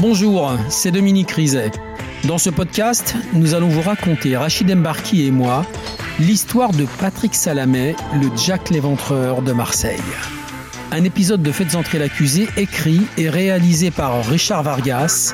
Bonjour, 0.00 0.50
c'est 0.70 0.90
Dominique 0.90 1.30
Rizet. 1.30 1.70
Dans 2.24 2.38
ce 2.38 2.50
podcast, 2.50 3.14
nous 3.32 3.54
allons 3.54 3.68
vous 3.68 3.80
raconter, 3.80 4.36
Rachid 4.36 4.68
Embarki 4.68 5.24
et 5.24 5.30
moi, 5.30 5.64
l'histoire 6.18 6.72
de 6.72 6.84
Patrick 6.98 7.32
Salamé, 7.32 7.94
le 8.20 8.28
Jack 8.36 8.70
l'éventreur 8.70 9.40
de 9.40 9.52
Marseille. 9.52 10.00
Un 10.90 11.04
épisode 11.04 11.42
de 11.42 11.52
Faites 11.52 11.76
entrer 11.76 12.00
l'accusé 12.00 12.48
écrit 12.56 13.02
et 13.18 13.30
réalisé 13.30 13.92
par 13.92 14.24
Richard 14.26 14.64
Vargas, 14.64 15.32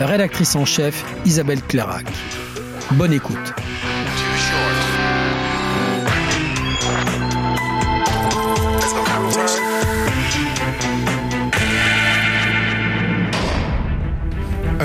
rédactrice 0.00 0.56
en 0.56 0.64
chef 0.64 1.04
Isabelle 1.24 1.62
Clairac. 1.62 2.06
Bonne 2.92 3.12
écoute. 3.12 3.54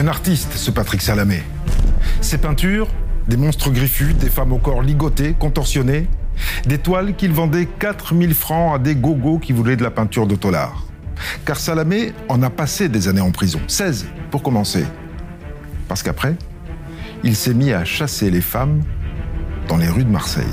Artiste, 0.07 0.53
ce 0.53 0.71
Patrick 0.71 1.02
Salamé. 1.02 1.43
Ses 2.21 2.38
peintures, 2.38 2.88
des 3.27 3.35
monstres 3.35 3.71
griffus, 3.71 4.13
des 4.13 4.29
femmes 4.29 4.53
au 4.53 4.57
corps 4.57 4.81
ligoté, 4.81 5.35
contorsionnées, 5.38 6.07
des 6.65 6.77
toiles 6.77 7.15
qu'il 7.15 7.34
vendait 7.34 7.65
4000 7.65 8.34
francs 8.34 8.75
à 8.75 8.79
des 8.79 8.95
gogos 8.95 9.39
qui 9.39 9.53
voulaient 9.53 9.75
de 9.75 9.84
la 9.84 9.91
peinture 9.91 10.27
de 10.27 10.35
Tollard. 10.35 10.85
Car 11.45 11.57
Salamé 11.57 12.13
en 12.29 12.41
a 12.43 12.49
passé 12.49 12.89
des 12.89 13.07
années 13.07 13.21
en 13.21 13.31
prison, 13.31 13.59
16 13.67 14.07
pour 14.31 14.43
commencer. 14.43 14.85
Parce 15.88 16.03
qu'après, 16.03 16.35
il 17.23 17.35
s'est 17.35 17.53
mis 17.53 17.73
à 17.73 17.84
chasser 17.84 18.29
les 18.29 18.41
femmes 18.41 18.84
dans 19.67 19.77
les 19.77 19.89
rues 19.89 20.05
de 20.05 20.12
Marseille. 20.12 20.45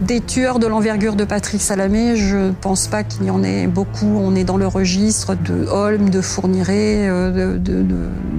Des 0.00 0.20
tueurs 0.20 0.60
de 0.60 0.68
l'envergure 0.68 1.16
de 1.16 1.24
Patrick 1.24 1.60
Salamé, 1.60 2.16
je 2.16 2.36
ne 2.36 2.50
pense 2.52 2.86
pas 2.86 3.02
qu'il 3.02 3.24
y 3.24 3.30
en 3.30 3.42
ait 3.42 3.66
beaucoup. 3.66 4.06
On 4.06 4.36
est 4.36 4.44
dans 4.44 4.56
le 4.56 4.68
registre 4.68 5.34
de 5.34 5.66
Holm, 5.66 6.08
de 6.08 6.20
Fourniret, 6.20 7.08
euh, 7.08 7.58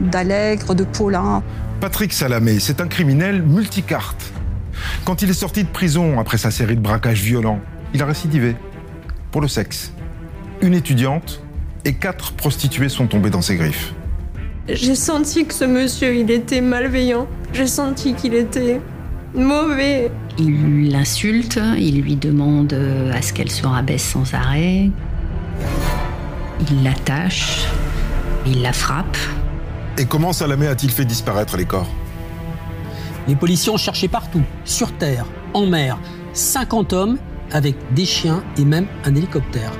d'Allègre, 0.09 0.73
de, 0.73 0.85
de 0.85 0.89
Paulin. 0.89 1.43
Patrick 1.81 2.13
Salamé, 2.13 2.59
c'est 2.59 2.79
un 2.79 2.87
criminel 2.87 3.41
multicarte. 3.41 4.31
Quand 5.03 5.21
il 5.21 5.29
est 5.29 5.33
sorti 5.33 5.63
de 5.65 5.69
prison 5.69 6.17
après 6.17 6.37
sa 6.37 6.49
série 6.49 6.77
de 6.77 6.81
braquages 6.81 7.21
violents, 7.21 7.59
il 7.93 8.01
a 8.01 8.05
récidivé 8.05 8.55
pour 9.31 9.41
le 9.41 9.49
sexe. 9.49 9.91
Une 10.61 10.73
étudiante 10.73 11.41
et 11.83 11.93
quatre 11.93 12.33
prostituées 12.33 12.89
sont 12.89 13.07
tombées 13.07 13.29
dans 13.31 13.41
ses 13.41 13.57
griffes. 13.57 13.93
J'ai 14.69 14.95
senti 14.95 15.45
que 15.45 15.53
ce 15.53 15.65
monsieur, 15.65 16.15
il 16.15 16.31
était 16.31 16.61
malveillant. 16.61 17.27
J'ai 17.53 17.67
senti 17.67 18.13
qu'il 18.13 18.33
était 18.33 18.79
mauvais. 19.33 20.11
Il 20.37 20.91
l'insulte, 20.91 21.59
il 21.77 22.01
lui 22.01 22.15
demande 22.15 22.73
euh, 22.73 23.11
à 23.13 23.21
ce 23.21 23.33
qu'elle 23.33 23.51
se 23.51 23.65
rabaisse 23.65 24.03
sans 24.03 24.33
arrêt. 24.33 24.89
Il 26.69 26.83
l'attache, 26.83 27.65
il 28.45 28.61
la 28.61 28.73
frappe. 28.73 29.17
Et 29.97 30.05
comment 30.05 30.33
Salamé 30.33 30.67
a-t-il 30.67 30.91
fait 30.91 31.05
disparaître 31.05 31.57
les 31.57 31.65
corps? 31.65 31.89
Les 33.27 33.35
policiers 33.35 33.71
ont 33.71 33.77
cherché 33.77 34.07
partout, 34.07 34.43
sur 34.65 34.91
terre, 34.93 35.25
en 35.53 35.65
mer, 35.65 35.99
50 36.33 36.93
hommes 36.93 37.17
avec 37.51 37.75
des 37.93 38.05
chiens 38.05 38.43
et 38.57 38.65
même 38.65 38.87
un 39.03 39.13
hélicoptère. 39.13 39.71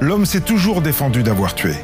L'homme 0.00 0.26
s'est 0.26 0.40
toujours 0.40 0.82
défendu 0.82 1.22
d'avoir 1.22 1.54
tué. 1.54 1.74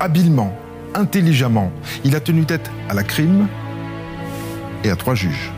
Habilement, 0.00 0.52
intelligemment, 0.94 1.72
il 2.04 2.14
a 2.16 2.20
tenu 2.20 2.44
tête 2.44 2.70
à 2.88 2.94
la 2.94 3.02
crime 3.02 3.48
et 4.84 4.90
à 4.90 4.96
trois 4.96 5.14
juges. 5.14 5.52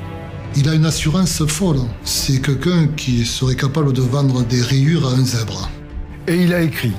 Il 0.57 0.69
a 0.69 0.75
une 0.75 0.87
assurance 0.87 1.45
folle. 1.47 1.81
C'est 2.05 2.41
quelqu'un 2.41 2.89
qui 2.97 3.25
serait 3.25 3.55
capable 3.55 3.93
de 3.93 4.03
vendre 4.03 4.43
des 4.43 4.63
rayures 4.63 5.07
à 5.07 5.13
un 5.13 5.25
zèbre. 5.25 5.71
Et 6.27 6.43
il 6.43 6.53
a 6.53 6.61
écrit, 6.61 6.93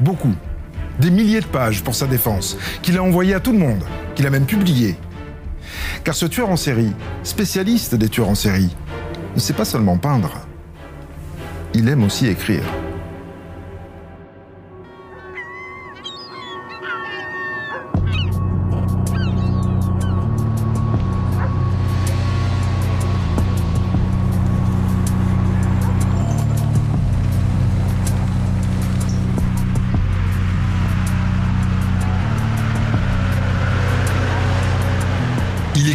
beaucoup, 0.00 0.34
des 1.00 1.10
milliers 1.10 1.40
de 1.40 1.46
pages 1.46 1.82
pour 1.82 1.94
sa 1.94 2.06
défense, 2.06 2.56
qu'il 2.82 2.96
a 2.96 3.02
envoyé 3.02 3.34
à 3.34 3.40
tout 3.40 3.52
le 3.52 3.58
monde, 3.58 3.82
qu'il 4.14 4.26
a 4.26 4.30
même 4.30 4.46
publié. 4.46 4.96
Car 6.02 6.14
ce 6.14 6.26
tueur 6.26 6.48
en 6.50 6.56
série, 6.56 6.92
spécialiste 7.22 7.94
des 7.94 8.08
tueurs 8.08 8.28
en 8.28 8.34
série, 8.34 8.70
ne 9.34 9.40
sait 9.40 9.52
pas 9.52 9.64
seulement 9.64 9.98
peindre, 9.98 10.32
il 11.74 11.88
aime 11.88 12.04
aussi 12.04 12.26
écrire. 12.26 12.62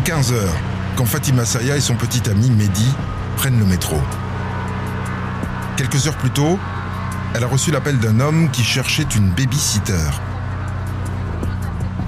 15h 0.09 0.33
quand 0.95 1.05
Fatima 1.05 1.45
Saya 1.45 1.77
et 1.77 1.81
son 1.81 1.93
petit 1.93 2.27
ami 2.31 2.49
Mehdi 2.49 2.95
prennent 3.35 3.59
le 3.59 3.65
métro. 3.65 3.95
Quelques 5.77 6.07
heures 6.07 6.17
plus 6.17 6.31
tôt, 6.31 6.57
elle 7.35 7.43
a 7.43 7.47
reçu 7.47 7.69
l'appel 7.69 7.99
d'un 7.99 8.19
homme 8.19 8.49
qui 8.49 8.63
cherchait 8.63 9.05
une 9.15 9.29
baby-sitter. 9.29 9.93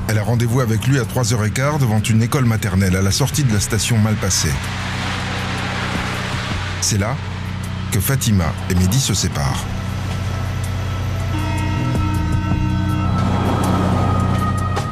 Elle 0.07 0.17
a 0.17 0.23
rendez-vous 0.23 0.61
avec 0.61 0.87
lui 0.87 0.97
à 0.97 1.03
3h15 1.03 1.77
devant 1.77 2.01
une 2.01 2.23
école 2.23 2.45
maternelle 2.45 2.95
à 2.95 3.03
la 3.03 3.11
sortie 3.11 3.43
de 3.43 3.53
la 3.53 3.59
station 3.59 3.99
Malpassé. 3.99 4.49
C'est 6.81 6.97
là 6.97 7.15
que 7.91 7.99
Fatima 7.99 8.51
et 8.71 8.73
Mehdi 8.73 8.99
se 8.99 9.13
séparent. 9.13 9.63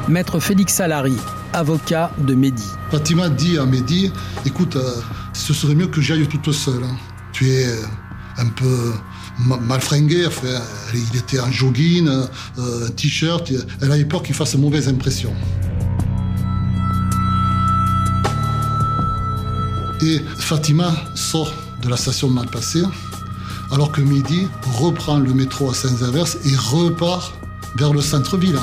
Maître 0.07 0.39
Félix 0.39 0.75
Salari, 0.75 1.17
avocat 1.53 2.11
de 2.17 2.33
Mehdi. 2.35 2.63
Fatima 2.91 3.29
dit 3.29 3.57
à 3.57 3.65
Mehdi 3.65 4.11
Écoute, 4.45 4.75
euh, 4.75 4.93
ce 5.33 5.53
serait 5.53 5.75
mieux 5.75 5.87
que 5.87 6.01
j'aille 6.01 6.27
toute 6.27 6.51
seule. 6.51 6.83
hein. 6.83 6.95
Tu 7.33 7.49
es 7.49 7.65
euh, 7.67 7.75
un 8.37 8.47
peu 8.47 8.93
ma- 9.45 9.57
mal 9.57 9.81
fringué. 9.81 10.25
Enfin, 10.27 10.61
il 10.93 11.17
était 11.17 11.39
en 11.39 11.51
jogging, 11.51 12.07
euh, 12.07 12.87
un 12.87 12.89
t-shirt. 12.91 13.51
Elle 13.81 13.91
avait 13.91 14.05
peur 14.05 14.23
qu'il 14.23 14.35
fasse 14.35 14.55
mauvaise 14.55 14.87
impression. 14.87 15.33
Et 20.01 20.21
Fatima 20.37 20.93
sort 21.15 21.51
de 21.81 21.89
la 21.89 21.97
station 21.97 22.29
mal 22.29 22.47
passée, 22.47 22.83
alors 23.71 23.91
que 23.91 24.01
Mehdi 24.01 24.47
reprend 24.79 25.17
le 25.19 25.33
métro 25.33 25.69
à 25.69 25.73
Saint-Zavers 25.73 26.37
et 26.45 26.55
repart 26.55 27.33
vers 27.75 27.93
le 27.93 28.01
centre-ville. 28.01 28.57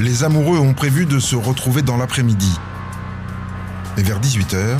Les 0.00 0.24
amoureux 0.24 0.58
ont 0.58 0.72
prévu 0.72 1.04
de 1.04 1.18
se 1.18 1.36
retrouver 1.36 1.82
dans 1.82 1.98
l'après-midi. 1.98 2.50
Mais 3.96 4.02
vers 4.02 4.18
18h, 4.18 4.78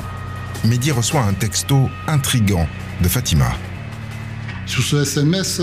Mehdi 0.64 0.92
reçoit 0.92 1.20
un 1.20 1.34
texto 1.34 1.90
intrigant 2.06 2.66
de 3.02 3.06
Fatima. 3.06 3.52
Sur 4.64 4.82
ce 4.82 5.02
SMS, 5.02 5.60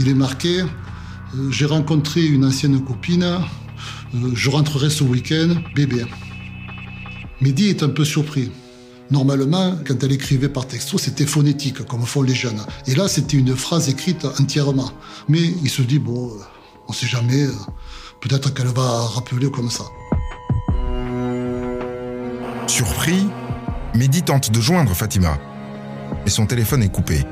il 0.00 0.08
est 0.08 0.14
marqué 0.14 0.62
euh, 0.62 1.50
J'ai 1.50 1.66
rencontré 1.66 2.24
une 2.24 2.46
ancienne 2.46 2.82
copine, 2.82 3.22
euh, 4.14 4.30
je 4.32 4.48
rentrerai 4.48 4.88
ce 4.88 5.04
week-end, 5.04 5.56
bébé. 5.74 6.06
Mehdi 7.42 7.68
est 7.68 7.82
un 7.82 7.90
peu 7.90 8.04
surpris. 8.06 8.50
Normalement, 9.10 9.76
quand 9.86 10.02
elle 10.04 10.12
écrivait 10.12 10.48
par 10.48 10.66
texto, 10.66 10.96
c'était 10.96 11.26
phonétique, 11.26 11.84
comme 11.84 12.06
font 12.06 12.22
les 12.22 12.34
jeunes. 12.34 12.64
Et 12.86 12.94
là, 12.94 13.08
c'était 13.08 13.36
une 13.36 13.56
phrase 13.56 13.90
écrite 13.90 14.24
entièrement. 14.40 14.90
Mais 15.28 15.42
il 15.62 15.68
se 15.68 15.82
dit 15.82 15.98
Bon, 15.98 16.28
euh, 16.28 16.40
on 16.88 16.94
sait 16.94 17.06
jamais, 17.06 17.46
peut-être 18.26 18.52
qu'elle 18.52 18.66
va 18.68 19.06
rappeler 19.14 19.50
comme 19.50 19.70
ça. 19.70 19.84
Surpris, 22.66 23.28
Mehdi 23.94 24.22
tente 24.22 24.50
de 24.50 24.60
joindre 24.60 24.94
Fatima. 24.94 25.38
Mais 26.24 26.30
son 26.30 26.46
téléphone 26.46 26.82
est 26.82 26.90
coupé. 26.92 27.24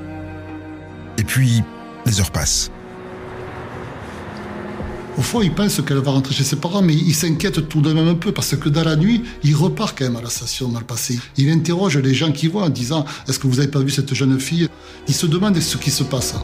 Et 1.18 1.24
puis, 1.24 1.62
les 2.06 2.20
heures 2.20 2.30
passent. 2.30 2.70
Au 5.16 5.22
fond, 5.22 5.42
il 5.42 5.52
pense 5.52 5.80
qu'elle 5.82 5.98
va 5.98 6.10
rentrer 6.10 6.34
chez 6.34 6.44
ses 6.44 6.56
parents, 6.56 6.82
mais 6.82 6.94
il 6.94 7.14
s'inquiète 7.14 7.68
tout 7.68 7.80
de 7.80 7.92
même 7.92 8.08
un 8.08 8.16
peu 8.16 8.32
parce 8.32 8.56
que 8.56 8.68
dans 8.68 8.82
la 8.82 8.96
nuit, 8.96 9.22
il 9.44 9.54
repart 9.54 9.96
quand 9.96 10.04
même 10.04 10.16
à 10.16 10.22
la 10.22 10.30
station 10.30 10.68
mal 10.68 10.84
passée. 10.84 11.18
Il 11.36 11.50
interroge 11.50 11.98
les 11.98 12.14
gens 12.14 12.32
qui 12.32 12.48
voient 12.48 12.64
en 12.64 12.68
disant 12.68 13.04
Est-ce 13.28 13.38
que 13.38 13.46
vous 13.46 13.56
n'avez 13.56 13.68
pas 13.68 13.80
vu 13.80 13.90
cette 13.90 14.12
jeune 14.12 14.38
fille? 14.40 14.68
Il 15.06 15.14
se 15.14 15.26
demande 15.26 15.58
ce 15.60 15.76
qui 15.76 15.90
se 15.90 16.02
passe. 16.02 16.34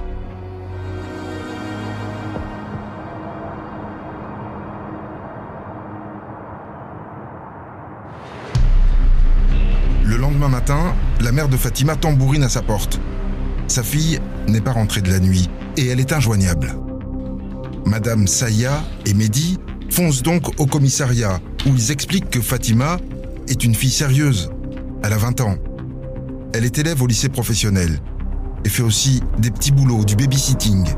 Le 10.10 10.16
lendemain 10.16 10.48
matin, 10.48 10.96
la 11.20 11.30
mère 11.30 11.48
de 11.48 11.56
Fatima 11.56 11.94
tambourine 11.94 12.42
à 12.42 12.48
sa 12.48 12.62
porte. 12.62 13.00
Sa 13.68 13.84
fille 13.84 14.18
n'est 14.48 14.60
pas 14.60 14.72
rentrée 14.72 15.02
de 15.02 15.08
la 15.08 15.20
nuit 15.20 15.48
et 15.76 15.86
elle 15.86 16.00
est 16.00 16.12
injoignable. 16.12 16.74
Madame 17.86 18.26
Saya 18.26 18.82
et 19.06 19.14
Mehdi 19.14 19.58
foncent 19.88 20.24
donc 20.24 20.58
au 20.58 20.66
commissariat 20.66 21.38
où 21.64 21.68
ils 21.76 21.92
expliquent 21.92 22.28
que 22.28 22.40
Fatima 22.40 22.96
est 23.46 23.62
une 23.62 23.76
fille 23.76 23.92
sérieuse. 23.92 24.50
Elle 25.04 25.12
a 25.12 25.16
20 25.16 25.42
ans. 25.42 25.54
Elle 26.54 26.64
est 26.64 26.78
élève 26.78 27.00
au 27.00 27.06
lycée 27.06 27.28
professionnel 27.28 28.00
et 28.64 28.68
fait 28.68 28.82
aussi 28.82 29.22
des 29.38 29.52
petits 29.52 29.70
boulots, 29.70 30.04
du 30.04 30.16
babysitting. 30.16 30.88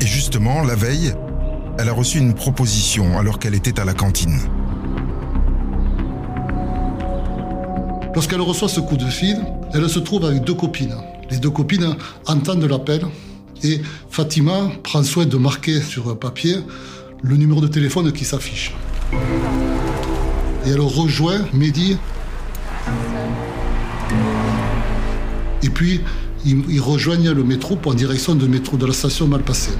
Et 0.00 0.06
justement, 0.06 0.64
la 0.64 0.74
veille, 0.74 1.14
elle 1.78 1.88
a 1.88 1.92
reçu 1.92 2.18
une 2.18 2.34
proposition 2.34 3.20
alors 3.20 3.38
qu'elle 3.38 3.54
était 3.54 3.78
à 3.78 3.84
la 3.84 3.94
cantine. 3.94 4.40
Lorsqu'elle 8.20 8.42
reçoit 8.42 8.68
ce 8.68 8.80
coup 8.80 8.98
de 8.98 9.06
fil, 9.06 9.38
elle 9.72 9.88
se 9.88 9.98
trouve 9.98 10.26
avec 10.26 10.44
deux 10.44 10.52
copines. 10.52 10.94
Les 11.30 11.38
deux 11.38 11.48
copines 11.48 11.96
entendent 12.26 12.66
l'appel 12.66 13.00
et 13.62 13.80
Fatima 14.10 14.70
prend 14.82 15.02
soin 15.02 15.24
de 15.24 15.38
marquer 15.38 15.80
sur 15.80 16.18
papier 16.18 16.56
le 17.22 17.36
numéro 17.38 17.62
de 17.62 17.66
téléphone 17.66 18.12
qui 18.12 18.26
s'affiche. 18.26 18.74
Et 20.66 20.68
elle 20.68 20.82
rejoint 20.82 21.38
Mehdi. 21.54 21.96
Et 25.62 25.70
puis, 25.70 26.02
ils, 26.44 26.78
rejoignent 26.78 27.32
le 27.32 27.42
métro 27.42 27.78
en 27.86 27.94
direction 27.94 28.34
de 28.34 28.46
métro 28.46 28.76
de 28.76 28.84
la 28.84 28.92
station 28.92 29.28
Malpassé. 29.28 29.70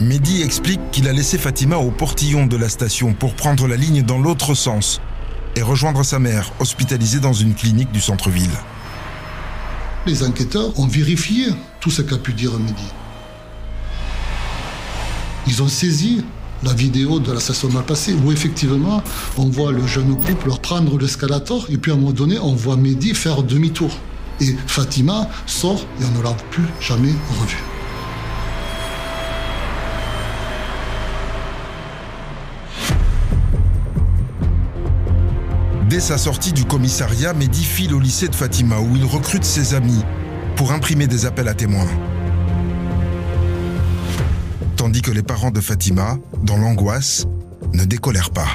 Mehdi 0.00 0.42
explique 0.42 0.80
qu'il 0.90 1.06
a 1.06 1.12
laissé 1.12 1.38
Fatima 1.38 1.76
au 1.76 1.92
portillon 1.92 2.46
de 2.46 2.56
la 2.56 2.68
station 2.68 3.14
pour 3.14 3.34
prendre 3.34 3.68
la 3.68 3.76
ligne 3.76 4.02
dans 4.02 4.18
l'autre 4.18 4.54
sens 4.54 5.00
et 5.56 5.62
rejoindre 5.62 6.02
sa 6.02 6.18
mère, 6.18 6.52
hospitalisée 6.58 7.20
dans 7.20 7.32
une 7.32 7.54
clinique 7.54 7.92
du 7.92 8.00
centre-ville. 8.00 8.50
Les 10.06 10.22
enquêteurs 10.24 10.78
ont 10.78 10.86
vérifié 10.86 11.46
tout 11.80 11.90
ce 11.90 12.02
qu'a 12.02 12.18
pu 12.18 12.32
dire 12.32 12.52
Mehdi. 12.58 12.88
Ils 15.46 15.62
ont 15.62 15.68
saisi 15.68 16.24
la 16.62 16.72
vidéo 16.72 17.18
de 17.18 17.32
la 17.32 17.40
station 17.40 17.68
Malpassé 17.70 18.14
où 18.14 18.32
effectivement 18.32 19.02
on 19.36 19.48
voit 19.48 19.72
le 19.72 19.86
jeune 19.86 20.16
couple 20.16 20.50
prendre 20.62 20.98
l'escalator 20.98 21.66
et 21.68 21.76
puis 21.76 21.90
à 21.90 21.94
un 21.94 21.98
moment 21.98 22.12
donné 22.12 22.38
on 22.38 22.54
voit 22.54 22.76
Mehdi 22.76 23.14
faire 23.14 23.42
demi-tour. 23.42 23.90
Et 24.40 24.56
Fatima 24.66 25.28
sort 25.46 25.84
et 26.00 26.04
on 26.04 26.18
ne 26.18 26.22
l'a 26.22 26.34
plus 26.50 26.64
jamais 26.80 27.14
revue. 27.40 27.71
Sa 36.02 36.18
sortie 36.18 36.52
du 36.52 36.64
commissariat, 36.64 37.32
Mehdi 37.32 37.62
file 37.62 37.94
au 37.94 38.00
lycée 38.00 38.26
de 38.26 38.34
Fatima 38.34 38.80
où 38.80 38.96
il 38.96 39.04
recrute 39.04 39.44
ses 39.44 39.72
amis 39.72 40.02
pour 40.56 40.72
imprimer 40.72 41.06
des 41.06 41.26
appels 41.26 41.46
à 41.46 41.54
témoins. 41.54 41.86
Tandis 44.74 45.00
que 45.00 45.12
les 45.12 45.22
parents 45.22 45.52
de 45.52 45.60
Fatima, 45.60 46.18
dans 46.42 46.56
l'angoisse, 46.56 47.24
ne 47.72 47.84
décolèrent 47.84 48.32
pas. 48.32 48.48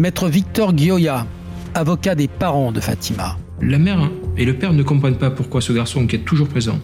Maître 0.00 0.28
Victor 0.28 0.76
Gioia, 0.76 1.28
avocat 1.74 2.16
des 2.16 2.26
parents 2.26 2.72
de 2.72 2.80
Fatima. 2.80 3.38
La 3.62 3.78
mère 3.78 4.10
et 4.36 4.44
le 4.44 4.56
père 4.56 4.72
ne 4.72 4.82
comprennent 4.82 5.18
pas 5.18 5.30
pourquoi 5.30 5.60
ce 5.60 5.72
garçon 5.72 6.08
qui 6.08 6.16
est 6.16 6.24
toujours 6.24 6.48
présent, 6.48 6.80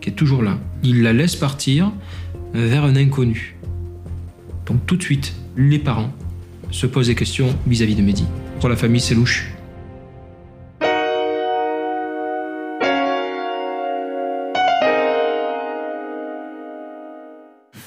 qui 0.00 0.10
est 0.10 0.14
toujours 0.14 0.44
là, 0.44 0.56
il 0.84 1.02
la 1.02 1.12
laisse 1.12 1.34
partir 1.34 1.90
vers 2.54 2.84
un 2.84 2.94
inconnu. 2.94 3.56
Donc 4.66 4.86
tout 4.86 4.96
de 4.96 5.02
suite, 5.02 5.34
les 5.56 5.80
parents 5.80 6.12
se 6.70 6.86
posent 6.86 7.08
des 7.08 7.16
questions 7.16 7.48
vis-à-vis 7.66 7.96
de 7.96 8.02
Mehdi. 8.02 8.24
Pour 8.62 8.68
la 8.68 8.76
famille, 8.76 9.00
c'est 9.00 9.16
louche. 9.16 9.48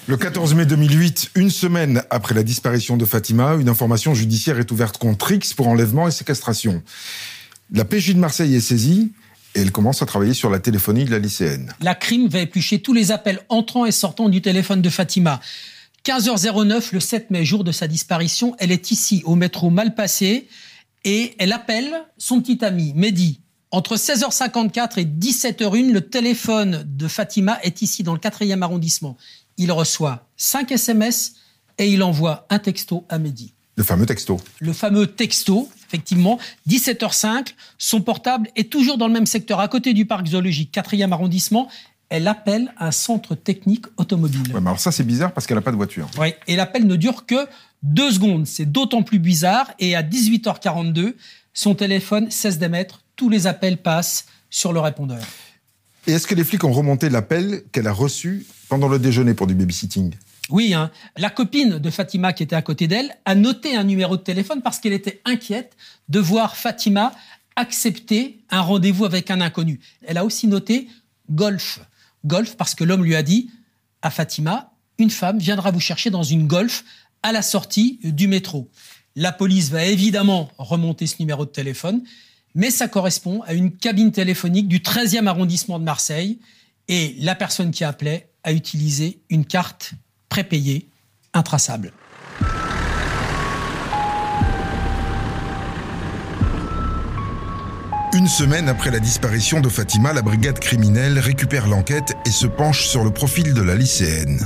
Le 0.06 0.18
14 0.18 0.54
mai 0.54 0.66
2008, 0.66 1.32
une 1.36 1.50
semaine 1.50 2.04
après 2.10 2.36
la 2.36 2.44
disparition 2.44 2.98
de 2.98 3.06
Fatima, 3.06 3.56
une 3.56 3.70
information 3.70 4.14
judiciaire 4.14 4.60
est 4.60 4.70
ouverte 4.70 4.98
contre 4.98 5.32
X 5.32 5.54
pour 5.54 5.70
enlèvement 5.70 6.10
et 6.10 6.12
séquestration. 6.12 6.84
La 7.72 7.86
PJ 7.86 8.14
de 8.14 8.20
Marseille 8.20 8.54
est 8.54 8.60
saisie 8.60 9.14
et 9.56 9.62
elle 9.62 9.72
commence 9.72 10.02
à 10.02 10.06
travailler 10.06 10.34
sur 10.34 10.50
la 10.50 10.60
téléphonie 10.60 11.06
de 11.06 11.12
la 11.12 11.20
lycéenne. 11.20 11.74
La 11.80 11.96
crime 11.96 12.28
va 12.28 12.40
éplucher 12.40 12.82
tous 12.82 12.92
les 12.92 13.14
appels 13.14 13.40
entrant 13.48 13.86
et 13.86 13.94
sortant 13.94 14.28
du 14.28 14.42
téléphone 14.42 14.82
de 14.82 14.90
Fatima. 14.90 15.40
15h09, 16.06 16.94
le 16.94 17.00
7 17.00 17.32
mai, 17.32 17.44
jour 17.44 17.64
de 17.64 17.72
sa 17.72 17.88
disparition, 17.88 18.56
elle 18.60 18.72
est 18.72 18.92
ici, 18.92 19.24
au 19.26 19.34
métro 19.34 19.72
Malpassé, 19.72 20.48
et 21.04 21.34
elle 21.40 21.52
appelle 21.52 21.92
son 22.20 22.42
petit 22.42 22.64
ami, 22.64 22.94
Mehdi. 22.94 23.40
Entre 23.72 23.96
16h54 23.96 25.00
et 25.00 25.06
17h01, 25.06 25.92
le 25.92 26.02
téléphone 26.02 26.84
de 26.86 27.08
Fatima 27.08 27.58
est 27.64 27.82
ici, 27.82 28.04
dans 28.04 28.14
le 28.14 28.20
4e 28.20 28.62
arrondissement. 28.62 29.18
Il 29.58 29.72
reçoit 29.72 30.28
5 30.38 30.74
SMS 30.74 31.38
et 31.80 31.90
il 31.90 32.04
envoie 32.04 32.46
un 32.52 32.60
texto 32.60 33.04
à 33.10 33.18
Mehdi. 33.18 33.56
Le 33.76 33.84
fameux 33.84 34.06
texto. 34.06 34.40
Le 34.60 34.74
fameux 34.74 35.08
texto, 35.08 35.70
effectivement, 35.88 36.38
17h05, 36.70 37.56
son 37.80 38.02
portable 38.02 38.48
est 38.56 38.72
toujours 38.72 39.00
dans 39.00 39.08
le 39.08 39.14
même 39.14 39.26
secteur, 39.26 39.60
à 39.60 39.68
côté 39.68 39.94
du 39.94 40.06
parc 40.06 40.28
zoologique, 40.28 40.72
4e 40.72 41.12
arrondissement 41.12 41.68
elle 42.10 42.28
appelle 42.28 42.74
un 42.80 42.92
centre 42.92 43.36
technique 43.36 43.86
automobile. 43.98 44.54
Ouais, 44.54 44.62
mais 44.62 44.68
alors 44.68 44.80
ça, 44.80 44.92
c'est 44.92 45.04
bizarre 45.04 45.34
parce 45.34 45.48
qu'elle 45.48 45.58
n'a 45.58 45.62
pas 45.62 45.72
de 45.72 45.76
voiture. 45.76 46.10
Oui, 46.20 46.34
et 46.48 46.56
l'appel 46.56 46.86
ne 46.86 46.96
dure 46.96 47.26
que 47.26 47.48
deux 47.84 48.12
secondes. 48.12 48.46
C'est 48.46 48.72
d'autant 48.72 49.04
plus 49.04 49.20
bizarre. 49.20 49.72
Et 49.80 49.96
à 49.96 50.04
18h42, 50.04 51.16
son 51.54 51.76
téléphone 51.76 52.30
cesse 52.32 52.58
d'émettre. 52.58 53.02
Tous 53.16 53.30
les 53.30 53.48
appels 53.48 53.78
passent 53.78 54.26
sur 54.50 54.74
le 54.74 54.80
répondeur. 54.80 55.24
Et 56.08 56.12
est-ce 56.12 56.28
que 56.28 56.36
les 56.36 56.44
flics 56.44 56.64
ont 56.64 56.72
remonté 56.72 57.10
l'appel 57.10 57.64
qu'elle 57.72 57.88
a 57.88 57.94
reçu 57.94 58.46
pendant 58.70 58.88
le 58.88 59.00
déjeuner 59.00 59.34
pour 59.34 59.48
du 59.48 59.56
babysitting? 59.56 60.14
Oui, 60.50 60.76
hein. 60.76 60.92
la 61.18 61.32
copine 61.32 61.80
de 61.80 61.90
Fatima 61.90 62.32
qui 62.32 62.44
était 62.44 62.56
à 62.56 62.62
côté 62.62 62.88
d'elle 62.88 63.16
a 63.26 63.34
noté 63.34 63.76
un 63.76 63.84
numéro 63.84 64.16
de 64.16 64.22
téléphone 64.22 64.62
parce 64.62 64.80
qu'elle 64.80 64.94
était 64.94 65.22
inquiète 65.26 65.76
de 66.08 66.20
voir 66.20 66.56
Fatima 66.56 67.14
accepter 67.56 68.42
un 68.52 68.62
rendez-vous 68.62 69.06
avec 69.06 69.32
un 69.32 69.42
inconnu. 69.42 69.80
Elle 70.06 70.18
a 70.18 70.26
aussi 70.26 70.48
noté 70.48 70.88
golf 71.32 71.80
golf 72.26 72.58
parce 72.58 72.76
que 72.76 72.84
l'homme 72.84 73.04
lui 73.04 73.16
a 73.16 73.24
dit 73.24 73.50
à 74.02 74.10
Fatima, 74.10 74.74
une 74.98 75.10
femme 75.10 75.40
viendra 75.40 75.72
vous 75.72 75.80
chercher 75.80 76.10
dans 76.10 76.24
une 76.24 76.48
golf 76.48 76.84
à 77.24 77.32
la 77.32 77.42
sortie 77.42 78.00
du 78.04 78.28
métro. 78.28 78.70
La 79.16 79.32
police 79.32 79.70
va 79.70 79.86
évidemment 79.86 80.52
remonter 80.58 81.08
ce 81.08 81.16
numéro 81.20 81.46
de 81.46 81.50
téléphone, 81.50 82.04
mais 82.54 82.70
ça 82.70 82.88
correspond 82.88 83.42
à 83.44 83.54
une 83.54 83.72
cabine 83.72 84.12
téléphonique 84.12 84.68
du 84.68 84.80
13e 84.80 85.28
arrondissement 85.28 85.80
de 85.80 85.84
Marseille 85.84 86.40
et 86.88 87.16
la 87.20 87.36
personne 87.36 87.72
qui 87.72 87.84
appelait 87.84 88.30
a 88.44 88.52
utilisé 88.54 89.20
une 89.30 89.46
carte 89.46 89.94
prépayée 90.30 90.88
intraçable. 91.34 91.92
Une 98.26 98.32
semaine 98.32 98.70
après 98.70 98.90
la 98.90 99.00
disparition 99.00 99.62
de 99.62 99.70
Fatima, 99.70 100.12
la 100.12 100.24
brigade 100.24 100.58
criminelle 100.58 101.20
récupère 101.20 101.68
l'enquête 101.68 102.14
et 102.26 102.32
se 102.32 102.48
penche 102.48 102.88
sur 102.88 103.04
le 103.04 103.12
profil 103.12 103.54
de 103.54 103.62
la 103.62 103.76
lycéenne. 103.76 104.40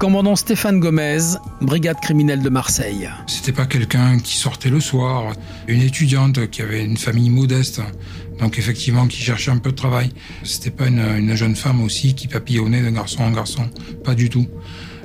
Commandant 0.00 0.34
Stéphane 0.34 0.80
Gomez, 0.80 1.36
brigade 1.60 2.00
criminelle 2.00 2.42
de 2.42 2.48
Marseille. 2.48 3.08
C'était 3.28 3.52
pas 3.52 3.66
quelqu'un 3.66 4.18
qui 4.18 4.36
sortait 4.36 4.68
le 4.68 4.80
soir, 4.80 5.32
une 5.68 5.80
étudiante 5.80 6.50
qui 6.50 6.60
avait 6.60 6.84
une 6.84 6.96
famille 6.96 7.30
modeste, 7.30 7.80
donc 8.40 8.58
effectivement 8.58 9.06
qui 9.06 9.22
cherchait 9.22 9.52
un 9.52 9.58
peu 9.58 9.70
de 9.70 9.76
travail. 9.76 10.10
C'était 10.42 10.72
pas 10.72 10.88
une, 10.88 11.36
jeune 11.36 11.54
femme 11.54 11.84
aussi 11.84 12.16
qui 12.16 12.26
papillonnait 12.26 12.82
de 12.82 12.90
garçon 12.90 13.22
en 13.22 13.30
garçon, 13.30 13.70
pas 14.02 14.16
du 14.16 14.28
tout. 14.28 14.48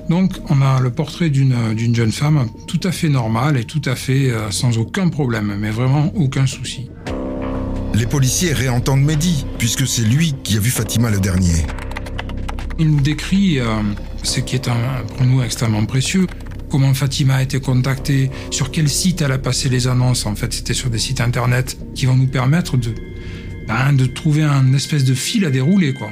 Donc 0.10 0.32
on 0.50 0.64
a 0.64 0.80
le 0.80 0.90
portrait 0.90 1.30
d'une 1.30 1.94
jeune 1.94 2.12
femme 2.12 2.48
tout 2.66 2.82
à 2.86 2.92
fait 2.92 3.10
normale 3.10 3.56
et 3.56 3.66
tout 3.66 3.84
à 3.86 3.96
fait 3.96 4.32
euh, 4.32 4.50
sans 4.50 4.80
aucun 4.80 5.10
problème, 5.10 5.56
mais 5.60 5.70
vraiment 5.70 6.12
aucun 6.16 6.48
souci. 6.48 6.90
Les 7.96 8.06
policiers 8.06 8.52
réentendent 8.52 9.04
Mehdi, 9.04 9.46
puisque 9.58 9.88
c'est 9.88 10.02
lui 10.02 10.36
qui 10.44 10.58
a 10.58 10.60
vu 10.60 10.70
Fatima 10.70 11.10
le 11.10 11.22
dernier. 11.22 11.66
Il 12.78 12.92
nous 12.92 13.00
décrit 13.00 13.62
euh, 13.62 13.82
ce 14.22 14.42
qui 14.42 14.58
est 14.58 14.70
pour 15.16 15.26
nous 15.26 15.42
extrêmement 15.42 15.86
précieux. 15.86 16.28
Comment 16.70 16.94
Fatima 16.94 17.36
a 17.36 17.42
été 17.42 17.62
contactée, 17.62 18.30
sur 18.52 18.70
quel 18.70 18.90
site 18.90 19.22
elle 19.22 19.32
a 19.32 19.38
passé 19.38 19.70
les 19.70 19.88
annonces. 19.88 20.26
En 20.26 20.36
fait, 20.36 20.52
c'était 20.52 20.74
sur 20.74 20.90
des 20.90 20.98
sites 20.98 21.22
internet 21.22 21.78
qui 21.96 22.06
vont 22.06 22.16
nous 22.16 22.28
permettre 22.28 22.76
de, 22.76 22.94
ben, 23.66 23.94
de 23.94 24.06
trouver 24.08 24.44
un 24.44 24.74
espèce 24.74 25.06
de 25.06 25.14
fil 25.14 25.46
à 25.46 25.50
dérouler, 25.50 25.94
quoi. 25.94 26.10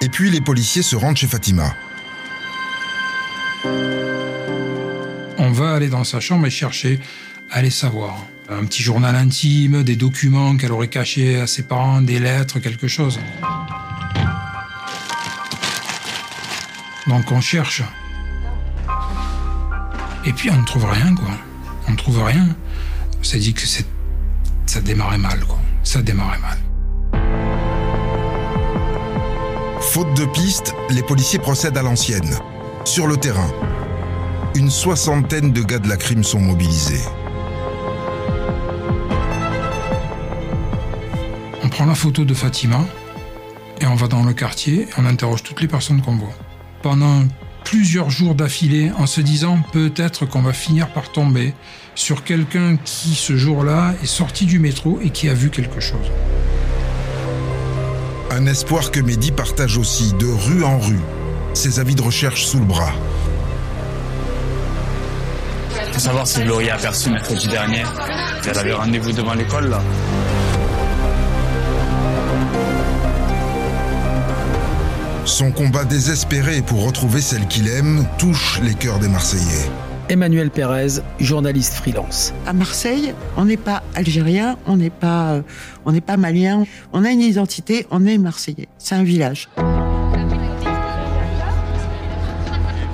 Et 0.00 0.08
puis 0.08 0.30
les 0.30 0.40
policiers 0.40 0.82
se 0.82 0.94
rendent 0.94 1.16
chez 1.16 1.26
Fatima. 1.26 1.74
On 5.38 5.50
va 5.50 5.74
aller 5.74 5.88
dans 5.88 6.04
sa 6.04 6.20
chambre 6.20 6.46
et 6.46 6.50
chercher 6.50 7.00
Allez 7.50 7.70
savoir. 7.70 8.26
Un 8.50 8.64
petit 8.66 8.82
journal 8.82 9.16
intime, 9.16 9.82
des 9.82 9.96
documents 9.96 10.56
qu'elle 10.56 10.72
aurait 10.72 10.88
cachés 10.88 11.40
à 11.40 11.46
ses 11.46 11.62
parents, 11.62 12.02
des 12.02 12.18
lettres, 12.18 12.58
quelque 12.58 12.88
chose. 12.88 13.18
Donc 17.06 17.32
on 17.32 17.40
cherche. 17.40 17.82
Et 20.26 20.32
puis 20.32 20.50
on 20.50 20.56
ne 20.56 20.64
trouve 20.64 20.84
rien, 20.84 21.14
quoi. 21.14 21.30
On 21.88 21.92
ne 21.92 21.96
trouve 21.96 22.22
rien. 22.22 22.48
On 23.16 23.38
dit 23.38 23.54
que 23.54 23.62
ça 23.66 24.80
démarrait 24.82 25.18
mal, 25.18 25.40
quoi. 25.40 25.58
Ça 25.84 26.02
démarrait 26.02 26.38
mal. 26.38 26.58
Faute 29.80 30.14
de 30.14 30.26
piste, 30.26 30.74
les 30.90 31.02
policiers 31.02 31.38
procèdent 31.38 31.78
à 31.78 31.82
l'ancienne. 31.82 32.36
Sur 32.84 33.06
le 33.06 33.16
terrain, 33.16 33.50
une 34.54 34.70
soixantaine 34.70 35.52
de 35.52 35.62
gars 35.62 35.78
de 35.78 35.88
la 35.88 35.96
crime 35.96 36.24
sont 36.24 36.40
mobilisés. 36.40 37.00
Prend 41.78 41.86
la 41.86 41.94
photo 41.94 42.24
de 42.24 42.34
Fatima 42.34 42.84
et 43.80 43.86
on 43.86 43.94
va 43.94 44.08
dans 44.08 44.24
le 44.24 44.32
quartier 44.32 44.80
et 44.80 44.88
on 44.98 45.06
interroge 45.06 45.44
toutes 45.44 45.60
les 45.60 45.68
personnes 45.68 46.02
qu'on 46.02 46.16
voit. 46.16 46.34
Pendant 46.82 47.22
plusieurs 47.64 48.10
jours 48.10 48.34
d'affilée 48.34 48.90
en 48.98 49.06
se 49.06 49.20
disant 49.20 49.60
peut-être 49.72 50.26
qu'on 50.26 50.42
va 50.42 50.52
finir 50.52 50.88
par 50.88 51.12
tomber 51.12 51.54
sur 51.94 52.24
quelqu'un 52.24 52.78
qui 52.84 53.14
ce 53.14 53.36
jour-là 53.36 53.94
est 54.02 54.06
sorti 54.06 54.44
du 54.44 54.58
métro 54.58 54.98
et 55.04 55.10
qui 55.10 55.28
a 55.28 55.34
vu 55.34 55.50
quelque 55.50 55.78
chose. 55.78 56.10
Un 58.32 58.46
espoir 58.46 58.90
que 58.90 58.98
Mehdi 58.98 59.30
partage 59.30 59.78
aussi 59.78 60.14
de 60.14 60.26
rue 60.26 60.64
en 60.64 60.80
rue, 60.80 60.98
ses 61.54 61.78
avis 61.78 61.94
de 61.94 62.02
recherche 62.02 62.44
sous 62.44 62.58
le 62.58 62.64
bras. 62.64 62.92
Faut 65.92 66.00
savoir 66.00 66.26
si 66.26 66.42
Gloria 66.42 66.74
a 66.74 66.76
aperçu 66.76 67.08
mercredi 67.08 67.46
dernier. 67.46 67.84
Elle 68.50 68.58
avait 68.58 68.72
rendez-vous 68.72 69.12
devant 69.12 69.34
l'école 69.34 69.70
là. 69.70 69.80
Son 75.38 75.52
combat 75.52 75.84
désespéré 75.84 76.62
pour 76.62 76.84
retrouver 76.84 77.20
celle 77.20 77.46
qu'il 77.46 77.68
aime 77.68 78.04
touche 78.18 78.58
les 78.60 78.74
cœurs 78.74 78.98
des 78.98 79.06
Marseillais. 79.06 79.70
Emmanuel 80.08 80.50
Pérez, 80.50 81.00
journaliste 81.20 81.74
freelance. 81.74 82.34
À 82.44 82.52
Marseille, 82.52 83.14
on 83.36 83.44
n'est 83.44 83.56
pas 83.56 83.84
algérien, 83.94 84.58
on 84.66 84.76
n'est 84.76 84.90
pas, 84.90 85.34
euh, 85.34 85.42
on 85.84 85.92
n'est 85.92 86.00
pas 86.00 86.16
malien. 86.16 86.64
On 86.92 87.04
a 87.04 87.10
une 87.10 87.20
identité, 87.20 87.86
on 87.92 88.04
est 88.04 88.18
marseillais. 88.18 88.66
C'est 88.78 88.96
un 88.96 89.04
village. 89.04 89.48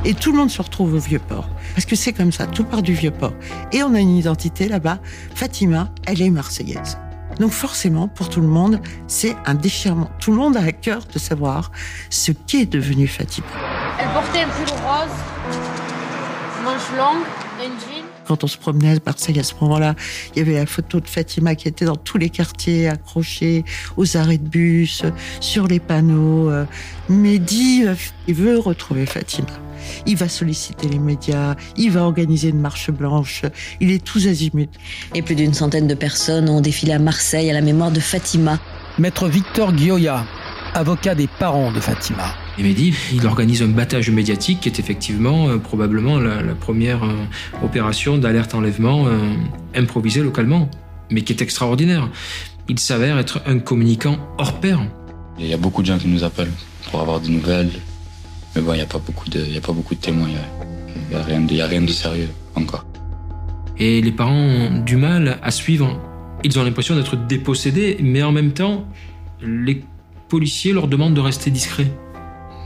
Et 0.05 0.13
tout 0.13 0.31
le 0.31 0.37
monde 0.37 0.51
se 0.51 0.61
retrouve 0.61 0.93
au 0.93 0.99
Vieux-Port. 0.99 1.49
Parce 1.75 1.87
que 1.87 1.97
c'est 1.97 2.13
comme 2.13 2.31
ça, 2.31 2.47
tout 2.47 2.65
part 2.65 2.83
du 2.83 2.93
Vieux-Port. 2.93 3.33
Et 3.73 3.83
on 3.83 3.95
a 3.95 4.01
une 4.01 4.19
identité 4.19 4.69
là-bas. 4.69 4.99
Fatima, 5.35 5.89
elle 6.07 6.21
est 6.21 6.29
marseillaise. 6.29 6.99
Donc 7.39 7.53
forcément, 7.53 8.09
pour 8.09 8.29
tout 8.29 8.41
le 8.41 8.47
monde, 8.49 8.81
c'est 9.07 9.37
un 9.47 9.55
déchirement. 9.55 10.11
Tout 10.21 10.33
le 10.33 10.39
monde 10.39 10.57
a 10.57 10.63
à 10.63 10.73
cœur 10.73 11.03
de 11.13 11.19
savoir 11.19 11.71
ce 12.11 12.33
qu'est 12.33 12.67
devenu 12.67 13.07
Fatima. 13.07 13.47
Elle 13.99 14.09
portait 14.09 14.41
un 14.41 14.49
pull 14.49 14.71
rose, 14.85 15.17
manche 16.65 16.91
longue, 16.97 17.25
un 17.61 17.79
jean. 17.81 17.94
Quand 18.27 18.45
on 18.45 18.47
se 18.47 18.57
promenait 18.59 18.97
à 18.97 18.99
Marseille 19.05 19.39
à 19.39 19.43
ce 19.43 19.55
moment-là, 19.61 19.95
il 20.35 20.39
y 20.39 20.43
avait 20.43 20.55
la 20.55 20.67
photo 20.67 21.01
de 21.01 21.09
Fatima 21.09 21.55
qui 21.55 21.69
était 21.69 21.85
dans 21.85 21.97
tous 21.97 22.19
les 22.19 22.31
quartiers, 22.31 22.89
accrochée 22.89 23.65
aux 23.97 24.17
arrêts 24.17 24.39
de 24.39 24.49
bus, 24.49 25.03
sur 25.41 25.67
les 25.67 25.81
panneaux. 25.81 26.51
Mehdi, 27.09 27.85
euh, 27.87 27.95
il 28.27 28.35
veut 28.35 28.59
retrouver 28.59 29.07
Fatima. 29.07 29.49
Il 30.07 30.17
va 30.17 30.29
solliciter 30.29 30.89
les 30.89 30.99
médias, 30.99 31.57
il 31.77 31.91
va 31.91 32.03
organiser 32.05 32.49
une 32.49 32.61
marche 32.61 32.91
blanche, 32.91 33.43
il 33.81 33.91
est 33.91 34.03
tous 34.03 34.27
azimuts. 34.27 34.69
Et 35.15 35.21
plus 35.21 35.35
d'une 35.35 35.53
centaine 35.53 35.87
de 35.87 35.95
personnes 35.95 36.49
ont 36.49 36.61
défilé 36.61 36.93
à 36.93 36.99
Marseille 36.99 37.51
à 37.51 37.53
la 37.53 37.61
mémoire 37.61 37.91
de 37.91 38.01
Fatima. 38.01 38.59
Maître 38.99 39.29
Victor 39.29 39.73
Guioya, 39.73 40.25
avocat 40.75 41.15
des 41.15 41.27
parents 41.27 41.73
de 41.73 41.81
Fatima. 41.81 42.35
Et 42.59 42.63
Mehdi, 42.63 42.95
il 43.13 43.27
organise 43.27 43.63
un 43.63 43.69
battage 43.69 44.11
médiatique 44.11 44.61
qui 44.61 44.69
est 44.69 44.79
effectivement 44.79 45.49
euh, 45.49 45.59
probablement 45.59 46.19
la, 46.19 46.43
la 46.43 46.55
première 46.55 47.05
euh, 47.05 47.13
opération 47.65 48.19
d'alerte 48.19 48.55
enlèvement 48.55 49.07
euh, 49.07 49.19
improvisée 49.75 50.23
localement, 50.23 50.69
mais 51.11 51.23
qui 51.23 51.33
est 51.33 51.43
extraordinaire. 51.43 52.09
Il 52.69 52.79
s'avère 52.79 53.19
être 53.19 53.41
un 53.47 53.59
communicant 53.59 54.19
hors 54.39 54.61
pair. 54.61 54.81
Il 55.39 55.47
y 55.47 55.53
a 55.55 55.57
beaucoup 55.57 55.83
de 55.83 55.87
gens 55.87 55.99
qui 55.99 56.09
nous 56.09 56.25
appellent 56.25 56.53
pour 56.91 57.01
avoir 57.01 57.21
des 57.21 57.29
nouvelles. 57.31 57.71
Mais 58.57 58.63
bon, 58.63 58.73
il 58.73 58.77
n'y 58.77 58.83
a, 58.83 58.87
pas 58.87 58.99
beaucoup 59.05 59.29
de- 59.29 59.45
il 59.47 59.53
y 59.55 59.59
a 59.59 59.61
pas 59.61 59.73
beaucoup 59.73 59.95
de 59.95 60.01
témoins. 60.01 60.29
Il 60.29 61.17
n'y 61.17 61.21
a, 61.21 61.25
rien 61.25 61.41
de- 61.41 61.51
il 61.51 61.57
y 61.57 61.61
a 61.61 61.67
rien 61.67 61.83
de 61.83 61.89
sérieux 61.91 62.29
encore. 62.55 62.85
Et 63.79 64.01
les 64.01 64.13
parents 64.13 64.33
ont 64.33 64.79
du 64.83 64.97
mal 64.97 65.39
à 65.43 65.51
suivre. 65.51 66.01
Ils 66.45 66.57
ont 66.59 66.63
l'impression 66.65 66.95
d'être 66.95 67.17
dépossédés, 67.17 67.97
mais 68.01 68.23
en 68.23 68.31
même 68.33 68.53
temps, 68.53 68.87
les 69.43 69.83
policiers 70.29 70.73
leur 70.73 70.89
demandent 70.89 71.15
de 71.15 71.21
rester 71.21 71.51
discrets, 71.51 71.93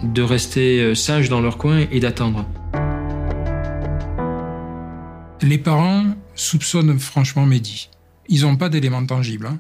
de 0.03 0.23
rester 0.23 0.81
euh, 0.81 0.95
sages 0.95 1.29
dans 1.29 1.41
leur 1.41 1.59
coin 1.59 1.87
et 1.91 2.01
d'attendre. 2.01 2.47
Les 5.43 5.59
parents 5.59 6.05
soupçonnent 6.35 6.99
franchement 6.99 7.47
Mehdi. 7.47 7.91
Ils 8.29 8.43
n'ont 8.43 8.57
pas 8.57 8.69
d'éléments 8.69 9.05
tangibles, 9.05 9.47
hein. 9.47 9.59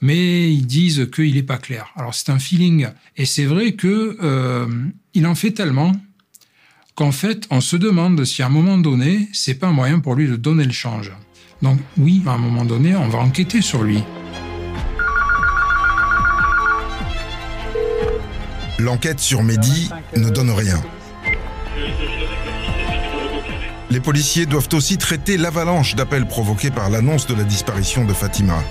mais 0.00 0.52
ils 0.52 0.66
disent 0.66 1.08
qu'il 1.12 1.34
n'est 1.34 1.42
pas 1.42 1.58
clair. 1.58 1.92
Alors 1.96 2.14
c'est 2.14 2.30
un 2.30 2.38
feeling, 2.38 2.88
et 3.16 3.24
c'est 3.24 3.46
vrai 3.46 3.72
que 3.72 4.16
euh, 4.22 4.66
en 5.24 5.34
fait 5.34 5.52
tellement 5.52 5.92
qu'en 6.94 7.12
fait 7.12 7.46
on 7.50 7.60
se 7.60 7.76
demande 7.76 8.24
si 8.24 8.42
à 8.42 8.46
un 8.46 8.50
moment 8.50 8.78
donné 8.78 9.28
c'est 9.32 9.54
pas 9.54 9.68
un 9.68 9.72
moyen 9.72 10.00
pour 10.00 10.14
lui 10.14 10.28
de 10.28 10.36
donner 10.36 10.64
le 10.64 10.72
change. 10.72 11.12
Donc 11.62 11.78
oui, 11.98 12.22
à 12.26 12.32
un 12.32 12.38
moment 12.38 12.64
donné, 12.64 12.94
on 12.96 13.08
va 13.08 13.18
enquêter 13.18 13.62
sur 13.62 13.82
lui. 13.82 14.02
L'enquête 18.78 19.20
sur 19.20 19.42
Mehdi 19.42 19.90
ne 20.16 20.28
donne 20.28 20.50
rien. 20.50 20.82
Les 23.88 24.00
policiers 24.00 24.46
doivent 24.46 24.68
aussi 24.72 24.98
traiter 24.98 25.36
l'avalanche 25.36 25.94
d'appels 25.94 26.26
provoqués 26.26 26.70
par 26.70 26.90
l'annonce 26.90 27.26
de 27.26 27.34
la 27.34 27.44
disparition 27.44 28.04
de 28.04 28.12
Fatima. 28.12 28.62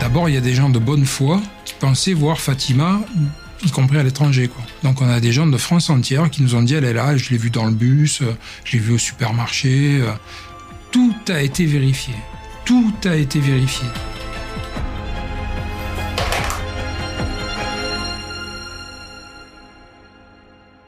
D'abord, 0.00 0.28
il 0.28 0.34
y 0.34 0.38
a 0.38 0.42
des 0.42 0.54
gens 0.54 0.68
de 0.68 0.78
bonne 0.78 1.06
foi 1.06 1.40
qui 1.64 1.74
pensaient 1.74 2.12
voir 2.12 2.38
Fatima, 2.38 3.00
y 3.64 3.70
compris 3.70 3.98
à 3.98 4.02
l'étranger. 4.02 4.50
Donc 4.82 5.00
on 5.00 5.08
a 5.08 5.20
des 5.20 5.32
gens 5.32 5.46
de 5.46 5.56
France 5.56 5.88
entière 5.88 6.30
qui 6.30 6.42
nous 6.42 6.54
ont 6.54 6.62
dit 6.62 6.74
elle 6.74 6.84
est 6.84 6.92
là, 6.92 7.16
je 7.16 7.30
l'ai 7.30 7.38
vue 7.38 7.50
dans 7.50 7.64
le 7.64 7.72
bus, 7.72 8.20
euh, 8.20 8.36
je 8.64 8.74
l'ai 8.74 8.78
vue 8.78 8.94
au 8.94 8.98
supermarché. 8.98 10.00
euh. 10.02 10.12
Tout 10.90 11.14
a 11.28 11.40
été 11.40 11.64
vérifié. 11.64 12.14
Tout 12.64 12.92
a 13.04 13.14
été 13.14 13.40
vérifié. 13.40 13.86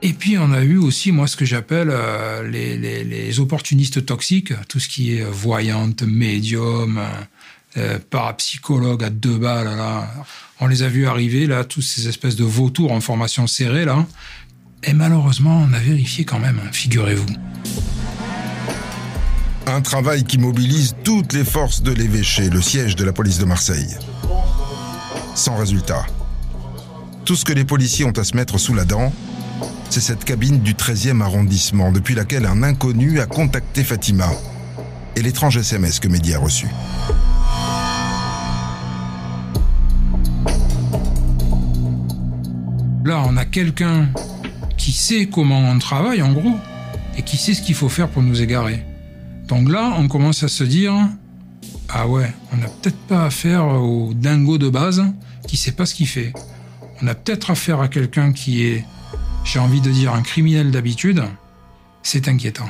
Et 0.01 0.13
puis 0.13 0.39
on 0.39 0.53
a 0.53 0.63
eu 0.63 0.77
aussi, 0.77 1.11
moi, 1.11 1.27
ce 1.27 1.37
que 1.37 1.45
j'appelle 1.45 1.89
euh, 1.91 2.49
les, 2.49 3.41
opportunistes 3.41 4.07
toxiques, 4.07 4.53
tout 4.69 4.79
ce 4.79 4.89
qui 4.89 5.17
est 5.17 5.23
euh, 5.23 5.31
voyante, 5.31 6.03
médium, 6.03 7.01
euh, 7.77 7.99
parapsychologue 8.11 9.03
à 9.03 9.11
deux 9.11 9.39
balles. 9.39 9.69
On 10.61 10.67
les 10.67 10.83
a 10.83 10.89
vus 10.89 11.07
arriver, 11.07 11.47
là, 11.47 11.65
tous 11.65 11.83
ces 11.83 12.09
espèces 12.09 12.37
de 12.37 12.45
vautours 12.45 12.93
en 12.93 13.01
formation 13.01 13.47
serrée, 13.47 13.85
là. 13.85 14.07
Et 14.85 14.93
malheureusement, 14.93 15.67
on 15.69 15.73
a 15.73 15.81
vérifié 15.81 16.25
quand 16.25 16.39
même, 16.39 16.61
hein, 16.65 16.71
figurez-vous. 16.73 17.27
Un 19.67 19.81
travail 19.81 20.25
qui 20.25 20.39
mobilise 20.39 20.95
toutes 21.03 21.33
les 21.33 21.45
forces 21.45 21.83
de 21.83 21.93
l'évêché, 21.93 22.49
le 22.49 22.63
siège 22.63 22.95
de 22.95 23.05
la 23.05 23.13
police 23.13 23.39
de 23.39 23.45
Marseille. 23.45 23.97
Sans 25.35 25.57
résultat. 25.57 26.07
Tout 27.25 27.35
ce 27.37 27.45
que 27.45 27.53
les 27.53 27.65
policiers 27.65 28.05
ont 28.05 28.13
à 28.13 28.25
se 28.25 28.37
mettre 28.37 28.59
sous 28.59 28.75
la 28.75 28.85
dent, 28.85 29.13
c'est 29.91 30.01
cette 30.01 30.25
cabine 30.25 30.61
du 30.61 30.75
13e 30.75 31.21
arrondissement, 31.23 31.93
depuis 31.93 32.15
laquelle 32.15 32.47
un 32.47 32.63
inconnu 32.63 33.21
a 33.21 33.27
contacté 33.27 33.83
Fatima, 33.83 34.29
et 35.17 35.23
l'étrange 35.23 35.57
SMS 35.57 36.01
que 36.01 36.09
Mehdi 36.09 36.35
a 36.35 36.39
reçu. 36.39 36.67
Là, 43.05 43.25
on 43.27 43.37
a 43.37 43.45
quelqu'un 43.45 44.11
qui 44.77 44.93
sait 44.93 45.27
comment 45.27 45.61
on 45.61 45.79
travaille, 45.79 46.21
en 46.23 46.33
gros, 46.33 46.57
et 47.17 47.23
qui 47.23 47.37
sait 47.37 47.55
ce 47.55 47.63
qu'il 47.63 47.75
faut 47.75 47.89
faire 47.89 48.09
pour 48.09 48.23
nous 48.23 48.43
égarer. 48.43 48.85
Donc 49.47 49.71
là, 49.71 49.95
on 49.97 50.09
commence 50.09 50.43
à 50.43 50.49
se 50.49 50.63
dire, 50.65 50.93
ah 51.89 52.07
ouais, 52.07 52.31
on 52.53 52.59
n'a 52.59 52.69
peut-être 52.69 52.99
pas 53.09 53.25
affaire 53.25 53.67
au 53.67 54.13
dingo 54.15 54.59
de 54.59 54.69
base 54.69 55.03
qui 55.47 55.57
sait 55.57 55.73
pas 55.73 55.87
ce 55.87 55.95
qu'il 55.95 56.07
fait. 56.07 56.35
On 57.03 57.07
a 57.07 57.15
peut-être 57.15 57.51
affaire 57.51 57.81
à 57.81 57.89
quelqu'un 57.89 58.33
qui 58.33 58.65
est, 58.65 58.85
j'ai 59.49 59.61
envie 59.61 59.81
de 59.81 59.91
dire, 59.91 60.13
un 60.13 60.21
criminel 60.21 60.71
d'habitude. 60.71 61.25
C'est 62.03 62.29
inquiétant. 62.29 62.69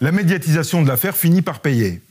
La 0.00 0.12
médiatisation 0.12 0.82
de 0.82 0.88
l'affaire 0.88 1.16
finit 1.16 1.42
par 1.42 1.58
payer. 1.58 2.02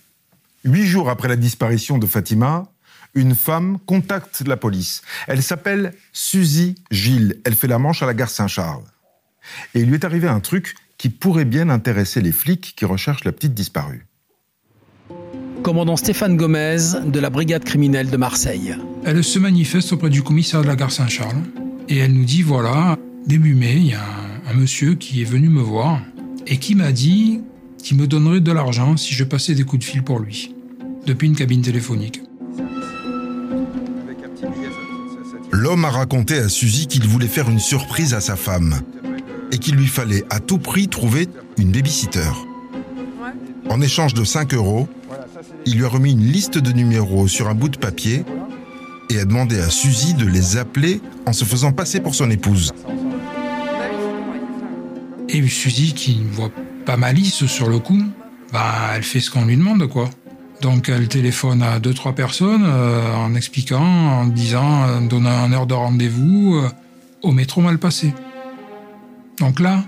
Huit 0.65 0.87
jours 0.87 1.09
après 1.09 1.29
la 1.29 1.37
disparition 1.37 1.97
de 1.97 2.05
Fatima, 2.05 2.65
une 3.13 3.33
femme 3.33 3.79
contacte 3.85 4.43
la 4.45 4.57
police. 4.57 5.03
Elle 5.27 5.41
s'appelle 5.41 5.93
Suzy 6.11 6.75
Gilles. 6.91 7.39
Elle 7.45 7.55
fait 7.55 7.67
la 7.67 7.79
manche 7.79 8.03
à 8.03 8.05
la 8.05 8.13
gare 8.13 8.29
Saint-Charles. 8.29 8.83
Et 9.73 9.79
il 9.79 9.87
lui 9.87 9.95
est 9.95 10.05
arrivé 10.05 10.27
un 10.27 10.41
truc 10.41 10.75
qui 10.97 11.09
pourrait 11.09 11.45
bien 11.45 11.69
intéresser 11.69 12.19
les 12.19 12.33
flics 12.33 12.73
qui 12.75 12.83
recherchent 12.83 13.23
la 13.23 13.31
petite 13.31 13.53
disparue. 13.53 14.05
Commandant 15.63 15.95
Stéphane 15.95 16.37
Gomez 16.37 16.77
de 17.05 17.19
la 17.19 17.29
brigade 17.29 17.63
criminelle 17.63 18.09
de 18.09 18.17
Marseille. 18.17 18.75
Elle 19.05 19.23
se 19.23 19.39
manifeste 19.39 19.93
auprès 19.93 20.09
du 20.09 20.23
commissaire 20.23 20.61
de 20.61 20.67
la 20.67 20.75
gare 20.75 20.91
Saint-Charles 20.91 21.43
et 21.87 21.97
elle 21.97 22.13
nous 22.13 22.23
dit 22.25 22.41
voilà, 22.41 22.97
début 23.27 23.53
mai, 23.53 23.75
il 23.75 23.87
y 23.87 23.93
a 23.93 24.01
un, 24.01 24.51
un 24.51 24.53
monsieur 24.53 24.95
qui 24.95 25.21
est 25.21 25.25
venu 25.25 25.49
me 25.49 25.61
voir 25.61 26.01
et 26.47 26.57
qui 26.57 26.75
m'a 26.75 26.91
dit 26.91 27.41
qu'il 27.77 27.97
me 27.97 28.07
donnerait 28.07 28.39
de 28.39 28.51
l'argent 28.51 28.97
si 28.97 29.13
je 29.13 29.23
passais 29.23 29.53
des 29.53 29.63
coups 29.63 29.85
de 29.85 29.91
fil 29.91 30.03
pour 30.03 30.19
lui, 30.19 30.55
depuis 31.05 31.27
une 31.27 31.35
cabine 31.35 31.61
téléphonique. 31.61 32.21
L'homme 35.51 35.85
a 35.85 35.89
raconté 35.89 36.37
à 36.37 36.49
Suzy 36.49 36.87
qu'il 36.87 37.07
voulait 37.07 37.27
faire 37.27 37.49
une 37.49 37.59
surprise 37.59 38.13
à 38.13 38.21
sa 38.21 38.35
femme. 38.35 38.81
et 39.53 39.57
qu'il 39.57 39.75
lui 39.75 39.87
fallait 39.87 40.23
à 40.29 40.39
tout 40.39 40.59
prix 40.59 40.87
trouver 40.87 41.27
une 41.57 41.71
babysitter. 41.71 42.31
En 43.69 43.81
échange 43.81 44.13
de 44.13 44.23
5 44.23 44.53
euros, 44.53 44.87
il 45.65 45.77
lui 45.77 45.85
a 45.85 45.87
remis 45.87 46.11
une 46.11 46.25
liste 46.25 46.57
de 46.57 46.71
numéros 46.71 47.27
sur 47.27 47.47
un 47.47 47.55
bout 47.55 47.69
de 47.69 47.77
papier 47.77 48.25
et 49.09 49.19
a 49.19 49.25
demandé 49.25 49.59
à 49.59 49.69
Suzy 49.69 50.13
de 50.13 50.25
les 50.25 50.57
appeler 50.57 51.01
en 51.25 51.33
se 51.33 51.45
faisant 51.45 51.71
passer 51.71 51.99
pour 51.99 52.15
son 52.15 52.29
épouse. 52.29 52.73
Et 55.29 55.47
Suzy, 55.47 55.93
qui 55.93 56.17
ne 56.17 56.29
voit 56.29 56.51
pas 56.85 56.97
malice 56.97 57.45
sur 57.45 57.69
le 57.69 57.79
coup, 57.79 58.01
bah, 58.51 58.91
elle 58.95 59.03
fait 59.03 59.19
ce 59.19 59.31
qu'on 59.31 59.45
lui 59.45 59.55
demande, 59.55 59.87
quoi. 59.87 60.09
Donc 60.61 60.89
elle 60.89 61.07
téléphone 61.07 61.63
à 61.63 61.79
deux 61.79 61.93
trois 61.93 62.13
personnes 62.13 62.65
euh, 62.65 63.15
en 63.15 63.33
expliquant, 63.33 63.81
en 63.81 64.25
disant, 64.25 64.83
en 64.83 65.01
donnant 65.01 65.29
un 65.29 65.51
heure 65.53 65.65
de 65.65 65.73
rendez-vous 65.73 66.55
euh, 66.55 66.69
au 67.23 67.31
métro 67.31 67.61
mal 67.61 67.79
passé. 67.79 68.13
Donc 69.39 69.59
là, 69.59 69.83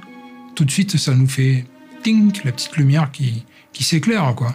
tout 0.55 0.65
de 0.65 0.71
suite, 0.71 0.97
ça 0.97 1.13
nous 1.13 1.27
fait 1.27 1.65
la 2.05 2.51
petite 2.51 2.75
lumière 2.75 3.11
qui, 3.11 3.45
qui 3.71 3.83
s'éclaire, 3.83 4.33
quoi. 4.35 4.51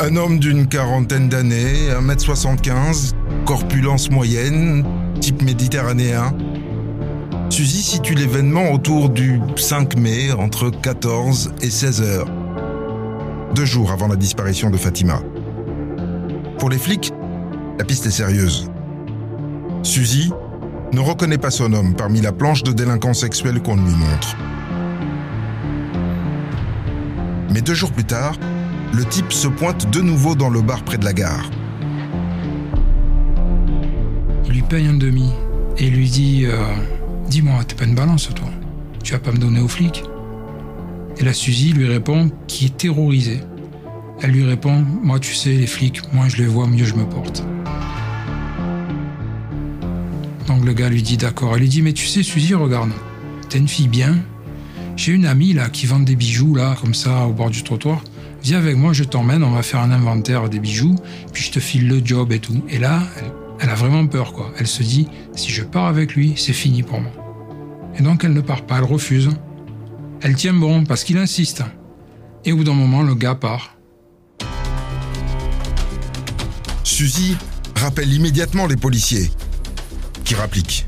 Un 0.00 0.16
homme 0.16 0.38
d'une 0.38 0.66
quarantaine 0.66 1.28
d'années, 1.28 1.90
1m75, 1.90 3.12
corpulence 3.44 4.10
moyenne, 4.10 4.84
type 5.20 5.40
méditerranéen. 5.42 6.36
Suzy 7.48 7.82
situe 7.82 8.14
l'événement 8.14 8.72
autour 8.72 9.08
du 9.08 9.40
5 9.56 9.96
mai, 9.96 10.32
entre 10.32 10.70
14 10.70 11.54
et 11.62 11.70
16 11.70 12.02
heures. 12.02 12.28
Deux 13.54 13.64
jours 13.64 13.92
avant 13.92 14.08
la 14.08 14.16
disparition 14.16 14.70
de 14.70 14.76
Fatima. 14.76 15.22
Pour 16.58 16.70
les 16.70 16.78
flics, 16.78 17.12
la 17.78 17.84
piste 17.84 18.06
est 18.06 18.10
sérieuse. 18.10 18.68
Suzy 19.82 20.32
ne 20.92 21.00
reconnaît 21.00 21.38
pas 21.38 21.50
son 21.50 21.72
homme 21.72 21.94
parmi 21.94 22.20
la 22.20 22.32
planche 22.32 22.62
de 22.62 22.72
délinquants 22.72 23.14
sexuels 23.14 23.60
qu'on 23.60 23.76
lui 23.76 23.94
montre. 23.94 24.36
Mais 27.52 27.60
deux 27.60 27.74
jours 27.74 27.92
plus 27.92 28.04
tard, 28.04 28.36
le 28.92 29.04
type 29.04 29.32
se 29.32 29.48
pointe 29.48 29.90
de 29.90 30.00
nouveau 30.00 30.34
dans 30.34 30.50
le 30.50 30.62
bar 30.62 30.82
près 30.84 30.98
de 30.98 31.04
la 31.04 31.12
gare. 31.12 31.50
Il 34.46 34.52
lui 34.52 34.62
paye 34.62 34.86
un 34.86 34.94
demi 34.94 35.30
et 35.78 35.90
lui 35.90 36.08
dit 36.08 36.46
euh, 36.46 36.56
Dis-moi, 37.28 37.64
t'es 37.64 37.74
pas 37.74 37.84
une 37.84 37.94
balance, 37.94 38.28
toi 38.34 38.48
Tu 39.02 39.12
vas 39.12 39.18
pas 39.18 39.32
me 39.32 39.38
donner 39.38 39.60
aux 39.60 39.68
flics 39.68 40.04
Et 41.18 41.24
la 41.24 41.32
Suzy 41.32 41.72
lui 41.72 41.86
répond 41.86 42.30
qui 42.46 42.66
est 42.66 42.76
terrorisée. 42.76 43.40
Elle 44.22 44.30
lui 44.30 44.44
répond 44.44 44.84
Moi, 45.02 45.18
tu 45.18 45.34
sais, 45.34 45.52
les 45.52 45.66
flics, 45.66 46.12
moins 46.12 46.28
je 46.28 46.38
les 46.38 46.46
vois, 46.46 46.66
mieux 46.66 46.84
je 46.84 46.94
me 46.94 47.04
porte. 47.04 47.44
Donc 50.56 50.64
le 50.64 50.72
gars 50.72 50.88
lui 50.88 51.02
dit 51.02 51.18
D'accord. 51.18 51.52
Elle 51.54 51.60
lui 51.60 51.68
dit 51.68 51.82
Mais 51.82 51.92
tu 51.92 52.06
sais, 52.06 52.22
Suzy, 52.22 52.54
regarde, 52.54 52.90
t'es 53.50 53.58
une 53.58 53.68
fille 53.68 53.88
bien. 53.88 54.16
J'ai 54.96 55.12
une 55.12 55.26
amie 55.26 55.52
là 55.52 55.68
qui 55.68 55.84
vend 55.84 56.00
des 56.00 56.16
bijoux 56.16 56.54
là, 56.54 56.76
comme 56.80 56.94
ça, 56.94 57.26
au 57.26 57.34
bord 57.34 57.50
du 57.50 57.62
trottoir. 57.62 58.02
Viens 58.42 58.56
avec 58.56 58.74
moi, 58.74 58.94
je 58.94 59.04
t'emmène, 59.04 59.44
on 59.44 59.50
va 59.50 59.62
faire 59.62 59.80
un 59.80 59.90
inventaire 59.90 60.48
des 60.48 60.58
bijoux, 60.58 60.96
puis 61.34 61.42
je 61.42 61.50
te 61.50 61.60
file 61.60 61.88
le 61.88 62.00
job 62.02 62.32
et 62.32 62.38
tout. 62.38 62.64
Et 62.70 62.78
là, 62.78 63.02
elle, 63.60 63.68
a 63.68 63.74
vraiment 63.74 64.06
peur, 64.06 64.32
quoi. 64.32 64.50
Elle 64.58 64.66
se 64.66 64.82
dit, 64.82 65.08
si 65.34 65.50
je 65.50 65.62
pars 65.62 65.86
avec 65.86 66.14
lui, 66.14 66.32
c'est 66.36 66.54
fini 66.54 66.82
pour 66.82 67.02
moi. 67.02 67.12
Et 67.98 68.02
donc 68.02 68.24
elle 68.24 68.32
ne 68.32 68.40
part 68.40 68.64
pas, 68.64 68.78
elle 68.78 68.84
refuse. 68.84 69.28
Elle 70.22 70.36
tient 70.36 70.54
bon 70.54 70.84
parce 70.84 71.04
qu'il 71.04 71.18
insiste. 71.18 71.64
Et 72.46 72.52
au 72.52 72.56
bout 72.56 72.64
d'un 72.64 72.72
moment, 72.72 73.02
le 73.02 73.14
gars 73.14 73.34
part. 73.34 73.76
Suzy 76.82 77.36
rappelle 77.74 78.10
immédiatement 78.10 78.66
les 78.66 78.76
policiers, 78.76 79.30
qui 80.26 80.34
rappliquent. 80.34 80.84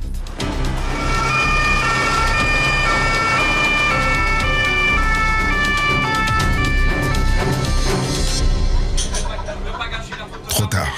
Trop 10.48 10.66
tard. 10.66 10.88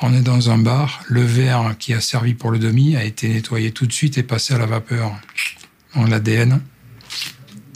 On 0.00 0.12
est 0.12 0.22
dans 0.22 0.50
un 0.50 0.58
bar, 0.58 1.00
le 1.06 1.22
verre 1.22 1.76
qui 1.78 1.94
a 1.94 2.00
servi 2.00 2.34
pour 2.34 2.50
le 2.50 2.58
demi 2.58 2.96
a 2.96 3.04
été 3.04 3.28
nettoyé 3.28 3.70
tout 3.70 3.86
de 3.86 3.92
suite 3.92 4.18
et 4.18 4.22
passé 4.24 4.54
à 4.54 4.58
la 4.58 4.66
vapeur. 4.66 5.12
En 5.94 6.06
l'ADN, 6.06 6.60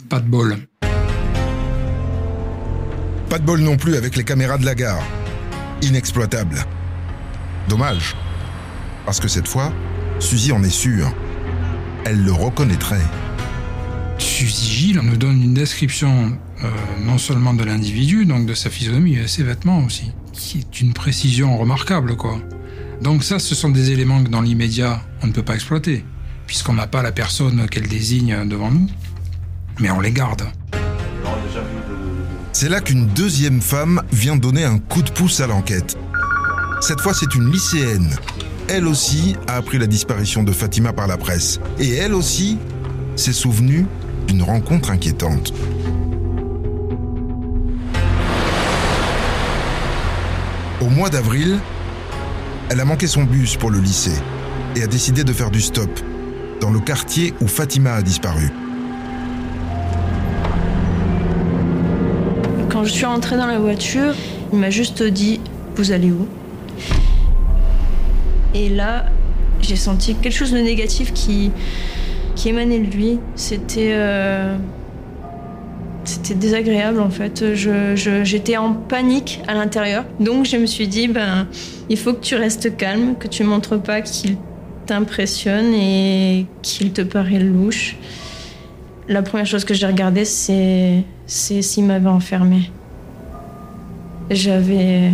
pas 0.09 0.19
de 0.19 0.27
bol. 0.27 0.57
Pas 3.29 3.39
de 3.39 3.45
bol 3.45 3.61
non 3.61 3.77
plus 3.77 3.95
avec 3.95 4.17
les 4.17 4.25
caméras 4.25 4.57
de 4.57 4.65
la 4.65 4.75
gare. 4.75 5.01
Inexploitable. 5.81 6.65
Dommage. 7.69 8.15
Parce 9.05 9.19
que 9.19 9.27
cette 9.27 9.47
fois, 9.47 9.73
Suzy 10.19 10.51
en 10.51 10.63
est 10.63 10.69
sûre. 10.69 11.13
Elle 12.05 12.23
le 12.23 12.31
reconnaîtrait. 12.31 13.01
Suzy 14.17 14.69
Gilles 14.71 15.01
nous 15.03 15.17
donne 15.17 15.41
une 15.41 15.53
description 15.53 16.37
euh, 16.63 16.69
non 17.01 17.17
seulement 17.17 17.53
de 17.53 17.63
l'individu, 17.63 18.25
donc 18.25 18.45
de 18.45 18.53
sa 18.53 18.69
physionomie, 18.69 19.15
mais 19.15 19.23
de 19.23 19.27
ses 19.27 19.43
vêtements 19.43 19.83
aussi, 19.83 20.11
qui 20.31 20.59
est 20.59 20.81
une 20.81 20.93
précision 20.93 21.57
remarquable, 21.57 22.15
quoi. 22.15 22.39
Donc 23.01 23.23
ça, 23.23 23.39
ce 23.39 23.55
sont 23.55 23.69
des 23.69 23.91
éléments 23.91 24.23
que 24.23 24.29
dans 24.29 24.41
l'immédiat, 24.41 25.01
on 25.21 25.27
ne 25.27 25.33
peut 25.33 25.43
pas 25.43 25.55
exploiter, 25.55 26.05
puisqu'on 26.47 26.73
n'a 26.73 26.87
pas 26.87 27.01
la 27.01 27.11
personne 27.11 27.67
qu'elle 27.67 27.87
désigne 27.87 28.47
devant 28.47 28.71
nous, 28.71 28.87
mais 29.79 29.91
on 29.91 29.99
les 29.99 30.11
garde. 30.11 30.43
C'est 32.53 32.69
là 32.69 32.79
qu'une 32.79 33.07
deuxième 33.07 33.61
femme 33.61 34.01
vient 34.13 34.37
donner 34.37 34.63
un 34.63 34.77
coup 34.77 35.01
de 35.01 35.11
pouce 35.11 35.41
à 35.41 35.47
l'enquête. 35.47 35.97
Cette 36.79 37.01
fois, 37.01 37.13
c'est 37.13 37.33
une 37.35 37.51
lycéenne. 37.51 38.15
Elle 38.75 38.87
aussi 38.87 39.35
a 39.45 39.57
appris 39.57 39.77
la 39.77 39.85
disparition 39.85 40.41
de 40.41 40.51
Fatima 40.51 40.93
par 40.93 41.05
la 41.05 41.15
presse. 41.15 41.59
Et 41.77 41.93
elle 41.93 42.15
aussi 42.15 42.57
s'est 43.15 43.31
souvenue 43.31 43.85
d'une 44.25 44.41
rencontre 44.41 44.89
inquiétante. 44.89 45.53
Au 50.81 50.89
mois 50.89 51.11
d'avril, 51.11 51.59
elle 52.71 52.79
a 52.79 52.85
manqué 52.85 53.05
son 53.05 53.25
bus 53.25 53.57
pour 53.57 53.69
le 53.69 53.77
lycée 53.77 54.19
et 54.75 54.81
a 54.81 54.87
décidé 54.87 55.23
de 55.23 55.33
faire 55.33 55.51
du 55.51 55.61
stop 55.61 55.91
dans 56.59 56.71
le 56.71 56.79
quartier 56.79 57.35
où 57.41 57.47
Fatima 57.47 57.93
a 57.93 58.01
disparu. 58.01 58.49
Quand 62.71 62.83
je 62.85 62.89
suis 62.89 63.05
rentrée 63.05 63.37
dans 63.37 63.45
la 63.45 63.59
voiture, 63.59 64.15
il 64.51 64.57
m'a 64.57 64.71
juste 64.71 65.03
dit 65.03 65.41
Vous 65.75 65.91
allez 65.91 66.11
où? 66.11 66.27
Et 68.53 68.69
là, 68.69 69.05
j'ai 69.61 69.75
senti 69.75 70.15
quelque 70.15 70.33
chose 70.35 70.51
de 70.51 70.59
négatif 70.59 71.13
qui, 71.13 71.51
émanait 72.45 72.79
de 72.79 72.91
lui. 72.91 73.19
C'était. 73.35 73.91
euh, 73.93 74.55
C'était 76.05 76.33
désagréable 76.35 76.99
en 76.99 77.09
fait. 77.09 77.55
Je- 77.55 78.21
J'étais 78.25 78.57
en 78.57 78.73
panique 78.73 79.39
à 79.47 79.53
l'intérieur. 79.53 80.03
Donc 80.19 80.45
je 80.45 80.57
me 80.57 80.65
suis 80.65 80.87
dit 80.89 81.07
ben, 81.07 81.47
il 81.89 81.97
faut 81.97 82.11
que 82.13 82.19
tu 82.19 82.35
restes 82.35 82.75
calme, 82.75 83.15
que 83.17 83.29
tu 83.29 83.43
montres 83.45 83.79
pas 83.81 84.01
qu'il 84.01 84.35
t'impressionne 84.85 85.73
et 85.73 86.45
qu'il 86.61 86.91
te 86.91 87.01
paraît 87.03 87.39
louche. 87.39 87.95
La 89.07 89.21
première 89.21 89.45
chose 89.45 89.63
que 89.63 89.73
j'ai 89.73 89.87
regardée, 89.87 90.25
c'est 90.25 91.03
c'est 91.25 91.61
s'il 91.61 91.85
m'avait 91.85 92.09
enfermé. 92.09 92.69
J'avais 94.29 95.09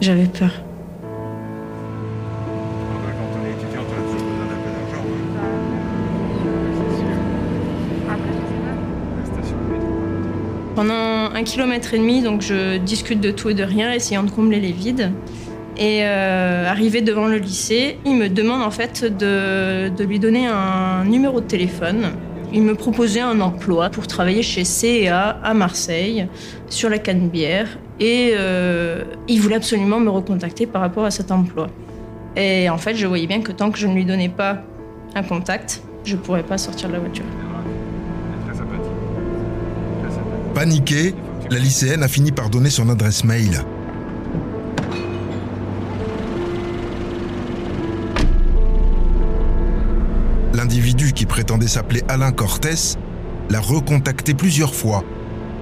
j'avais 0.00 0.26
peur. 0.26 0.62
Pendant 10.80 11.30
un 11.34 11.44
kilomètre 11.44 11.92
et 11.92 11.98
demi, 11.98 12.22
donc 12.22 12.40
je 12.40 12.78
discute 12.78 13.20
de 13.20 13.30
tout 13.30 13.50
et 13.50 13.54
de 13.54 13.62
rien, 13.62 13.92
essayant 13.92 14.22
de 14.22 14.30
combler 14.30 14.60
les 14.60 14.72
vides. 14.72 15.12
Et 15.76 16.04
euh, 16.04 16.66
arrivé 16.66 17.02
devant 17.02 17.26
le 17.26 17.36
lycée, 17.36 17.98
il 18.06 18.16
me 18.16 18.30
demande 18.30 18.62
en 18.62 18.70
fait 18.70 19.04
de, 19.04 19.92
lui 20.02 20.18
donner 20.18 20.46
un 20.46 21.04
numéro 21.04 21.42
de 21.42 21.44
téléphone. 21.44 22.12
Il 22.54 22.62
me 22.62 22.74
proposait 22.74 23.20
un 23.20 23.42
emploi 23.42 23.90
pour 23.90 24.06
travailler 24.06 24.42
chez 24.42 24.64
CEA 24.64 25.38
à 25.42 25.52
Marseille, 25.52 26.28
sur 26.70 26.88
la 26.88 26.98
Canebière. 26.98 27.68
Et 28.00 28.32
euh, 28.38 29.04
il 29.28 29.38
voulait 29.42 29.56
absolument 29.56 30.00
me 30.00 30.08
recontacter 30.08 30.64
par 30.64 30.80
rapport 30.80 31.04
à 31.04 31.10
cet 31.10 31.30
emploi. 31.30 31.66
Et 32.36 32.70
en 32.70 32.78
fait, 32.78 32.94
je 32.94 33.06
voyais 33.06 33.26
bien 33.26 33.42
que 33.42 33.52
tant 33.52 33.70
que 33.70 33.78
je 33.78 33.86
ne 33.86 33.92
lui 33.92 34.06
donnais 34.06 34.30
pas 34.30 34.62
un 35.14 35.24
contact, 35.24 35.82
je 36.04 36.16
ne 36.16 36.20
pourrais 36.22 36.42
pas 36.42 36.56
sortir 36.56 36.88
de 36.88 36.94
la 36.94 37.00
voiture. 37.00 37.26
Paniquée, 40.54 41.14
la 41.50 41.58
lycéenne 41.58 42.02
a 42.02 42.08
fini 42.08 42.32
par 42.32 42.50
donner 42.50 42.70
son 42.70 42.88
adresse 42.88 43.24
mail. 43.24 43.64
L'individu 50.54 51.12
qui 51.12 51.24
prétendait 51.24 51.68
s'appeler 51.68 52.02
Alain 52.08 52.32
Cortès 52.32 52.98
l'a 53.48 53.60
recontacté 53.60 54.34
plusieurs 54.34 54.74
fois 54.74 55.04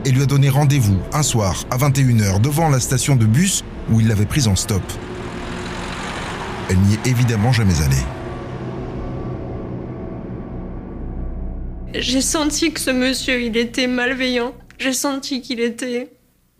et 0.04 0.10
lui 0.10 0.22
a 0.22 0.26
donné 0.26 0.48
rendez-vous 0.48 0.98
un 1.12 1.22
soir 1.22 1.64
à 1.70 1.76
21h 1.76 2.40
devant 2.40 2.68
la 2.68 2.80
station 2.80 3.14
de 3.14 3.26
bus 3.26 3.64
où 3.90 4.00
il 4.00 4.08
l'avait 4.08 4.26
prise 4.26 4.48
en 4.48 4.56
stop. 4.56 4.82
Elle 6.70 6.78
n'y 6.78 6.94
est 6.94 7.06
évidemment 7.06 7.52
jamais 7.52 7.80
allée. 7.82 7.96
J'ai 11.94 12.20
senti 12.20 12.72
que 12.72 12.80
ce 12.80 12.90
monsieur, 12.90 13.40
il 13.40 13.56
était 13.56 13.86
malveillant. 13.86 14.52
J'ai 14.78 14.92
senti 14.92 15.42
qu'il 15.42 15.60
était 15.60 16.08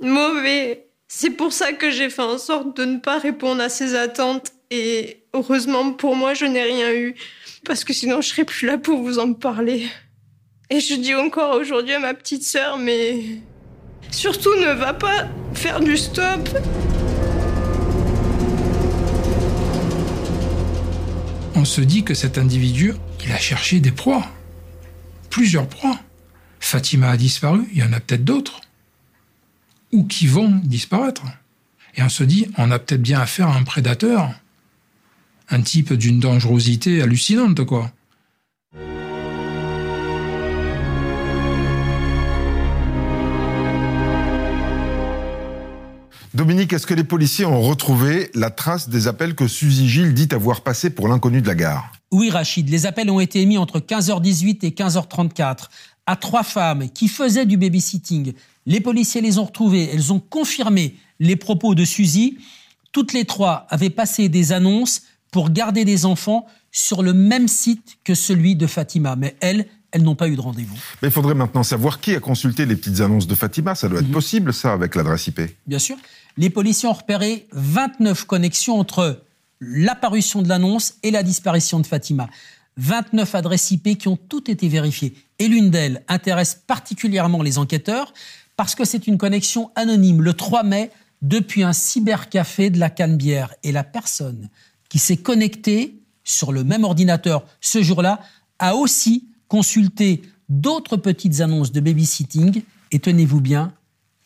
mauvais. 0.00 0.88
C'est 1.06 1.30
pour 1.30 1.52
ça 1.52 1.72
que 1.72 1.90
j'ai 1.90 2.10
fait 2.10 2.22
en 2.22 2.36
sorte 2.36 2.76
de 2.76 2.84
ne 2.84 2.98
pas 2.98 3.18
répondre 3.18 3.62
à 3.62 3.68
ses 3.68 3.94
attentes. 3.94 4.52
Et 4.70 5.22
heureusement 5.32 5.92
pour 5.92 6.16
moi, 6.16 6.34
je 6.34 6.44
n'ai 6.44 6.62
rien 6.62 6.92
eu. 6.92 7.14
Parce 7.64 7.84
que 7.84 7.92
sinon, 7.92 8.20
je 8.20 8.28
serais 8.28 8.44
plus 8.44 8.66
là 8.66 8.76
pour 8.76 9.02
vous 9.02 9.18
en 9.18 9.32
parler. 9.32 9.86
Et 10.68 10.80
je 10.80 10.94
dis 10.94 11.14
encore 11.14 11.56
aujourd'hui 11.56 11.94
à 11.94 12.00
ma 12.00 12.12
petite 12.12 12.42
sœur, 12.42 12.76
mais 12.76 13.20
surtout 14.10 14.54
ne 14.56 14.72
va 14.72 14.92
pas 14.92 15.28
faire 15.54 15.80
du 15.80 15.96
stop. 15.96 16.48
On 21.54 21.64
se 21.64 21.80
dit 21.80 22.04
que 22.04 22.14
cet 22.14 22.36
individu, 22.36 22.94
il 23.24 23.32
a 23.32 23.38
cherché 23.38 23.80
des 23.80 23.92
proies. 23.92 24.24
Plusieurs 25.30 25.68
proies. 25.68 25.98
Fatima 26.60 27.10
a 27.10 27.16
disparu, 27.16 27.66
il 27.72 27.78
y 27.78 27.82
en 27.82 27.92
a 27.92 28.00
peut-être 28.00 28.24
d'autres. 28.24 28.60
Ou 29.92 30.04
qui 30.04 30.26
vont 30.26 30.60
disparaître. 30.64 31.22
Et 31.94 32.02
on 32.02 32.08
se 32.08 32.24
dit, 32.24 32.46
on 32.58 32.70
a 32.70 32.78
peut-être 32.78 33.02
bien 33.02 33.20
affaire 33.20 33.48
à 33.48 33.56
un 33.56 33.64
prédateur. 33.64 34.30
Un 35.50 35.62
type 35.62 35.94
d'une 35.94 36.20
dangerosité 36.20 37.00
hallucinante, 37.02 37.64
quoi. 37.64 37.90
Dominique, 46.34 46.72
est-ce 46.72 46.86
que 46.86 46.94
les 46.94 47.02
policiers 47.02 47.46
ont 47.46 47.62
retrouvé 47.62 48.30
la 48.34 48.50
trace 48.50 48.88
des 48.88 49.08
appels 49.08 49.34
que 49.34 49.48
Suzy 49.48 49.88
Gilles 49.88 50.14
dit 50.14 50.28
avoir 50.30 50.60
passés 50.60 50.90
pour 50.90 51.08
l'inconnu 51.08 51.40
de 51.42 51.48
la 51.48 51.56
gare? 51.56 51.90
Oui, 52.12 52.30
Rachid, 52.30 52.68
les 52.68 52.86
appels 52.86 53.10
ont 53.10 53.18
été 53.18 53.40
émis 53.40 53.58
entre 53.58 53.80
15h18 53.80 54.64
et 54.64 54.70
15h34 54.70 55.64
à 56.08 56.16
trois 56.16 56.42
femmes 56.42 56.88
qui 56.88 57.06
faisaient 57.06 57.44
du 57.44 57.58
babysitting. 57.58 58.32
Les 58.64 58.80
policiers 58.80 59.20
les 59.20 59.38
ont 59.38 59.44
retrouvées, 59.44 59.90
elles 59.92 60.10
ont 60.10 60.20
confirmé 60.20 60.96
les 61.20 61.36
propos 61.36 61.74
de 61.74 61.84
Suzy. 61.84 62.38
Toutes 62.92 63.12
les 63.12 63.26
trois 63.26 63.66
avaient 63.68 63.90
passé 63.90 64.30
des 64.30 64.52
annonces 64.52 65.02
pour 65.30 65.50
garder 65.50 65.84
des 65.84 66.06
enfants 66.06 66.46
sur 66.72 67.02
le 67.02 67.12
même 67.12 67.46
site 67.46 67.98
que 68.04 68.14
celui 68.14 68.56
de 68.56 68.66
Fatima. 68.66 69.16
Mais 69.16 69.36
elles, 69.40 69.66
elles 69.92 70.02
n'ont 70.02 70.14
pas 70.14 70.28
eu 70.28 70.36
de 70.36 70.40
rendez-vous. 70.40 70.78
Mais 71.02 71.08
il 71.08 71.12
faudrait 71.12 71.34
maintenant 71.34 71.62
savoir 71.62 72.00
qui 72.00 72.14
a 72.14 72.20
consulté 72.20 72.64
les 72.64 72.76
petites 72.76 73.00
annonces 73.00 73.26
de 73.26 73.34
Fatima. 73.34 73.74
Ça 73.74 73.86
doit 73.90 74.00
être 74.00 74.10
possible, 74.10 74.54
ça, 74.54 74.72
avec 74.72 74.94
l'adresse 74.94 75.26
IP. 75.26 75.42
Bien 75.66 75.78
sûr. 75.78 75.98
Les 76.38 76.48
policiers 76.48 76.88
ont 76.88 76.94
repéré 76.94 77.46
29 77.52 78.24
connexions 78.24 78.80
entre 78.80 79.22
l'apparition 79.60 80.40
de 80.40 80.48
l'annonce 80.48 80.94
et 81.02 81.10
la 81.10 81.22
disparition 81.22 81.80
de 81.80 81.86
Fatima. 81.86 82.30
29 82.78 83.34
adresses 83.34 83.70
IP 83.70 83.98
qui 83.98 84.08
ont 84.08 84.16
toutes 84.16 84.48
été 84.48 84.68
vérifiées. 84.68 85.14
Et 85.38 85.48
l'une 85.48 85.70
d'elles 85.70 86.02
intéresse 86.08 86.60
particulièrement 86.66 87.42
les 87.42 87.58
enquêteurs 87.58 88.14
parce 88.56 88.74
que 88.74 88.84
c'est 88.84 89.06
une 89.06 89.18
connexion 89.18 89.70
anonyme 89.76 90.22
le 90.22 90.32
3 90.32 90.62
mai 90.62 90.90
depuis 91.20 91.62
un 91.62 91.72
cybercafé 91.72 92.70
de 92.70 92.78
la 92.78 92.90
Canebière. 92.90 93.54
Et 93.62 93.72
la 93.72 93.84
personne 93.84 94.48
qui 94.88 94.98
s'est 94.98 95.16
connectée 95.16 96.00
sur 96.24 96.52
le 96.52 96.64
même 96.64 96.84
ordinateur 96.84 97.44
ce 97.60 97.82
jour-là 97.82 98.20
a 98.58 98.74
aussi 98.74 99.28
consulté 99.48 100.22
d'autres 100.48 100.96
petites 100.96 101.40
annonces 101.40 101.72
de 101.72 101.80
babysitting. 101.80 102.62
Et 102.90 102.98
tenez-vous 102.98 103.40
bien, 103.40 103.72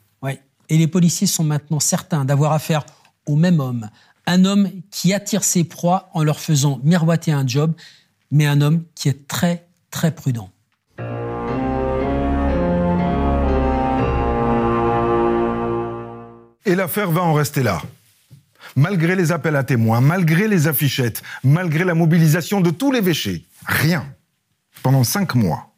Et 0.68 0.78
les 0.78 0.88
policiers 0.88 1.26
sont 1.26 1.44
maintenant 1.44 1.80
certains 1.80 2.24
d'avoir 2.24 2.52
affaire 2.52 2.84
au 3.26 3.36
même 3.36 3.60
homme. 3.60 3.88
Un 4.26 4.44
homme 4.44 4.68
qui 4.90 5.12
attire 5.12 5.44
ses 5.44 5.64
proies 5.64 6.10
en 6.12 6.24
leur 6.24 6.40
faisant 6.40 6.80
miroiter 6.82 7.32
un 7.32 7.46
job, 7.46 7.74
mais 8.30 8.46
un 8.46 8.60
homme 8.60 8.82
qui 8.94 9.08
est 9.08 9.28
très, 9.28 9.66
très 9.90 10.12
prudent. 10.12 10.50
Et 16.64 16.74
l'affaire 16.74 17.12
va 17.12 17.22
en 17.22 17.32
rester 17.32 17.62
là. 17.62 17.80
Malgré 18.74 19.14
les 19.14 19.30
appels 19.30 19.54
à 19.54 19.62
témoins, 19.62 20.00
malgré 20.00 20.48
les 20.48 20.66
affichettes, 20.66 21.22
malgré 21.44 21.84
la 21.84 21.94
mobilisation 21.94 22.60
de 22.60 22.70
tous 22.70 22.90
les 22.90 23.00
véchés, 23.00 23.44
rien. 23.64 24.04
Pendant 24.82 25.04
cinq 25.04 25.36
mois. 25.36 25.72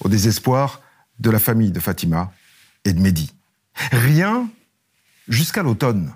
Au 0.00 0.08
désespoir 0.08 0.80
de 1.18 1.30
la 1.30 1.38
famille 1.38 1.72
de 1.72 1.80
Fatima 1.80 2.32
et 2.86 2.94
de 2.94 3.00
Mehdi. 3.00 3.30
Rien 3.92 4.48
jusqu'à 5.28 5.62
l'automne. 5.62 6.14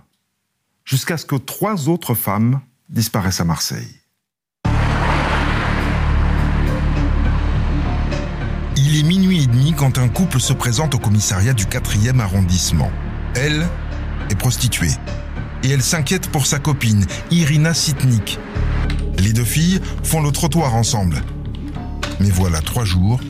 Jusqu'à 0.84 1.16
ce 1.16 1.26
que 1.26 1.36
trois 1.36 1.88
autres 1.88 2.14
femmes 2.14 2.60
disparaissent 2.88 3.40
à 3.40 3.44
Marseille. 3.44 4.00
Il 8.76 8.98
est 8.98 9.02
minuit 9.02 9.44
et 9.44 9.46
demi 9.46 9.72
quand 9.72 9.98
un 9.98 10.08
couple 10.08 10.40
se 10.40 10.52
présente 10.52 10.94
au 10.94 10.98
commissariat 10.98 11.52
du 11.52 11.64
4e 11.64 12.18
arrondissement. 12.18 12.90
Elle 13.36 13.68
est 14.30 14.34
prostituée. 14.34 14.90
Et 15.62 15.70
elle 15.70 15.82
s'inquiète 15.82 16.28
pour 16.30 16.46
sa 16.46 16.58
copine, 16.58 17.06
Irina 17.30 17.74
Sitnik. 17.74 18.38
Les 19.18 19.32
deux 19.32 19.44
filles 19.44 19.80
font 20.02 20.22
le 20.22 20.32
trottoir 20.32 20.74
ensemble. 20.74 21.22
Mais 22.18 22.30
voilà 22.30 22.60
trois 22.62 22.84
jours 22.84 23.20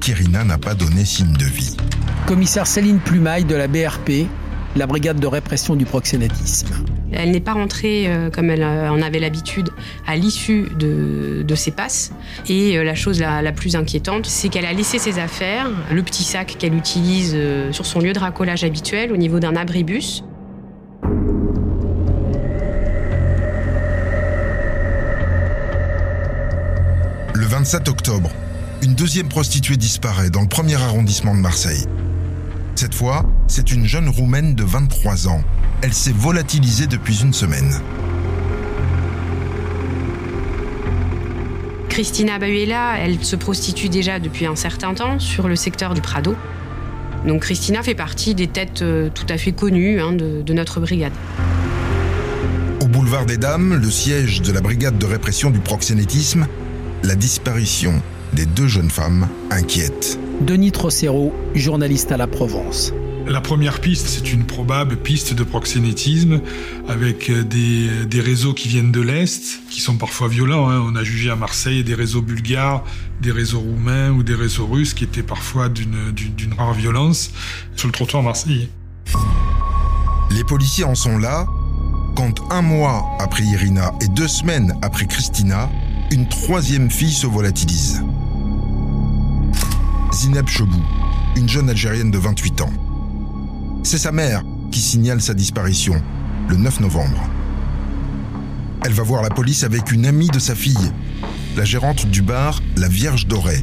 qu'Irina 0.00 0.44
n'a 0.44 0.58
pas 0.58 0.74
donné 0.74 1.04
signe 1.04 1.32
de 1.32 1.46
vie. 1.46 1.76
Commissaire 2.28 2.66
Céline 2.66 2.98
Plumaille 2.98 3.46
de 3.46 3.54
la 3.54 3.68
BRP, 3.68 4.28
la 4.76 4.86
brigade 4.86 5.18
de 5.18 5.26
répression 5.26 5.76
du 5.76 5.86
proxénétisme. 5.86 6.68
Elle 7.10 7.30
n'est 7.30 7.40
pas 7.40 7.54
rentrée 7.54 8.04
euh, 8.06 8.28
comme 8.28 8.50
elle 8.50 8.62
euh, 8.62 8.90
en 8.90 9.00
avait 9.00 9.18
l'habitude 9.18 9.70
à 10.06 10.14
l'issue 10.14 10.68
de, 10.78 11.42
de, 11.42 11.54
ses 11.54 11.70
passes. 11.70 12.12
Et 12.46 12.76
euh, 12.76 12.84
la 12.84 12.94
chose 12.94 13.18
la, 13.18 13.40
la 13.40 13.52
plus 13.52 13.76
inquiétante, 13.76 14.26
c'est 14.26 14.50
qu'elle 14.50 14.66
a 14.66 14.74
laissé 14.74 14.98
ses 14.98 15.18
affaires, 15.18 15.70
le 15.90 16.02
petit 16.02 16.22
sac 16.22 16.56
qu'elle 16.58 16.74
utilise 16.74 17.32
euh, 17.34 17.72
sur 17.72 17.86
son 17.86 18.00
lieu 18.00 18.12
de 18.12 18.18
racolage 18.18 18.62
habituel 18.62 19.10
au 19.10 19.16
niveau 19.16 19.40
d'un 19.40 19.56
abribus. 19.56 20.22
Le 27.32 27.46
27 27.46 27.88
octobre, 27.88 28.30
une 28.82 28.94
deuxième 28.94 29.30
prostituée 29.30 29.78
disparaît 29.78 30.28
dans 30.28 30.42
le 30.42 30.48
premier 30.48 30.74
arrondissement 30.74 31.34
de 31.34 31.40
Marseille. 31.40 31.86
Cette 32.78 32.94
fois, 32.94 33.26
c'est 33.48 33.72
une 33.72 33.86
jeune 33.86 34.08
roumaine 34.08 34.54
de 34.54 34.62
23 34.62 35.26
ans. 35.26 35.42
Elle 35.82 35.92
s'est 35.92 36.12
volatilisée 36.12 36.86
depuis 36.86 37.22
une 37.22 37.32
semaine. 37.32 37.74
Christina 41.88 42.38
Bahuela, 42.38 42.96
elle 43.00 43.24
se 43.24 43.34
prostitue 43.34 43.88
déjà 43.88 44.20
depuis 44.20 44.46
un 44.46 44.54
certain 44.54 44.94
temps 44.94 45.18
sur 45.18 45.48
le 45.48 45.56
secteur 45.56 45.92
du 45.92 46.00
Prado. 46.00 46.36
Donc 47.26 47.42
Christina 47.42 47.82
fait 47.82 47.96
partie 47.96 48.36
des 48.36 48.46
têtes 48.46 48.82
euh, 48.82 49.10
tout 49.12 49.26
à 49.28 49.38
fait 49.38 49.50
connues 49.50 50.00
hein, 50.00 50.12
de, 50.12 50.42
de 50.42 50.54
notre 50.54 50.78
brigade. 50.78 51.14
Au 52.80 52.86
boulevard 52.86 53.26
des 53.26 53.38
Dames, 53.38 53.74
le 53.74 53.90
siège 53.90 54.40
de 54.40 54.52
la 54.52 54.60
brigade 54.60 54.98
de 54.98 55.06
répression 55.06 55.50
du 55.50 55.58
proxénétisme, 55.58 56.46
la 57.02 57.16
disparition 57.16 58.00
des 58.34 58.46
deux 58.46 58.68
jeunes 58.68 58.90
femmes 58.90 59.26
inquiète. 59.50 60.20
Denis 60.40 60.70
Trocero, 60.70 61.34
journaliste 61.54 62.12
à 62.12 62.16
la 62.16 62.28
Provence. 62.28 62.92
La 63.26 63.40
première 63.40 63.80
piste, 63.80 64.06
c'est 64.06 64.32
une 64.32 64.46
probable 64.46 64.96
piste 64.96 65.34
de 65.34 65.42
proxénétisme 65.42 66.40
avec 66.88 67.30
des, 67.30 68.06
des 68.06 68.20
réseaux 68.20 68.54
qui 68.54 68.68
viennent 68.68 68.92
de 68.92 69.00
l'Est, 69.00 69.60
qui 69.68 69.80
sont 69.80 69.96
parfois 69.96 70.28
violents. 70.28 70.70
Hein. 70.70 70.80
On 70.86 70.94
a 70.94 71.02
jugé 71.02 71.28
à 71.28 71.36
Marseille 71.36 71.82
des 71.82 71.94
réseaux 71.94 72.22
bulgares, 72.22 72.84
des 73.20 73.32
réseaux 73.32 73.58
roumains 73.58 74.10
ou 74.12 74.22
des 74.22 74.36
réseaux 74.36 74.66
russes 74.66 74.94
qui 74.94 75.04
étaient 75.04 75.24
parfois 75.24 75.68
d'une 75.68 76.14
rare 76.56 76.72
violence 76.72 77.32
sur 77.74 77.88
le 77.88 77.92
trottoir 77.92 78.22
marseillais. 78.22 78.68
Les 80.30 80.44
policiers 80.44 80.84
en 80.84 80.94
sont 80.94 81.18
là 81.18 81.46
quand 82.16 82.52
un 82.52 82.62
mois 82.62 83.04
après 83.18 83.42
Irina 83.42 83.92
et 84.00 84.08
deux 84.08 84.28
semaines 84.28 84.74
après 84.82 85.06
Christina, 85.06 85.68
une 86.10 86.28
troisième 86.28 86.90
fille 86.90 87.12
se 87.12 87.26
volatilise. 87.26 88.02
Zineb 90.18 90.48
Chebou, 90.48 90.82
une 91.36 91.48
jeune 91.48 91.70
Algérienne 91.70 92.10
de 92.10 92.18
28 92.18 92.62
ans. 92.62 92.72
C'est 93.84 93.98
sa 93.98 94.10
mère 94.10 94.42
qui 94.72 94.80
signale 94.80 95.20
sa 95.20 95.32
disparition 95.32 96.02
le 96.48 96.56
9 96.56 96.80
novembre. 96.80 97.30
Elle 98.84 98.94
va 98.94 99.04
voir 99.04 99.22
la 99.22 99.30
police 99.30 99.62
avec 99.62 99.92
une 99.92 100.06
amie 100.06 100.26
de 100.26 100.40
sa 100.40 100.56
fille, 100.56 100.90
la 101.56 101.64
gérante 101.64 102.06
du 102.06 102.20
bar 102.22 102.60
La 102.76 102.88
Vierge 102.88 103.28
Dorée. 103.28 103.62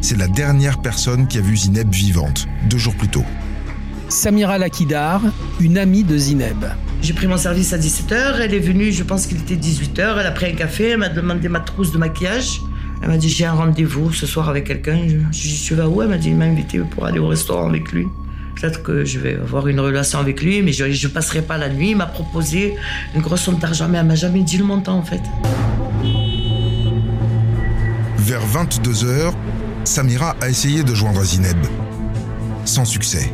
C'est 0.00 0.18
la 0.18 0.26
dernière 0.26 0.82
personne 0.82 1.28
qui 1.28 1.38
a 1.38 1.40
vu 1.40 1.56
Zineb 1.56 1.92
vivante, 1.92 2.48
deux 2.68 2.78
jours 2.78 2.96
plus 2.96 3.06
tôt. 3.06 3.24
Samira 4.08 4.58
Lakidar, 4.58 5.22
une 5.60 5.78
amie 5.78 6.02
de 6.02 6.18
Zineb. 6.18 6.64
J'ai 7.00 7.12
pris 7.12 7.28
mon 7.28 7.36
service 7.36 7.72
à 7.72 7.78
17h, 7.78 8.40
elle 8.40 8.54
est 8.54 8.58
venue, 8.58 8.90
je 8.90 9.04
pense 9.04 9.28
qu'il 9.28 9.38
était 9.38 9.54
18h, 9.54 10.16
elle 10.18 10.26
a 10.26 10.32
pris 10.32 10.46
un 10.46 10.56
café, 10.56 10.88
elle 10.88 10.98
m'a 10.98 11.08
demandé 11.08 11.48
ma 11.48 11.60
trousse 11.60 11.92
de 11.92 11.98
maquillage. 11.98 12.60
Elle 13.02 13.08
m'a 13.08 13.16
dit 13.16 13.28
j'ai 13.28 13.46
un 13.46 13.54
rendez-vous 13.54 14.12
ce 14.12 14.26
soir 14.26 14.48
avec 14.48 14.64
quelqu'un. 14.64 14.98
Je 15.06 15.14
lui 15.14 15.22
ai 15.22 15.52
dit 15.52 15.62
tu 15.64 15.74
vas 15.74 15.88
où? 15.88 16.02
Elle 16.02 16.08
m'a 16.08 16.18
dit 16.18 16.28
il 16.28 16.36
m'a 16.36 16.44
invité 16.44 16.78
pour 16.78 17.06
aller 17.06 17.18
au 17.18 17.28
restaurant 17.28 17.68
avec 17.68 17.92
lui. 17.92 18.06
Peut-être 18.56 18.82
que 18.82 19.04
je 19.04 19.18
vais 19.18 19.36
avoir 19.36 19.68
une 19.68 19.80
relation 19.80 20.18
avec 20.18 20.42
lui, 20.42 20.60
mais 20.60 20.72
je 20.72 20.84
ne 20.84 21.12
passerai 21.12 21.40
pas 21.40 21.56
la 21.56 21.70
nuit. 21.70 21.90
Il 21.90 21.96
m'a 21.96 22.06
proposé 22.06 22.74
une 23.14 23.22
grosse 23.22 23.42
somme 23.42 23.58
d'argent, 23.58 23.88
mais 23.88 23.98
elle 23.98 24.06
m'a 24.06 24.16
jamais 24.16 24.42
dit 24.42 24.58
le 24.58 24.64
montant 24.64 24.98
en 24.98 25.02
fait. 25.02 25.22
Vers 28.18 28.42
22h, 28.46 29.32
Samira 29.84 30.36
a 30.40 30.48
essayé 30.50 30.84
de 30.84 30.94
joindre 30.94 31.24
Zineb. 31.24 31.56
Sans 32.66 32.84
succès. 32.84 33.32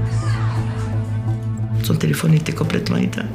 Son 1.83 1.97
téléphone 1.97 2.35
était 2.35 2.53
complètement 2.53 2.97
éteint. 2.97 3.27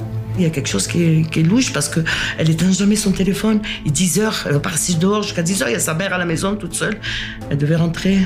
Il 0.42 0.46
y 0.46 0.48
a 0.48 0.50
quelque 0.50 0.70
chose 0.70 0.88
qui 0.88 1.04
est, 1.04 1.44
louche 1.44 1.72
parce 1.72 1.88
qu'elle 1.88 2.50
éteint 2.50 2.72
jamais 2.72 2.96
son 2.96 3.12
téléphone. 3.12 3.62
Et 3.86 3.92
10 3.92 4.20
heures, 4.20 4.48
elle 4.50 4.60
part 4.60 4.74
dehors 5.00 5.22
jusqu'à 5.22 5.44
10 5.44 5.62
heures. 5.62 5.70
Il 5.70 5.74
y 5.74 5.76
a 5.76 5.80
sa 5.80 5.94
mère 5.94 6.14
à 6.14 6.18
la 6.18 6.26
maison 6.26 6.56
toute 6.56 6.74
seule. 6.74 7.00
Elle 7.52 7.60
devait 7.60 7.76
rentrer. 7.76 8.18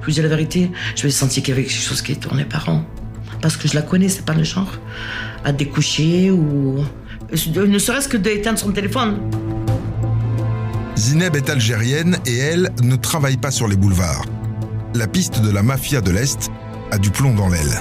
Je 0.00 0.06
vous 0.06 0.12
dis 0.12 0.22
la 0.22 0.28
vérité, 0.28 0.70
je 0.96 1.06
me 1.06 1.10
senti 1.10 1.42
qu'il 1.42 1.54
y 1.54 1.58
avait 1.58 1.64
quelque 1.64 1.80
chose 1.80 2.02
qui 2.02 2.16
tournait 2.16 2.44
par 2.44 2.68
an. 2.68 2.84
Parce 3.40 3.56
que 3.56 3.68
je 3.68 3.74
la 3.74 3.82
connais, 3.82 4.08
c'est 4.08 4.24
pas 4.24 4.34
le 4.34 4.42
genre 4.42 4.72
à 5.44 5.52
découcher 5.52 6.32
ou. 6.32 6.84
Ne 7.30 7.78
serait-ce 7.78 8.08
que 8.08 8.16
d'éteindre 8.16 8.58
son 8.58 8.72
téléphone. 8.72 9.20
Zineb 10.96 11.36
est 11.36 11.50
algérienne 11.50 12.18
et 12.26 12.36
elle 12.36 12.70
ne 12.82 12.96
travaille 12.96 13.36
pas 13.36 13.52
sur 13.52 13.68
les 13.68 13.76
boulevards. 13.76 14.24
La 14.94 15.06
piste 15.06 15.40
de 15.40 15.50
la 15.50 15.62
mafia 15.62 16.00
de 16.00 16.10
l'Est 16.10 16.50
a 16.90 16.98
du 16.98 17.10
plomb 17.10 17.34
dans 17.34 17.48
l'aile. 17.48 17.78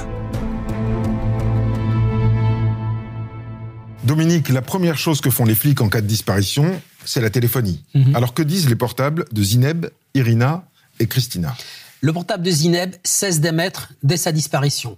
Dominique, 4.07 4.47
la 4.47 4.61
première 4.61 4.97
chose 4.97 5.19
que 5.19 5.29
font 5.29 5.43
les 5.43 5.53
flics 5.53 5.81
en 5.81 5.89
cas 5.89 5.99
de 5.99 6.07
disparition, 6.07 6.81
c'est 7.03 7.19
la 7.19 7.29
téléphonie. 7.29 7.83
Mhm. 7.93 8.15
Alors 8.15 8.33
que 8.33 8.41
disent 8.41 8.69
les 8.69 8.75
portables 8.75 9.25
de 9.33 9.43
Zineb, 9.43 9.87
Irina 10.15 10.63
et 10.99 11.07
Christina? 11.07 11.55
Le 11.99 12.13
portable 12.13 12.43
de 12.43 12.49
Zineb 12.49 12.95
cesse 13.03 13.41
d'émettre 13.41 13.91
dès 14.03 14.15
sa 14.15 14.31
disparition. 14.31 14.97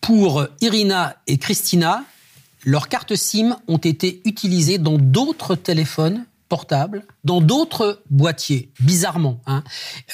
Pour 0.00 0.44
Irina 0.60 1.16
et 1.28 1.38
Christina, 1.38 2.04
leurs 2.64 2.88
cartes 2.88 3.14
SIM 3.14 3.56
ont 3.68 3.78
été 3.78 4.20
utilisées 4.24 4.78
dans 4.78 4.98
d'autres 4.98 5.54
téléphones 5.54 6.24
portables, 6.48 7.04
dans 7.22 7.40
d'autres 7.40 8.02
boîtiers, 8.10 8.70
bizarrement. 8.80 9.40
Hein. 9.46 9.62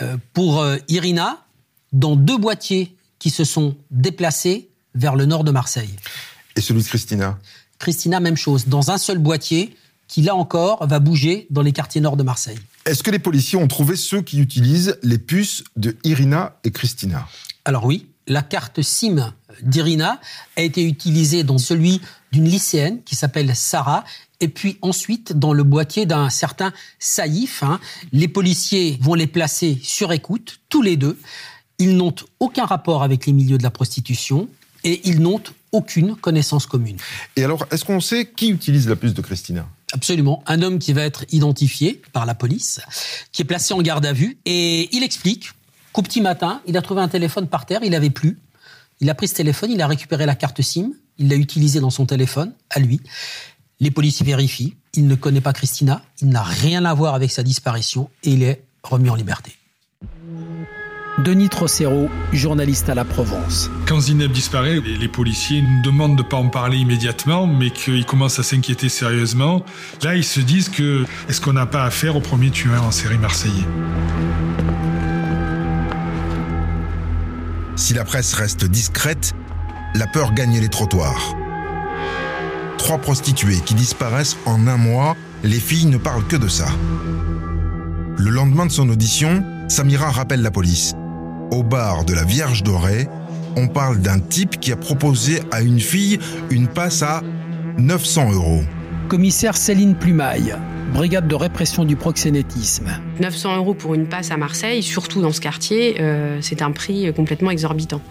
Euh, 0.02 0.18
pour 0.34 0.60
euh, 0.60 0.76
Irina, 0.88 1.46
dans 1.92 2.14
deux 2.14 2.36
boîtiers 2.36 2.94
qui 3.18 3.30
se 3.30 3.44
sont 3.44 3.74
déplacés 3.90 4.68
vers 4.94 5.16
le 5.16 5.24
nord 5.24 5.44
de 5.44 5.50
Marseille. 5.50 5.96
Et 6.56 6.60
celui 6.60 6.82
de 6.82 6.88
Christina? 6.88 7.38
Christina, 7.78 8.20
même 8.20 8.36
chose, 8.36 8.66
dans 8.66 8.90
un 8.90 8.98
seul 8.98 9.18
boîtier 9.18 9.76
qui, 10.08 10.22
là 10.22 10.34
encore, 10.34 10.86
va 10.86 10.98
bouger 10.98 11.46
dans 11.50 11.62
les 11.62 11.72
quartiers 11.72 12.00
nord 12.00 12.16
de 12.16 12.22
Marseille. 12.22 12.58
Est-ce 12.86 13.02
que 13.02 13.10
les 13.10 13.18
policiers 13.18 13.58
ont 13.58 13.68
trouvé 13.68 13.96
ceux 13.96 14.22
qui 14.22 14.40
utilisent 14.40 14.98
les 15.02 15.18
puces 15.18 15.64
de 15.76 15.96
Irina 16.04 16.56
et 16.64 16.70
Christina? 16.70 17.28
Alors 17.64 17.84
oui, 17.84 18.06
la 18.26 18.42
carte 18.42 18.82
SIM 18.82 19.32
d'Irina 19.62 20.20
a 20.56 20.62
été 20.62 20.82
utilisée 20.82 21.44
dans 21.44 21.58
celui 21.58 22.00
d'une 22.32 22.48
lycéenne 22.48 23.02
qui 23.04 23.14
s'appelle 23.14 23.54
Sarah 23.54 24.04
et 24.40 24.48
puis 24.48 24.78
ensuite 24.82 25.32
dans 25.32 25.52
le 25.52 25.64
boîtier 25.64 26.06
d'un 26.06 26.30
certain 26.30 26.72
Saïf. 26.98 27.62
Hein. 27.62 27.80
Les 28.12 28.28
policiers 28.28 28.98
vont 29.00 29.14
les 29.14 29.26
placer 29.26 29.78
sur 29.82 30.12
écoute, 30.12 30.60
tous 30.68 30.82
les 30.82 30.96
deux. 30.96 31.18
Ils 31.78 31.96
n'ont 31.96 32.14
aucun 32.40 32.64
rapport 32.64 33.02
avec 33.02 33.26
les 33.26 33.32
milieux 33.32 33.58
de 33.58 33.62
la 33.62 33.70
prostitution 33.70 34.48
et 34.84 35.00
ils 35.08 35.20
n'ont 35.20 35.42
aucune 35.72 36.16
connaissance 36.16 36.66
commune. 36.66 36.96
Et 37.36 37.44
alors, 37.44 37.66
est-ce 37.70 37.84
qu'on 37.84 38.00
sait 38.00 38.26
qui 38.26 38.50
utilise 38.50 38.88
la 38.88 38.96
puce 38.96 39.14
de 39.14 39.22
Christina? 39.22 39.66
Absolument. 39.92 40.42
Un 40.46 40.62
homme 40.62 40.78
qui 40.78 40.92
va 40.92 41.02
être 41.02 41.24
identifié 41.30 42.02
par 42.12 42.26
la 42.26 42.34
police, 42.34 42.80
qui 43.32 43.42
est 43.42 43.44
placé 43.44 43.74
en 43.74 43.82
garde 43.82 44.04
à 44.04 44.12
vue, 44.12 44.38
et 44.44 44.94
il 44.94 45.02
explique 45.02 45.50
qu'au 45.92 46.02
petit 46.02 46.20
matin, 46.20 46.60
il 46.66 46.76
a 46.76 46.82
trouvé 46.82 47.00
un 47.00 47.08
téléphone 47.08 47.48
par 47.48 47.66
terre, 47.66 47.80
il 47.82 47.90
n'avait 47.90 48.10
plus. 48.10 48.38
Il 49.00 49.08
a 49.10 49.14
pris 49.14 49.28
ce 49.28 49.34
téléphone, 49.34 49.70
il 49.70 49.80
a 49.80 49.86
récupéré 49.86 50.26
la 50.26 50.34
carte 50.34 50.60
SIM, 50.60 50.90
il 51.18 51.28
l'a 51.28 51.36
utilisée 51.36 51.80
dans 51.80 51.90
son 51.90 52.04
téléphone, 52.04 52.52
à 52.70 52.80
lui. 52.80 53.00
Les 53.80 53.90
policiers 53.90 54.26
vérifient, 54.26 54.74
il 54.94 55.06
ne 55.06 55.14
connaît 55.14 55.40
pas 55.40 55.52
Christina, 55.52 56.02
il 56.20 56.28
n'a 56.28 56.42
rien 56.42 56.84
à 56.84 56.92
voir 56.94 57.14
avec 57.14 57.30
sa 57.30 57.42
disparition, 57.42 58.10
et 58.24 58.30
il 58.30 58.42
est 58.42 58.62
remis 58.82 59.08
en 59.08 59.14
liberté. 59.14 59.52
Denis 61.18 61.48
Trocero, 61.48 62.08
journaliste 62.32 62.88
à 62.88 62.94
la 62.94 63.04
Provence. 63.04 63.70
Quand 63.86 63.98
Zineb 63.98 64.30
disparaît, 64.30 64.80
les 64.80 65.08
policiers 65.08 65.62
nous 65.62 65.82
demandent 65.82 66.16
de 66.16 66.22
ne 66.22 66.28
pas 66.28 66.36
en 66.36 66.48
parler 66.48 66.78
immédiatement, 66.78 67.48
mais 67.48 67.70
qu'ils 67.70 68.06
commencent 68.06 68.38
à 68.38 68.44
s'inquiéter 68.44 68.88
sérieusement. 68.88 69.64
Là, 70.04 70.14
ils 70.14 70.22
se 70.22 70.38
disent 70.38 70.68
que 70.68 71.04
est-ce 71.28 71.40
qu'on 71.40 71.54
n'a 71.54 71.66
pas 71.66 71.82
affaire 71.82 72.14
au 72.14 72.20
premier 72.20 72.50
tueur 72.50 72.84
en 72.84 72.92
série 72.92 73.18
marseillais? 73.18 73.66
Si 77.74 77.94
la 77.94 78.04
presse 78.04 78.34
reste 78.34 78.64
discrète, 78.64 79.34
la 79.96 80.06
peur 80.06 80.32
gagne 80.34 80.60
les 80.60 80.68
trottoirs. 80.68 81.34
Trois 82.76 82.98
prostituées 82.98 83.60
qui 83.66 83.74
disparaissent 83.74 84.36
en 84.46 84.68
un 84.68 84.76
mois, 84.76 85.16
les 85.42 85.58
filles 85.58 85.86
ne 85.86 85.96
parlent 85.96 86.26
que 86.26 86.36
de 86.36 86.48
ça. 86.48 86.68
Le 88.18 88.30
lendemain 88.30 88.66
de 88.66 88.72
son 88.72 88.88
audition, 88.88 89.44
Samira 89.68 90.10
rappelle 90.10 90.42
la 90.42 90.50
police. 90.50 90.94
Au 91.50 91.62
bar 91.62 92.04
de 92.04 92.12
la 92.12 92.24
Vierge 92.24 92.62
Dorée, 92.62 93.08
on 93.56 93.68
parle 93.68 93.98
d'un 94.00 94.18
type 94.18 94.60
qui 94.60 94.70
a 94.70 94.76
proposé 94.76 95.40
à 95.50 95.62
une 95.62 95.80
fille 95.80 96.18
une 96.50 96.68
passe 96.68 97.02
à 97.02 97.22
900 97.78 98.32
euros. 98.32 98.60
Commissaire 99.08 99.56
Céline 99.56 99.94
Plumaille, 99.94 100.54
brigade 100.92 101.26
de 101.26 101.34
répression 101.34 101.86
du 101.86 101.96
proxénétisme. 101.96 102.90
900 103.20 103.56
euros 103.56 103.72
pour 103.72 103.94
une 103.94 104.06
passe 104.06 104.30
à 104.30 104.36
Marseille, 104.36 104.82
surtout 104.82 105.22
dans 105.22 105.32
ce 105.32 105.40
quartier, 105.40 105.96
euh, 106.00 106.38
c'est 106.42 106.60
un 106.60 106.70
prix 106.70 107.10
complètement 107.14 107.50
exorbitant. 107.50 108.02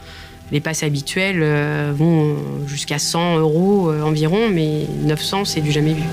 Les 0.51 0.59
passes 0.59 0.81
habituelles 0.81 1.41
euh, 1.41 1.93
vont 1.95 2.37
jusqu'à 2.65 2.97
100 2.97 3.37
euros 3.37 3.91
euh, 3.91 4.01
environ, 4.01 4.49
mais 4.51 4.87
900, 5.03 5.45
c'est 5.45 5.61
du 5.61 5.71
jamais 5.71 5.93
vu. 5.93 6.03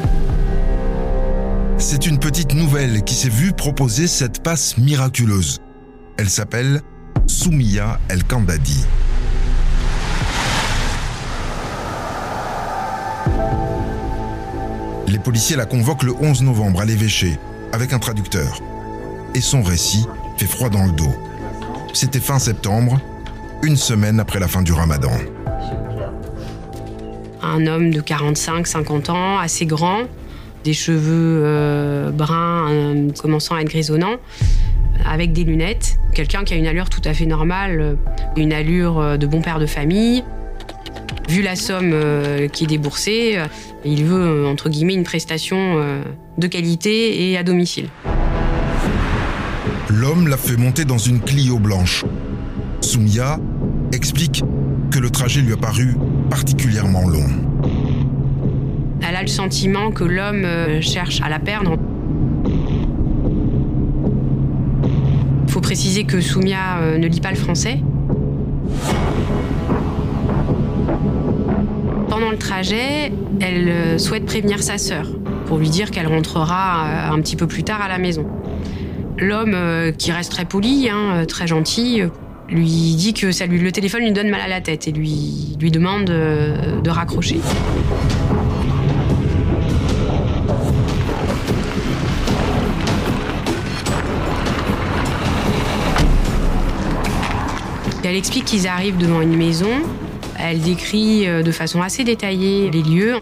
C'est 1.79 2.07
une 2.07 2.19
petite 2.19 2.55
nouvelle 2.55 3.03
qui 3.03 3.15
s'est 3.15 3.31
vue 3.31 3.53
proposer 3.53 4.09
cette 4.09 4.43
passe 4.43 4.77
miraculeuse. 4.77 5.61
Elle 6.19 6.29
s'appelle 6.29 6.83
Soumia 7.27 7.99
El 8.09 8.25
Kandadi. 8.25 8.85
Les 15.09 15.19
policiers 15.19 15.57
la 15.57 15.67
convoquent 15.67 16.03
le 16.03 16.13
11 16.21 16.43
novembre 16.43 16.81
à 16.81 16.85
l'évêché 16.85 17.39
avec 17.73 17.93
un 17.93 17.99
traducteur. 17.99 18.61
Et 19.35 19.41
son 19.41 19.63
récit 19.63 20.07
fait 20.37 20.47
froid 20.47 20.69
dans 20.69 20.85
le 20.87 20.93
dos. 20.93 21.15
C'était 21.93 22.21
fin 22.21 22.39
septembre, 22.39 23.01
une 23.63 23.77
semaine 23.77 24.21
après 24.21 24.39
la 24.39 24.49
fin 24.49 24.63
du 24.63 24.73
ramadan. 24.73 25.13
Un 27.43 27.67
homme 27.67 27.91
de 27.91 28.01
45-50 28.01 29.11
ans, 29.11 29.39
assez 29.39 29.67
grand, 29.67 30.05
des 30.65 30.73
cheveux 30.73 31.43
euh, 31.45 32.11
bruns 32.11 32.69
euh, 32.71 33.11
commençant 33.21 33.55
à 33.55 33.61
être 33.61 33.69
grisonnants, 33.69 34.17
avec 35.05 35.33
des 35.33 35.45
lunettes. 35.45 35.99
Quelqu'un 36.15 36.45
qui 36.45 36.55
a 36.55 36.57
une 36.57 36.67
allure 36.67 36.89
tout 36.89 37.03
à 37.05 37.13
fait 37.13 37.27
normale, 37.27 37.81
euh, 37.81 37.95
une 38.37 38.53
allure 38.53 38.99
euh, 38.99 39.17
de 39.17 39.27
bon 39.27 39.41
père 39.41 39.59
de 39.59 39.67
famille. 39.67 40.25
Vu 41.29 41.43
la 41.43 41.57
somme 41.57 41.91
euh, 41.93 42.49
qui 42.49 42.65
est 42.65 42.67
déboursée, 42.67 43.39
il 43.85 44.05
veut, 44.05 44.47
entre 44.47 44.69
guillemets, 44.69 44.95
une 44.95 45.05
prestation 45.05 45.83
de 46.37 46.47
qualité 46.47 47.31
et 47.31 47.39
à 47.39 47.43
domicile. 47.43 47.89
L'homme 49.89 50.29
l'a 50.29 50.37
fait 50.37 50.57
monter 50.57 50.85
dans 50.85 50.99
une 50.99 51.21
Clio 51.21 51.59
blanche. 51.59 52.05
Soumia 52.81 53.41
explique 53.93 54.45
que 54.91 54.99
le 54.99 55.11
trajet 55.11 55.41
lui 55.41 55.55
a 55.55 55.57
paru 55.57 55.97
particulièrement 56.29 57.09
long. 57.09 57.27
Elle 59.01 59.17
a 59.17 59.23
le 59.23 59.29
sentiment 59.29 59.91
que 59.91 60.05
l'homme 60.05 60.47
cherche 60.83 61.21
à 61.23 61.29
la 61.29 61.39
perdre. 61.39 61.79
Préciser 65.65 66.05
que 66.05 66.21
Soumia 66.21 66.77
euh, 66.83 66.99
ne 66.99 67.07
lit 67.07 67.23
pas 67.23 67.31
le 67.31 67.37
français. 67.37 67.79
Pendant 72.11 72.31
le 72.31 72.37
trajet, 72.37 73.11
elle 73.41 73.69
euh, 73.71 73.99
souhaite 73.99 74.27
prévenir 74.27 74.63
sa 74.63 74.77
sœur 74.77 75.07
pour 75.47 75.57
lui 75.57 75.71
dire 75.71 75.91
qu'elle 75.91 76.07
rentrera 76.07 76.85
euh, 76.85 77.15
un 77.15 77.21
petit 77.23 77.35
peu 77.35 77.47
plus 77.47 77.65
tard 77.65 77.81
à 77.81 77.89
la 77.89 77.97
maison. 77.97 78.27
L'homme, 79.17 79.57
qui 79.97 80.13
reste 80.13 80.33
très 80.33 80.45
poli, 80.45 80.91
hein, 80.91 81.25
très 81.27 81.47
gentil, 81.47 82.03
lui 82.49 82.95
dit 82.97 83.15
que 83.15 83.33
ça 83.33 83.47
lui, 83.47 83.59
le 83.59 83.73
téléphone 83.73 84.03
lui 84.03 84.13
donne 84.13 84.29
mal 84.29 84.41
à 84.41 84.49
la 84.49 84.61
tête 84.61 84.87
et 84.89 84.93
lui, 84.93 85.57
demande 85.71 86.07
de 86.07 86.91
raccrocher. 86.91 87.39
Elle 98.05 98.17
explique 98.17 98.45
qu'ils 98.45 98.67
arrivent 98.69 98.99
devant 98.99 99.23
une 99.23 99.35
maison. 99.35 99.71
Elle 100.39 100.61
décrit 100.61 101.27
euh, 101.27 101.43
de 101.43 101.51
façon 101.51 101.81
assez 101.81 102.05
détaillée 102.05 102.71
les 102.71 102.83
lieux. 102.83 103.15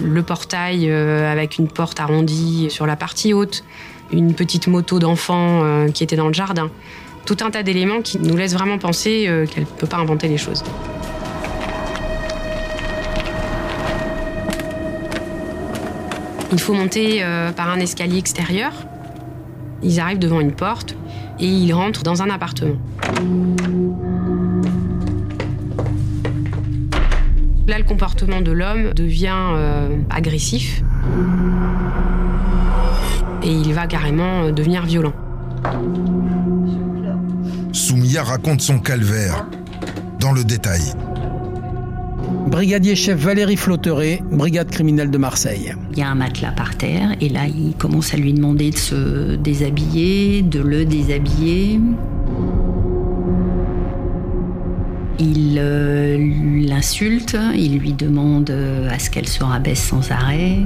Le 0.00 0.22
portail 0.22 0.88
euh, 0.88 1.30
avec 1.30 1.58
une 1.58 1.66
porte 1.66 1.98
arrondie 1.98 2.68
sur 2.70 2.86
la 2.86 2.94
partie 2.94 3.34
haute, 3.34 3.64
une 4.12 4.34
petite 4.34 4.68
moto 4.68 5.00
d'enfant 5.00 5.64
euh, 5.64 5.88
qui 5.88 6.04
était 6.04 6.14
dans 6.14 6.28
le 6.28 6.34
jardin. 6.34 6.70
Tout 7.26 7.36
un 7.40 7.50
tas 7.50 7.64
d'éléments 7.64 8.00
qui 8.00 8.18
nous 8.20 8.36
laissent 8.36 8.54
vraiment 8.54 8.78
penser 8.78 9.28
qu'elle 9.50 9.64
ne 9.64 9.68
peut 9.68 9.86
pas 9.86 9.98
inventer 9.98 10.28
les 10.28 10.38
choses. 10.38 10.62
Il 16.52 16.58
faut 16.58 16.74
monter 16.74 17.24
par 17.56 17.70
un 17.70 17.78
escalier 17.78 18.18
extérieur. 18.18 18.72
Ils 19.84 20.00
arrivent 20.00 20.18
devant 20.18 20.40
une 20.40 20.50
porte 20.50 20.96
et 21.42 21.48
ils 21.48 21.72
rentrent 21.72 22.04
dans 22.04 22.22
un 22.22 22.30
appartement. 22.30 22.76
Là, 27.66 27.78
le 27.78 27.84
comportement 27.84 28.40
de 28.40 28.52
l'homme 28.52 28.92
devient 28.94 29.34
euh, 29.34 29.98
agressif 30.08 30.82
et 33.42 33.50
il 33.52 33.72
va 33.74 33.86
carrément 33.86 34.44
euh, 34.44 34.52
devenir 34.52 34.84
violent. 34.84 35.12
Soumia 37.72 38.22
raconte 38.22 38.60
son 38.60 38.78
calvaire 38.78 39.46
dans 40.20 40.32
le 40.32 40.44
détail. 40.44 40.82
Brigadier 42.52 42.94
chef 42.96 43.18
Valérie 43.18 43.56
Flotteret, 43.56 44.22
brigade 44.30 44.70
criminelle 44.70 45.10
de 45.10 45.16
Marseille. 45.16 45.74
Il 45.92 45.98
y 45.98 46.02
a 46.02 46.08
un 46.08 46.14
matelas 46.14 46.52
par 46.52 46.76
terre 46.76 47.16
et 47.22 47.30
là 47.30 47.46
il 47.46 47.74
commence 47.78 48.12
à 48.12 48.18
lui 48.18 48.34
demander 48.34 48.70
de 48.70 48.76
se 48.76 49.36
déshabiller, 49.36 50.42
de 50.42 50.60
le 50.60 50.84
déshabiller. 50.84 51.80
Il 55.18 55.56
euh, 55.58 56.18
l'insulte, 56.66 57.38
il 57.54 57.78
lui 57.78 57.94
demande 57.94 58.50
euh, 58.50 58.90
à 58.90 58.98
ce 58.98 59.08
qu'elle 59.08 59.28
se 59.28 59.42
rabaisse 59.42 59.82
sans 59.82 60.10
arrêt. 60.10 60.58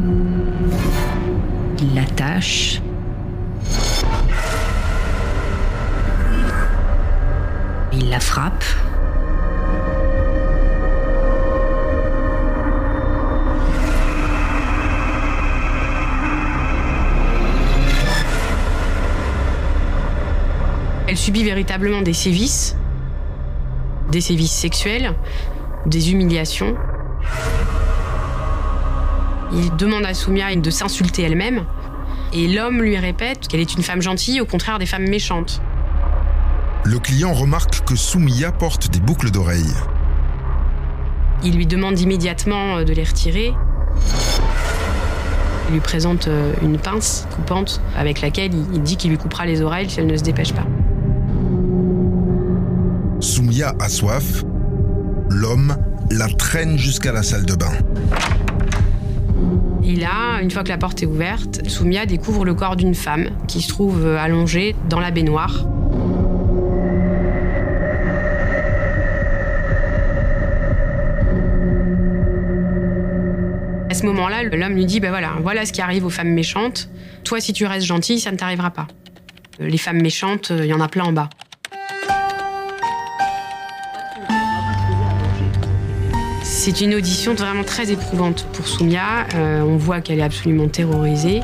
Il 1.80 1.94
l'attache. 1.94 2.82
Il 7.92 8.10
la 8.10 8.18
frappe. 8.18 8.64
Elle 21.16 21.22
subit 21.22 21.44
véritablement 21.44 22.02
des 22.02 22.12
sévices, 22.12 22.76
des 24.12 24.20
sévices 24.20 24.52
sexuels, 24.52 25.14
des 25.86 26.12
humiliations. 26.12 26.76
Il 29.50 29.74
demande 29.76 30.04
à 30.04 30.12
Soumia 30.12 30.54
de 30.54 30.70
s'insulter 30.70 31.22
elle-même. 31.22 31.64
Et 32.34 32.48
l'homme 32.48 32.82
lui 32.82 32.98
répète 32.98 33.48
qu'elle 33.48 33.60
est 33.60 33.72
une 33.72 33.82
femme 33.82 34.02
gentille, 34.02 34.42
au 34.42 34.44
contraire 34.44 34.78
des 34.78 34.84
femmes 34.84 35.08
méchantes. 35.08 35.62
Le 36.84 36.98
client 36.98 37.32
remarque 37.32 37.82
que 37.86 37.96
Soumia 37.96 38.52
porte 38.52 38.90
des 38.90 39.00
boucles 39.00 39.30
d'oreilles. 39.30 39.72
Il 41.42 41.56
lui 41.56 41.64
demande 41.64 41.98
immédiatement 41.98 42.76
euh, 42.76 42.84
de 42.84 42.92
les 42.92 43.04
retirer. 43.04 43.54
Il 45.68 45.72
lui 45.72 45.80
présente 45.80 46.28
euh, 46.28 46.52
une 46.60 46.76
pince 46.76 47.26
coupante 47.34 47.80
avec 47.96 48.20
laquelle 48.20 48.52
il 48.74 48.82
dit 48.82 48.98
qu'il 48.98 49.08
lui 49.08 49.18
coupera 49.18 49.46
les 49.46 49.62
oreilles 49.62 49.88
si 49.88 49.98
elle 49.98 50.08
ne 50.08 50.16
se 50.18 50.22
dépêche 50.22 50.52
pas. 50.52 50.66
Soumia 53.46 53.76
a 53.78 53.88
soif. 53.88 54.42
L'homme 55.30 55.76
la 56.10 56.26
traîne 56.26 56.76
jusqu'à 56.76 57.12
la 57.12 57.22
salle 57.22 57.46
de 57.46 57.54
bain. 57.54 57.70
Et 59.84 59.94
là, 59.94 60.40
une 60.42 60.50
fois 60.50 60.64
que 60.64 60.68
la 60.68 60.78
porte 60.78 61.04
est 61.04 61.06
ouverte, 61.06 61.60
Soumia 61.68 62.06
découvre 62.06 62.44
le 62.44 62.54
corps 62.54 62.74
d'une 62.74 62.96
femme 62.96 63.28
qui 63.46 63.62
se 63.62 63.68
trouve 63.68 64.04
euh, 64.04 64.18
allongée 64.18 64.74
dans 64.88 64.98
la 64.98 65.12
baignoire. 65.12 65.64
À 73.88 73.94
ce 73.94 74.04
moment-là, 74.06 74.42
l'homme 74.42 74.74
lui 74.74 74.86
dit, 74.86 74.98
ben 74.98 75.10
voilà, 75.10 75.34
voilà 75.40 75.64
ce 75.64 75.72
qui 75.72 75.82
arrive 75.82 76.04
aux 76.04 76.10
femmes 76.10 76.32
méchantes. 76.32 76.88
Toi, 77.22 77.40
si 77.40 77.52
tu 77.52 77.64
restes 77.64 77.86
gentille, 77.86 78.18
ça 78.18 78.32
ne 78.32 78.36
t'arrivera 78.36 78.72
pas. 78.72 78.88
Euh, 79.60 79.68
Les 79.68 79.78
femmes 79.78 80.02
méchantes, 80.02 80.50
euh, 80.50 80.64
il 80.64 80.68
y 80.68 80.74
en 80.74 80.80
a 80.80 80.88
plein 80.88 81.04
en 81.04 81.12
bas. 81.12 81.30
C'est 86.68 86.80
une 86.80 86.96
audition 86.96 87.32
vraiment 87.32 87.62
très 87.62 87.92
éprouvante 87.92 88.44
pour 88.52 88.66
Soumia. 88.66 89.28
Euh, 89.36 89.60
on 89.60 89.76
voit 89.76 90.00
qu'elle 90.00 90.18
est 90.18 90.24
absolument 90.24 90.66
terrorisée. 90.66 91.40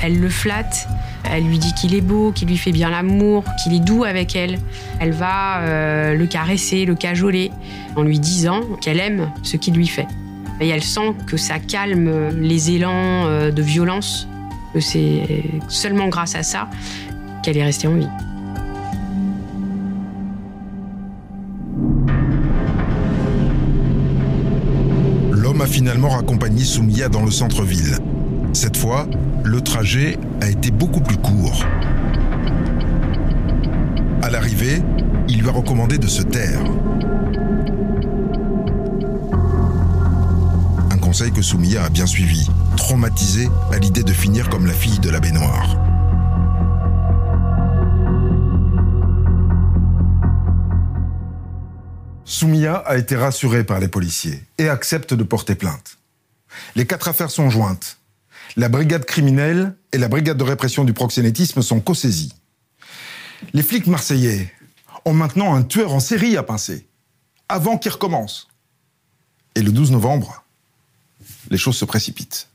Elle 0.00 0.20
le 0.20 0.28
flatte, 0.28 0.86
elle 1.24 1.42
lui 1.42 1.58
dit 1.58 1.74
qu'il 1.74 1.96
est 1.96 2.00
beau, 2.00 2.30
qu'il 2.30 2.46
lui 2.46 2.56
fait 2.56 2.70
bien 2.70 2.90
l'amour, 2.90 3.42
qu'il 3.60 3.74
est 3.74 3.80
doux 3.80 4.04
avec 4.04 4.36
elle. 4.36 4.60
Elle 5.00 5.10
va 5.10 5.62
euh, 5.62 6.14
le 6.14 6.26
caresser, 6.28 6.84
le 6.84 6.94
cajoler, 6.94 7.50
en 7.96 8.04
lui 8.04 8.20
disant 8.20 8.60
qu'elle 8.80 9.00
aime 9.00 9.32
ce 9.42 9.56
qu'il 9.56 9.74
lui 9.74 9.88
fait. 9.88 10.06
Et 10.60 10.68
elle 10.68 10.84
sent 10.84 11.12
que 11.26 11.36
ça 11.36 11.58
calme 11.58 12.38
les 12.40 12.70
élans 12.70 13.26
euh, 13.26 13.50
de 13.50 13.62
violence, 13.62 14.28
que 14.74 14.78
c'est 14.78 15.42
seulement 15.66 16.06
grâce 16.06 16.36
à 16.36 16.44
ça 16.44 16.68
qu'elle 17.42 17.56
est 17.56 17.64
restée 17.64 17.88
en 17.88 17.94
vie. 17.94 18.08
L'homme 25.32 25.60
a 25.60 25.66
finalement 25.66 26.10
raccompagné 26.10 26.64
Soumia 26.64 27.08
dans 27.08 27.24
le 27.24 27.30
centre-ville. 27.30 27.98
Cette 28.52 28.76
fois, 28.76 29.06
le 29.44 29.60
trajet 29.60 30.18
a 30.40 30.48
été 30.48 30.70
beaucoup 30.70 31.00
plus 31.00 31.16
court. 31.16 31.64
À 34.22 34.30
l'arrivée, 34.30 34.80
il 35.28 35.40
lui 35.40 35.48
a 35.48 35.52
recommandé 35.52 35.98
de 35.98 36.06
se 36.06 36.22
taire. 36.22 36.60
Un 40.90 40.98
conseil 40.98 41.32
que 41.32 41.42
Soumia 41.42 41.84
a 41.84 41.88
bien 41.88 42.06
suivi, 42.06 42.48
traumatisée 42.76 43.48
à 43.72 43.78
l'idée 43.78 44.04
de 44.04 44.12
finir 44.12 44.48
comme 44.48 44.66
la 44.66 44.72
fille 44.72 45.00
de 45.00 45.10
la 45.10 45.18
baignoire. 45.18 45.81
Soumia 52.42 52.74
a 52.74 52.96
été 52.96 53.14
rassurée 53.14 53.62
par 53.62 53.78
les 53.78 53.86
policiers 53.86 54.42
et 54.58 54.68
accepte 54.68 55.14
de 55.14 55.22
porter 55.22 55.54
plainte. 55.54 55.98
Les 56.74 56.88
quatre 56.88 57.06
affaires 57.06 57.30
sont 57.30 57.50
jointes. 57.50 57.98
La 58.56 58.68
brigade 58.68 59.04
criminelle 59.04 59.76
et 59.92 59.98
la 59.98 60.08
brigade 60.08 60.38
de 60.38 60.42
répression 60.42 60.82
du 60.82 60.92
proxénétisme 60.92 61.62
sont 61.62 61.78
co-saisies. 61.78 62.34
Les 63.52 63.62
flics 63.62 63.86
marseillais 63.86 64.52
ont 65.04 65.12
maintenant 65.12 65.54
un 65.54 65.62
tueur 65.62 65.94
en 65.94 66.00
série 66.00 66.36
à 66.36 66.42
pincer, 66.42 66.88
avant 67.48 67.78
qu'il 67.78 67.92
recommence. 67.92 68.48
Et 69.54 69.62
le 69.62 69.70
12 69.70 69.92
novembre, 69.92 70.42
les 71.48 71.58
choses 71.58 71.76
se 71.76 71.84
précipitent. 71.84 72.48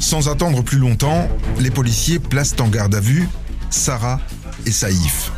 Sans 0.00 0.30
attendre 0.30 0.62
plus 0.62 0.78
longtemps, 0.78 1.28
les 1.58 1.70
policiers 1.70 2.18
placent 2.18 2.58
en 2.60 2.68
garde 2.68 2.94
à 2.94 3.00
vue 3.00 3.28
Sarah 3.68 4.22
et 4.66 4.72
Saïf, 4.72 5.32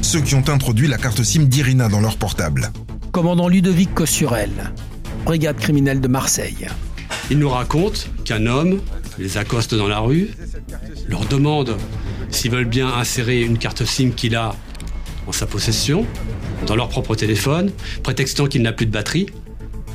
ceux 0.00 0.20
qui 0.20 0.34
ont 0.34 0.48
introduit 0.48 0.86
la 0.86 0.96
carte 0.96 1.22
SIM 1.22 1.44
d'Irina 1.44 1.88
dans 1.88 2.00
leur 2.00 2.16
portable. 2.16 2.70
Commandant 3.10 3.48
Ludovic 3.48 3.92
Cossurel, 3.92 4.50
brigade 5.24 5.56
criminelle 5.56 6.00
de 6.00 6.08
Marseille. 6.08 6.68
Il 7.30 7.38
nous 7.38 7.48
raconte 7.48 8.08
qu'un 8.24 8.46
homme 8.46 8.80
les 9.18 9.36
accoste 9.36 9.74
dans 9.74 9.88
la 9.88 9.98
rue, 9.98 10.30
leur 11.08 11.26
demande 11.26 11.76
s'ils 12.30 12.50
veulent 12.50 12.64
bien 12.64 12.88
insérer 12.88 13.42
une 13.42 13.58
carte 13.58 13.84
SIM 13.84 14.12
qu'il 14.12 14.36
a 14.36 14.54
en 15.26 15.32
sa 15.32 15.46
possession, 15.46 16.06
dans 16.66 16.76
leur 16.76 16.88
propre 16.88 17.14
téléphone, 17.14 17.70
prétextant 18.02 18.46
qu'il 18.46 18.62
n'a 18.62 18.72
plus 18.72 18.86
de 18.86 18.92
batterie, 18.92 19.26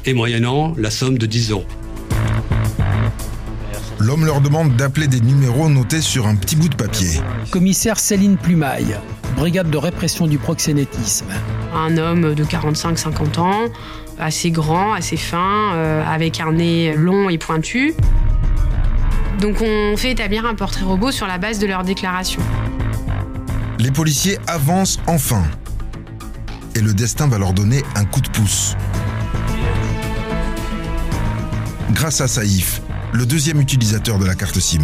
et 0.05 0.13
moyennant 0.13 0.74
la 0.78 0.91
somme 0.91 1.18
de 1.18 1.26
10 1.26 1.51
euros. 1.51 1.65
L'homme 3.99 4.25
leur 4.25 4.41
demande 4.41 4.75
d'appeler 4.75 5.07
des 5.07 5.21
numéros 5.21 5.69
notés 5.69 6.01
sur 6.01 6.27
un 6.27 6.35
petit 6.35 6.55
bout 6.55 6.69
de 6.69 6.75
papier. 6.75 7.19
Commissaire 7.49 7.99
Céline 7.99 8.37
Plumaille, 8.37 8.95
brigade 9.35 9.71
de 9.71 9.77
répression 9.77 10.27
du 10.27 10.37
proxénétisme. 10.37 11.25
Un 11.73 11.97
homme 11.97 12.35
de 12.35 12.43
45-50 12.43 13.39
ans, 13.39 13.65
assez 14.19 14.51
grand, 14.51 14.93
assez 14.93 15.17
fin, 15.17 15.73
euh, 15.73 16.03
avec 16.05 16.39
un 16.39 16.51
nez 16.53 16.93
long 16.95 17.29
et 17.29 17.39
pointu. 17.39 17.95
Donc 19.41 19.61
on 19.61 19.97
fait 19.97 20.11
établir 20.11 20.45
un 20.45 20.53
portrait 20.53 20.85
robot 20.85 21.11
sur 21.11 21.25
la 21.25 21.39
base 21.39 21.57
de 21.57 21.65
leur 21.65 21.83
déclaration. 21.83 22.41
Les 23.79 23.91
policiers 23.91 24.37
avancent 24.45 24.99
enfin. 25.07 25.43
Et 26.75 26.81
le 26.81 26.93
destin 26.93 27.27
va 27.27 27.39
leur 27.39 27.53
donner 27.53 27.81
un 27.95 28.05
coup 28.05 28.21
de 28.21 28.29
pouce. 28.29 28.75
Grâce 31.91 32.21
à 32.21 32.27
Saïf, 32.27 32.81
le 33.13 33.25
deuxième 33.25 33.59
utilisateur 33.61 34.19
de 34.19 34.25
la 34.25 34.35
carte 34.35 34.59
SIM. 34.59 34.81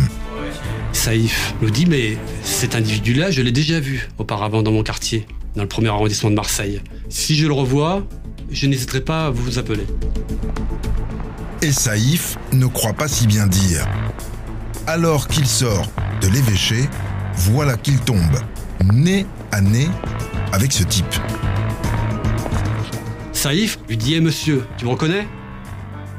Saïf 0.92 1.56
nous 1.62 1.70
dit 1.70 1.86
mais 1.86 2.18
cet 2.44 2.76
individu-là, 2.76 3.32
je 3.32 3.42
l'ai 3.42 3.52
déjà 3.52 3.80
vu 3.80 4.10
auparavant 4.18 4.62
dans 4.62 4.72
mon 4.72 4.84
quartier, 4.84 5.26
dans 5.56 5.64
le 5.64 5.68
premier 5.68 5.90
arrondissement 5.90 6.30
de 6.30 6.36
Marseille. 6.36 6.82
Si 7.10 7.36
je 7.36 7.48
le 7.48 7.54
revois, 7.54 8.06
je 8.52 8.68
n'hésiterai 8.68 9.02
pas 9.02 9.28
à 9.28 9.30
vous 9.30 9.60
appeler. 9.60 9.86
Et 11.62 11.72
Saïf 11.72 12.38
ne 12.52 12.66
croit 12.66 12.94
pas 12.94 13.08
si 13.08 13.28
bien 13.28 13.48
dire. 13.48 13.88
Alors 14.88 15.28
qu'il 15.28 15.48
sort 15.48 15.88
de 16.22 16.28
l'évêché, 16.28 16.90
voilà 17.36 17.78
qu'il 17.78 18.00
tombe 18.00 18.40
nez 18.92 19.26
à 19.52 19.62
nez 19.62 19.88
avec 20.52 20.72
ce 20.74 20.84
type. 20.84 21.06
Saïf 23.32 23.80
lui 23.88 23.98
dit 23.98 24.16
Eh 24.16 24.22
monsieur, 24.22 24.66
tu 24.78 24.86
me 24.86 24.92
reconnais? 24.92 25.28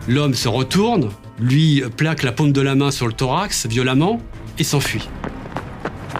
L'homme 0.08 0.34
se 0.34 0.48
retourne, 0.48 1.10
lui 1.38 1.82
plaque 1.96 2.22
la 2.22 2.32
paume 2.32 2.52
de 2.52 2.60
la 2.60 2.74
main 2.74 2.90
sur 2.90 3.06
le 3.06 3.12
thorax 3.12 3.66
violemment 3.66 4.20
et 4.58 4.64
s'enfuit. 4.64 5.08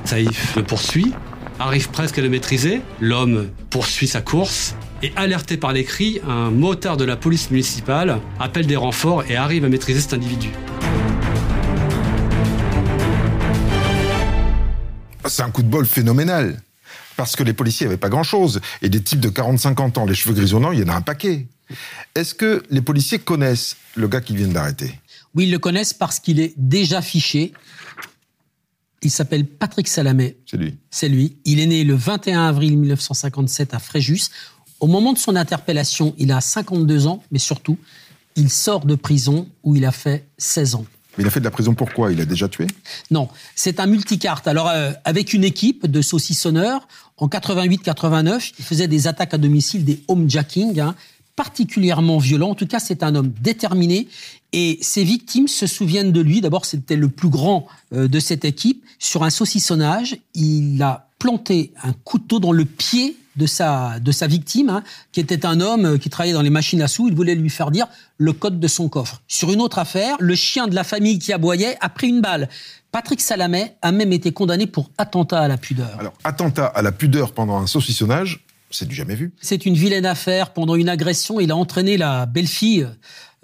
Saïf 0.05 0.57
le 0.57 0.63
poursuit, 0.63 1.13
arrive 1.59 1.91
presque 1.91 2.19
à 2.19 2.23
le 2.23 2.29
maîtriser, 2.29 2.81
l'homme 3.01 3.49
poursuit 3.71 4.09
sa 4.09 4.21
course 4.21 4.75
et 5.03 5.13
alerté 5.17 5.57
par 5.57 5.73
les 5.73 5.85
cris, 5.85 6.21
un 6.27 6.51
motard 6.51 6.97
de 6.97 7.05
la 7.05 7.17
police 7.17 7.51
municipale 7.51 8.21
appelle 8.41 8.67
des 8.67 8.77
renforts 8.77 9.25
et 9.29 9.37
arrive 9.37 9.65
à 9.65 9.69
maîtriser 9.69 10.01
cet 10.01 10.15
individu. 10.15 10.49
C'est 15.27 15.43
un 15.43 15.51
coup 15.51 15.63
de 15.63 15.69
bol 15.69 15.87
phénoménal. 15.87 16.61
Parce 17.17 17.37
que 17.37 17.45
les 17.45 17.53
policiers 17.53 17.87
n'avaient 17.87 17.97
pas 17.97 18.09
grand-chose. 18.09 18.61
Et 18.83 18.89
des 18.89 19.01
types 19.01 19.21
de 19.21 19.29
40-50 19.29 19.99
ans, 19.99 20.05
les 20.05 20.15
cheveux 20.15 20.35
grisonnants, 20.35 20.73
il 20.73 20.81
y 20.81 20.83
en 20.83 20.89
a 20.89 20.95
un 20.95 21.01
paquet. 21.01 21.47
Est-ce 22.15 22.35
que 22.35 22.63
les 22.71 22.83
policiers 22.83 23.19
connaissent 23.19 23.77
le 23.95 24.09
gars 24.09 24.21
qu'ils 24.21 24.37
viennent 24.37 24.53
d'arrêter 24.53 24.99
Oui, 25.35 25.45
ils 25.45 25.51
le 25.51 25.59
connaissent 25.59 25.93
parce 25.93 26.21
qu'il 26.21 26.41
est 26.41 26.55
déjà 26.57 27.03
fiché. 27.03 27.53
Il 29.03 29.11
s'appelle 29.11 29.47
Patrick 29.47 29.89
Salamé. 29.89 30.37
C'est 30.47 30.57
lui. 30.57 30.77
C'est 30.91 31.09
lui. 31.09 31.37
Il 31.45 31.61
est 31.61 31.67
né 31.67 31.85
le 31.85 31.95
21 31.95 32.47
avril 32.47 32.79
1957 32.79 33.75
à 33.75 33.79
Fréjus. 33.79 34.31
Au 34.81 34.87
moment 34.87 35.13
de 35.13 35.19
son 35.19 35.37
interpellation, 35.37 36.15
il 36.19 36.33
a 36.33 36.41
52 36.41 37.07
ans, 37.07 37.23
mais 37.31 37.39
surtout, 37.39 37.79
il 38.37 38.51
sort 38.51 38.87
de 38.87 38.95
prison 38.95 39.49
où 39.63 39.77
il 39.77 39.85
a 39.85 39.93
fait 39.93 40.27
16 40.39 40.75
ans. 40.77 40.87
Mais 41.17 41.25
il 41.25 41.27
a 41.27 41.31
fait 41.31 41.41
de 41.41 41.45
la 41.45 41.51
prison 41.51 41.75
pourquoi 41.75 42.13
Il 42.13 42.21
a 42.21 42.25
déjà 42.25 42.49
tué? 42.49 42.67
Non, 43.11 43.29
c'est 43.55 43.79
un 43.79 43.87
multicarte. 43.87 44.49
Alors, 44.49 44.69
euh, 44.69 44.93
avec 45.05 45.33
une 45.33 45.45
équipe 45.45 45.87
de 45.87 46.03
saucissonneurs, 46.03 46.89
en 47.17 47.29
88-89, 47.29 48.53
il 48.59 48.65
faisait 48.65 48.89
des 48.89 49.07
attaques 49.07 49.35
à 49.35 49.39
domicile, 49.39 49.85
des 49.85 50.03
homejacking, 50.09 50.81
hein, 50.81 50.97
particulièrement 51.37 52.19
violents. 52.19 52.51
En 52.51 52.55
tout 52.55 52.67
cas, 52.67 52.81
c'est 52.81 53.03
un 53.03 53.15
homme 53.15 53.33
déterminé. 53.41 54.09
Et 54.57 54.79
ses 54.81 55.03
victimes 55.03 55.49
se 55.49 55.67
souviennent 55.67 56.13
de 56.13 56.21
lui. 56.21 56.41
D'abord, 56.41 56.65
c'était 56.65 56.95
le 56.95 57.09
plus 57.09 57.29
grand 57.29 57.67
euh, 57.93 58.07
de 58.07 58.21
cette 58.21 58.45
équipe. 58.45 58.85
Sur 59.01 59.25
un 59.25 59.31
saucissonnage, 59.31 60.17
il 60.33 60.81
a 60.81 61.09
planté 61.19 61.73
un 61.83 61.93
couteau 61.93 62.39
dans 62.39 62.53
le 62.53 62.65
pied 62.65 63.17
de 63.35 63.47
sa, 63.47 63.99
de 63.99 64.13
sa 64.13 64.29
victime, 64.29 64.71
hein, 64.71 64.85
qui 65.11 65.19
était 65.19 65.45
un 65.45 65.61
homme 65.61 65.87
euh, 65.87 65.99
qui 65.99 66.09
travaillait 66.09 66.35
dans 66.35 66.43
les 66.43 66.51
machines 66.51 66.81
à 66.83 66.87
sous. 66.87 67.09
Il 67.09 67.17
voulait 67.17 67.35
lui 67.35 67.51
faire 67.51 67.73
dire 67.73 67.89
le 68.17 68.33
code 68.33 68.61
de 68.61 68.69
son 68.69 68.89
coffre. 68.89 69.23
Sur 69.27 69.51
une 69.51 69.61
autre 69.61 69.81
affaire, 69.81 70.17
le 70.21 70.37
chien 70.37 70.69
de 70.69 70.75
la 70.77 70.85
famille 70.85 71.19
qui 71.19 71.33
aboyait 71.33 71.77
a 71.81 71.89
pris 71.89 72.07
une 72.07 72.21
balle. 72.21 72.49
Patrick 72.93 73.21
Salamet 73.21 73.75
a 73.83 73.91
même 73.91 74.13
été 74.13 74.31
condamné 74.31 74.69
pour 74.69 74.89
attentat 74.99 75.41
à 75.41 75.49
la 75.49 75.57
pudeur. 75.57 75.97
Alors, 75.99 76.15
attentat 76.23 76.67
à 76.67 76.81
la 76.81 76.93
pudeur 76.93 77.33
pendant 77.33 77.57
un 77.57 77.67
saucissonnage, 77.67 78.47
c'est 78.71 78.87
du 78.87 78.95
jamais 78.95 79.17
vu. 79.17 79.33
C'est 79.41 79.67
une 79.67 79.75
vilaine 79.75 80.07
affaire. 80.07 80.51
Pendant 80.51 80.77
une 80.77 80.89
agression, 80.89 81.41
il 81.41 81.51
a 81.51 81.57
entraîné 81.57 81.97
la 81.97 82.27
belle-fille 82.27 82.87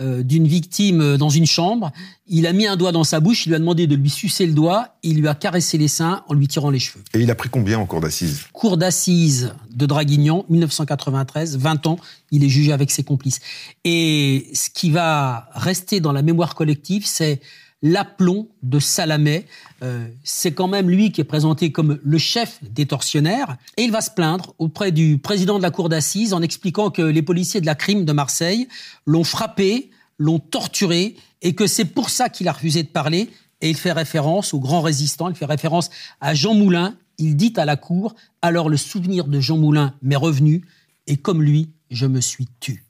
euh, 0.01 0.23
d'une 0.23 0.47
victime 0.47 1.17
dans 1.17 1.29
une 1.29 1.47
chambre. 1.47 1.93
Il 2.27 2.47
a 2.47 2.53
mis 2.53 2.67
un 2.67 2.77
doigt 2.77 2.93
dans 2.93 3.05
sa 3.05 3.21
bouche, 3.21 3.47
il 3.47 3.51
lui 3.51 3.57
a 3.57 3.59
demandé 3.59 3.87
de 3.87 3.95
lui 3.95 4.09
sucer 4.09 4.47
le 4.47 4.53
doigt, 4.53 4.97
il 5.03 5.21
lui 5.21 5.29
a 5.29 5.35
caressé 5.35 5.79
les 5.79 5.89
seins 5.89 6.25
en 6.29 6.35
lui 6.35 6.49
tirant 6.49 6.71
les 6.71 6.79
cheveux. 6.79 7.03
Et 7.13 7.21
il 7.21 7.31
a 7.31 7.35
pris 7.35 7.49
combien 7.49 7.79
en 7.79 7.87
cour 7.87 8.01
d'assises? 8.01 8.45
Cour 8.53 8.77
d'assises 8.77 9.53
de 9.71 9.87
Draguignan, 9.87 10.45
1993, 10.49 11.59
20 11.59 11.87
ans, 11.87 11.99
il 12.31 12.45
est 12.45 12.49
jugé 12.49 12.73
avec 12.73 12.91
ses 12.91 13.03
complices. 13.03 13.41
Et 13.85 14.49
ce 14.55 14.71
qui 14.71 14.91
va 14.91 15.49
rester 15.55 16.01
dans 16.01 16.13
la 16.13 16.23
mémoire 16.23 16.55
collective, 16.55 17.05
c'est 17.05 17.41
l'aplomb 17.83 18.49
de 18.63 18.79
Salamé. 18.79 19.47
Euh, 19.83 20.07
c'est 20.23 20.53
quand 20.53 20.69
même 20.69 20.91
lui 20.91 21.13
qui 21.13 21.21
est 21.21 21.25
présenté 21.25 21.73
comme 21.73 21.99
le 22.03 22.19
chef 22.19 22.59
des 22.63 22.87
tortionnaires. 22.87 23.57
Et 23.77 23.83
il 23.83 23.91
va 23.91 24.01
se 24.01 24.11
plaindre 24.11 24.55
auprès 24.59 24.93
du 24.93 25.19
président 25.19 25.59
de 25.59 25.63
la 25.63 25.71
cour 25.71 25.89
d'assises 25.89 26.35
en 26.35 26.43
expliquant 26.43 26.91
que 26.91 27.03
les 27.03 27.23
policiers 27.23 27.61
de 27.61 27.67
la 27.67 27.75
crime 27.75 28.05
de 28.05 28.13
Marseille 28.13 28.69
l'ont 29.07 29.25
frappé, 29.25 29.91
l'ont 30.19 30.39
torturé, 30.39 31.17
et 31.43 31.55
que 31.55 31.67
c'est 31.67 31.87
pour 31.87 32.11
ça 32.11 32.29
qu'il 32.29 32.49
a 32.49 32.53
refusé 32.53 32.83
de 32.83 32.89
parler. 32.89 33.31
Et 33.63 33.71
il 33.71 33.77
fait 33.77 33.93
référence 33.93 34.55
au 34.55 34.61
grand 34.61 34.81
résistant, 34.81 35.29
il 35.29 35.37
fait 35.37 35.47
référence 35.47 35.91
à 36.21 36.35
Jean 36.35 36.55
Moulin. 36.55 36.95
Il 37.19 37.37
dit 37.37 37.53
à 37.57 37.67
la 37.67 37.77
cour, 37.77 38.15
alors 38.41 38.69
le 38.71 38.79
souvenir 38.79 39.27
de 39.27 39.41
Jean 39.41 39.59
Moulin 39.59 39.95
m'est 40.03 40.17
revenu, 40.17 40.65
et 41.07 41.17
comme 41.17 41.43
lui, 41.43 41.71
je 41.91 42.07
me 42.07 42.21
suis 42.21 42.49
tu. 42.61 42.85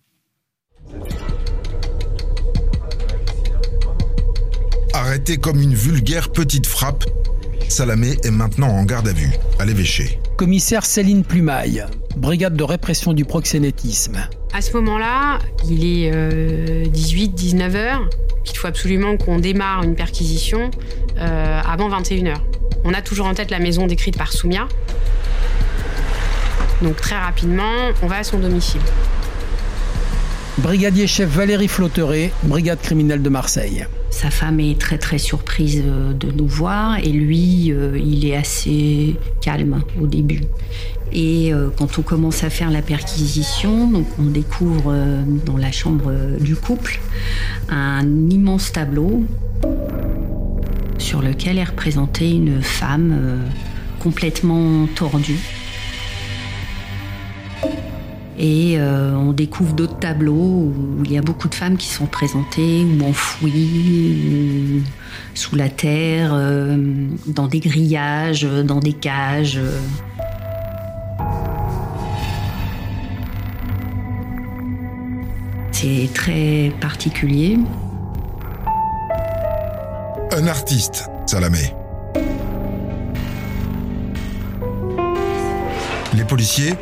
Arrêté 5.11 5.39
comme 5.39 5.61
une 5.61 5.75
vulgaire 5.75 6.29
petite 6.31 6.69
frappe, 6.69 7.03
Salamé 7.69 8.17
est 8.23 8.31
maintenant 8.31 8.69
en 8.69 8.85
garde 8.85 9.09
à 9.09 9.13
vue, 9.13 9.33
à 9.59 9.65
l'évêché. 9.65 10.21
Commissaire 10.37 10.87
Céline 10.87 11.25
Plumaille, 11.25 11.85
brigade 12.17 12.55
de 12.55 12.63
répression 12.63 13.13
du 13.13 13.25
proxénétisme. 13.25 14.19
À 14.53 14.61
ce 14.61 14.73
moment-là, 14.75 15.41
il 15.69 15.85
est 15.85 16.13
18-19 16.93 17.75
heures. 17.75 18.09
Il 18.47 18.57
faut 18.57 18.69
absolument 18.69 19.17
qu'on 19.17 19.41
démarre 19.41 19.83
une 19.83 19.97
perquisition 19.97 20.71
euh, 21.19 21.61
avant 21.61 21.89
21 21.89 22.27
heures. 22.27 22.45
On 22.85 22.95
a 22.95 23.03
toujours 23.03 23.27
en 23.27 23.35
tête 23.35 23.51
la 23.51 23.59
maison 23.59 23.89
décrite 23.89 24.17
par 24.17 24.33
Soumia. 24.33 24.69
Donc 26.83 26.95
très 26.99 27.19
rapidement, 27.19 27.91
on 28.05 28.07
va 28.07 28.19
à 28.19 28.23
son 28.23 28.39
domicile. 28.39 28.81
Brigadier 30.59 31.07
chef 31.07 31.31
Valérie 31.31 31.69
Flotteret, 31.69 32.33
brigade 32.43 32.81
criminelle 32.81 33.23
de 33.23 33.29
Marseille. 33.29 33.87
Sa 34.11 34.31
femme 34.31 34.61
est 34.61 34.79
très 34.79 34.99
très 34.99 35.19
surprise 35.19 35.83
euh, 35.87 36.13
de 36.13 36.31
nous 36.31 36.47
voir 36.47 36.99
et 36.99 37.09
lui, 37.09 37.73
euh, 37.73 37.99
il 37.99 38.27
est 38.27 38.37
assez 38.37 39.17
calme 39.41 39.83
au 40.01 40.07
début. 40.07 40.43
Et 41.13 41.55
euh, 41.55 41.71
quand 41.77 41.99
on 41.99 42.03
commence 42.03 42.45
à 42.45 42.51
faire 42.51 42.71
la 42.71 42.83
perquisition, 42.83 43.87
donc 43.87 44.07
on 44.19 44.25
découvre 44.25 44.95
dans 45.47 45.57
la 45.57 45.73
chambre 45.73 46.13
du 46.39 46.57
couple 46.57 47.01
un 47.69 48.29
immense 48.29 48.73
tableau 48.73 49.25
sur 50.99 51.23
lequel 51.23 51.59
est 51.59 51.65
représentée 51.65 52.31
une 52.31 52.61
femme 52.61 53.41
complètement 54.01 54.87
tordue. 54.95 55.60
Et 58.43 58.77
euh, 58.79 59.15
on 59.17 59.35
découvre 59.35 59.75
d'autres 59.75 59.99
tableaux 59.99 60.33
où 60.33 61.05
il 61.05 61.13
y 61.13 61.19
a 61.19 61.21
beaucoup 61.21 61.47
de 61.47 61.55
femmes 61.55 61.77
qui 61.77 61.89
sont 61.89 62.07
présentées 62.07 62.87
ou 62.87 63.05
enfouies 63.05 64.81
ou 64.81 64.83
sous 65.35 65.57
la 65.57 65.69
terre, 65.69 66.31
euh, 66.33 66.79
dans 67.27 67.49
des 67.49 67.61
grillages, 67.61 68.45
dans 68.65 68.81
des 68.81 68.95
cages. 68.95 69.61
C'est 75.71 76.09
très 76.15 76.73
particulier. 76.81 77.59
Un 80.33 80.47
artiste, 80.47 81.11
Salamé. 81.27 81.75
Les 86.17 86.25
policiers 86.25 86.73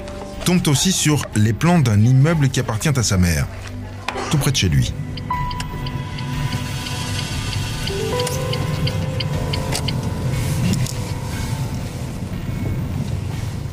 tombe 0.49 0.67
aussi 0.69 0.93
sur 0.93 1.27
les 1.37 1.53
plans 1.53 1.79
d'un 1.79 2.03
immeuble 2.03 2.49
qui 2.49 2.59
appartient 2.59 2.89
à 2.89 3.03
sa 3.03 3.19
mère, 3.19 3.47
tout 4.31 4.39
près 4.39 4.51
de 4.51 4.57
chez 4.57 4.71
lui. 4.71 4.95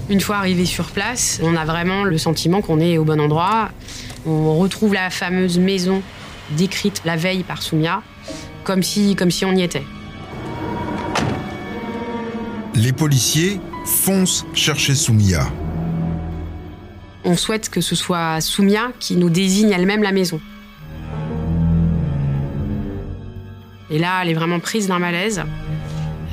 Une 0.10 0.20
fois 0.20 0.36
arrivé 0.36 0.66
sur 0.66 0.88
place, 0.88 1.40
on 1.42 1.56
a 1.56 1.64
vraiment 1.64 2.04
le 2.04 2.18
sentiment 2.18 2.60
qu'on 2.60 2.82
est 2.82 2.98
au 2.98 3.06
bon 3.06 3.22
endroit. 3.22 3.70
On 4.26 4.58
retrouve 4.60 4.94
la 4.94 5.10
fameuse 5.10 5.58
maison 5.58 6.02
décrite 6.58 7.04
la 7.06 7.16
veille 7.16 7.44
par 7.44 7.62
Soumia, 7.62 8.04
comme 8.66 8.84
si, 8.84 9.16
comme 9.16 9.32
si 9.32 9.46
on 9.46 9.56
y 9.56 9.64
était. 9.64 9.86
Les 12.74 12.92
policiers 12.92 13.62
fonce 13.86 14.46
chercher 14.54 14.94
Soumia. 14.94 15.48
On 17.26 17.36
souhaite 17.36 17.70
que 17.70 17.82
ce 17.82 17.96
soit 17.96 18.40
Soumia 18.40 18.92
qui 19.00 19.16
nous 19.16 19.30
désigne 19.30 19.72
elle-même 19.72 20.04
la 20.04 20.12
maison. 20.12 20.40
Et 23.90 24.00
là, 24.00 24.22
elle 24.22 24.30
est 24.30 24.34
vraiment 24.34 24.60
prise 24.60 24.88
d'un 24.88 25.00
malaise. 25.00 25.44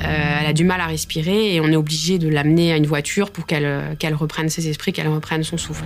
Euh, 0.03 0.37
elle 0.41 0.45
a 0.47 0.53
du 0.53 0.63
mal 0.63 0.81
à 0.81 0.85
respirer 0.87 1.55
et 1.55 1.61
on 1.61 1.67
est 1.67 1.75
obligé 1.75 2.19
de 2.19 2.27
l'amener 2.27 2.73
à 2.73 2.77
une 2.77 2.85
voiture 2.85 3.31
pour 3.31 3.45
qu'elle 3.45 3.95
qu'elle 3.97 4.15
reprenne 4.15 4.49
ses 4.49 4.67
esprits, 4.67 4.91
qu'elle 4.91 5.07
reprenne 5.07 5.43
son 5.43 5.57
souffle. 5.57 5.85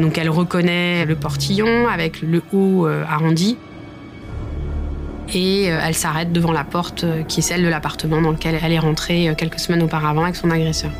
Donc 0.00 0.16
elle 0.18 0.30
reconnaît 0.30 1.04
le 1.04 1.16
portillon 1.16 1.88
avec 1.88 2.22
le 2.22 2.42
haut 2.52 2.86
euh, 2.86 3.04
arrondi 3.08 3.56
et 5.34 5.70
euh, 5.70 5.80
elle 5.82 5.94
s'arrête 5.94 6.32
devant 6.32 6.52
la 6.52 6.64
porte 6.64 7.04
euh, 7.04 7.22
qui 7.22 7.40
est 7.40 7.42
celle 7.42 7.62
de 7.62 7.68
l'appartement 7.68 8.20
dans 8.22 8.30
lequel 8.30 8.58
elle 8.62 8.72
est 8.72 8.78
rentrée 8.78 9.28
euh, 9.28 9.34
quelques 9.34 9.58
semaines 9.58 9.82
auparavant 9.82 10.22
avec 10.22 10.36
son 10.36 10.50
agresseur. 10.50 10.90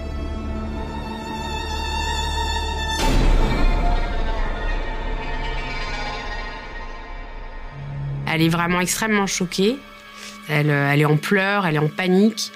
Elle 8.33 8.43
est 8.43 8.49
vraiment 8.49 8.81
extrêmement 8.81 9.27
choquée. 9.27 9.79
Elle, 10.49 10.71
euh, 10.71 10.93
elle 10.93 11.01
est 11.01 11.05
en 11.05 11.17
pleurs, 11.17 11.67
elle 11.67 11.77
est 11.77 11.81
en 11.81 11.89
panique. 11.89 12.53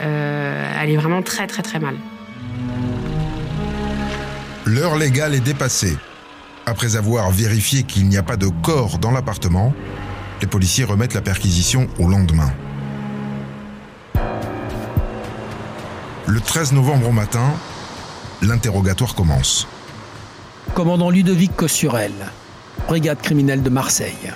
Euh, 0.00 0.80
elle 0.80 0.90
est 0.90 0.96
vraiment 0.96 1.22
très 1.22 1.46
très 1.46 1.62
très 1.62 1.78
mal. 1.78 1.96
L'heure 4.64 4.96
légale 4.96 5.34
est 5.34 5.40
dépassée. 5.40 5.96
Après 6.66 6.96
avoir 6.96 7.30
vérifié 7.30 7.82
qu'il 7.82 8.08
n'y 8.08 8.16
a 8.16 8.22
pas 8.22 8.36
de 8.36 8.46
corps 8.46 8.98
dans 8.98 9.10
l'appartement, 9.10 9.74
les 10.40 10.46
policiers 10.46 10.84
remettent 10.84 11.14
la 11.14 11.20
perquisition 11.20 11.88
au 11.98 12.08
lendemain. 12.08 12.52
Le 16.26 16.40
13 16.40 16.72
novembre 16.72 17.08
au 17.08 17.12
matin, 17.12 17.52
l'interrogatoire 18.40 19.14
commence. 19.14 19.66
Commandant 20.74 21.10
Ludovic 21.10 21.54
Cossurel, 21.56 22.12
brigade 22.86 23.20
criminelle 23.20 23.62
de 23.62 23.70
Marseille. 23.70 24.32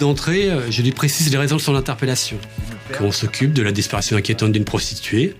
D'entrée, 0.00 0.50
euh, 0.50 0.70
je 0.70 0.82
lui 0.82 0.92
précise 0.92 1.30
les 1.30 1.38
raisons 1.38 1.56
de 1.56 1.60
son 1.60 1.74
interpellation. 1.74 2.38
Qu'on 2.96 3.10
s'occupe 3.10 3.52
de 3.52 3.62
la 3.62 3.72
disparition 3.72 4.16
inquiétante 4.16 4.52
d'une 4.52 4.64
prostituée. 4.64 5.34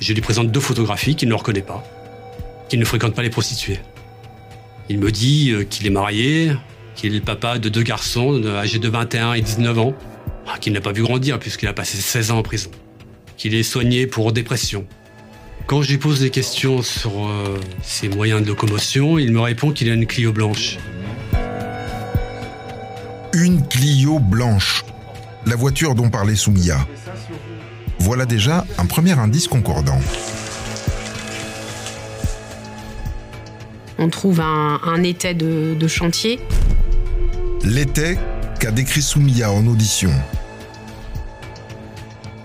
Je 0.00 0.12
lui 0.12 0.20
présente 0.20 0.52
deux 0.52 0.60
photographies 0.60 1.16
qu'il 1.16 1.28
ne 1.28 1.34
reconnaît 1.34 1.62
pas. 1.62 1.84
Qu'il 2.68 2.78
ne 2.78 2.84
fréquente 2.84 3.14
pas 3.14 3.22
les 3.22 3.30
prostituées. 3.30 3.80
Il 4.88 4.98
me 4.98 5.10
dit 5.10 5.50
euh, 5.50 5.64
qu'il 5.64 5.86
est 5.86 5.90
marié, 5.90 6.52
qu'il 6.94 7.12
est 7.12 7.18
le 7.18 7.24
papa 7.24 7.58
de 7.58 7.68
deux 7.68 7.82
garçons 7.82 8.40
euh, 8.44 8.58
âgés 8.58 8.78
de 8.78 8.88
21 8.88 9.34
et 9.34 9.40
19 9.40 9.78
ans, 9.78 9.94
ah, 10.46 10.58
qu'il 10.58 10.72
n'a 10.72 10.80
pas 10.80 10.92
vu 10.92 11.02
grandir 11.02 11.38
puisqu'il 11.40 11.68
a 11.68 11.72
passé 11.72 11.98
16 11.98 12.30
ans 12.30 12.38
en 12.38 12.42
prison. 12.42 12.70
Qu'il 13.36 13.54
est 13.54 13.64
soigné 13.64 14.06
pour 14.06 14.32
dépression. 14.32 14.86
Quand 15.66 15.82
je 15.82 15.90
lui 15.90 15.98
pose 15.98 16.20
des 16.20 16.30
questions 16.30 16.82
sur 16.82 17.26
euh, 17.26 17.58
ses 17.82 18.08
moyens 18.08 18.40
de 18.40 18.46
locomotion, 18.46 19.18
il 19.18 19.32
me 19.32 19.40
répond 19.40 19.72
qu'il 19.72 19.90
a 19.90 19.94
une 19.94 20.06
Clio 20.06 20.32
blanche. 20.32 20.78
Une 23.38 23.68
Clio 23.68 24.18
blanche. 24.18 24.82
La 25.44 25.56
voiture 25.56 25.94
dont 25.94 26.08
parlait 26.08 26.36
Soumia. 26.36 26.78
Voilà 27.98 28.24
déjà 28.24 28.64
un 28.78 28.86
premier 28.86 29.12
indice 29.12 29.46
concordant. 29.46 30.00
On 33.98 34.08
trouve 34.08 34.40
un, 34.40 34.80
un 34.82 35.02
étai 35.02 35.34
de, 35.34 35.76
de 35.78 35.86
chantier. 35.86 36.40
L'été 37.62 38.16
qu'a 38.58 38.70
décrit 38.70 39.02
Soumia 39.02 39.52
en 39.52 39.66
audition. 39.66 40.10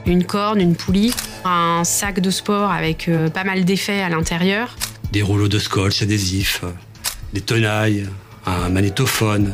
une 0.05 0.25
corne, 0.25 0.59
une 0.59 0.75
poulie, 0.75 1.13
un 1.45 1.83
sac 1.85 2.19
de 2.19 2.29
sport 2.31 2.69
avec 2.69 3.07
euh, 3.07 3.29
pas 3.29 3.45
mal 3.45 3.63
d'effets 3.63 4.01
à 4.01 4.09
l'intérieur. 4.09 4.75
Des 5.13 5.21
rouleaux 5.21 5.47
de 5.47 5.57
scotch 5.57 6.01
adhésifs, 6.01 6.65
des 7.31 7.39
tenailles, 7.39 8.09
un 8.45 8.67
magnétophone, 8.67 9.53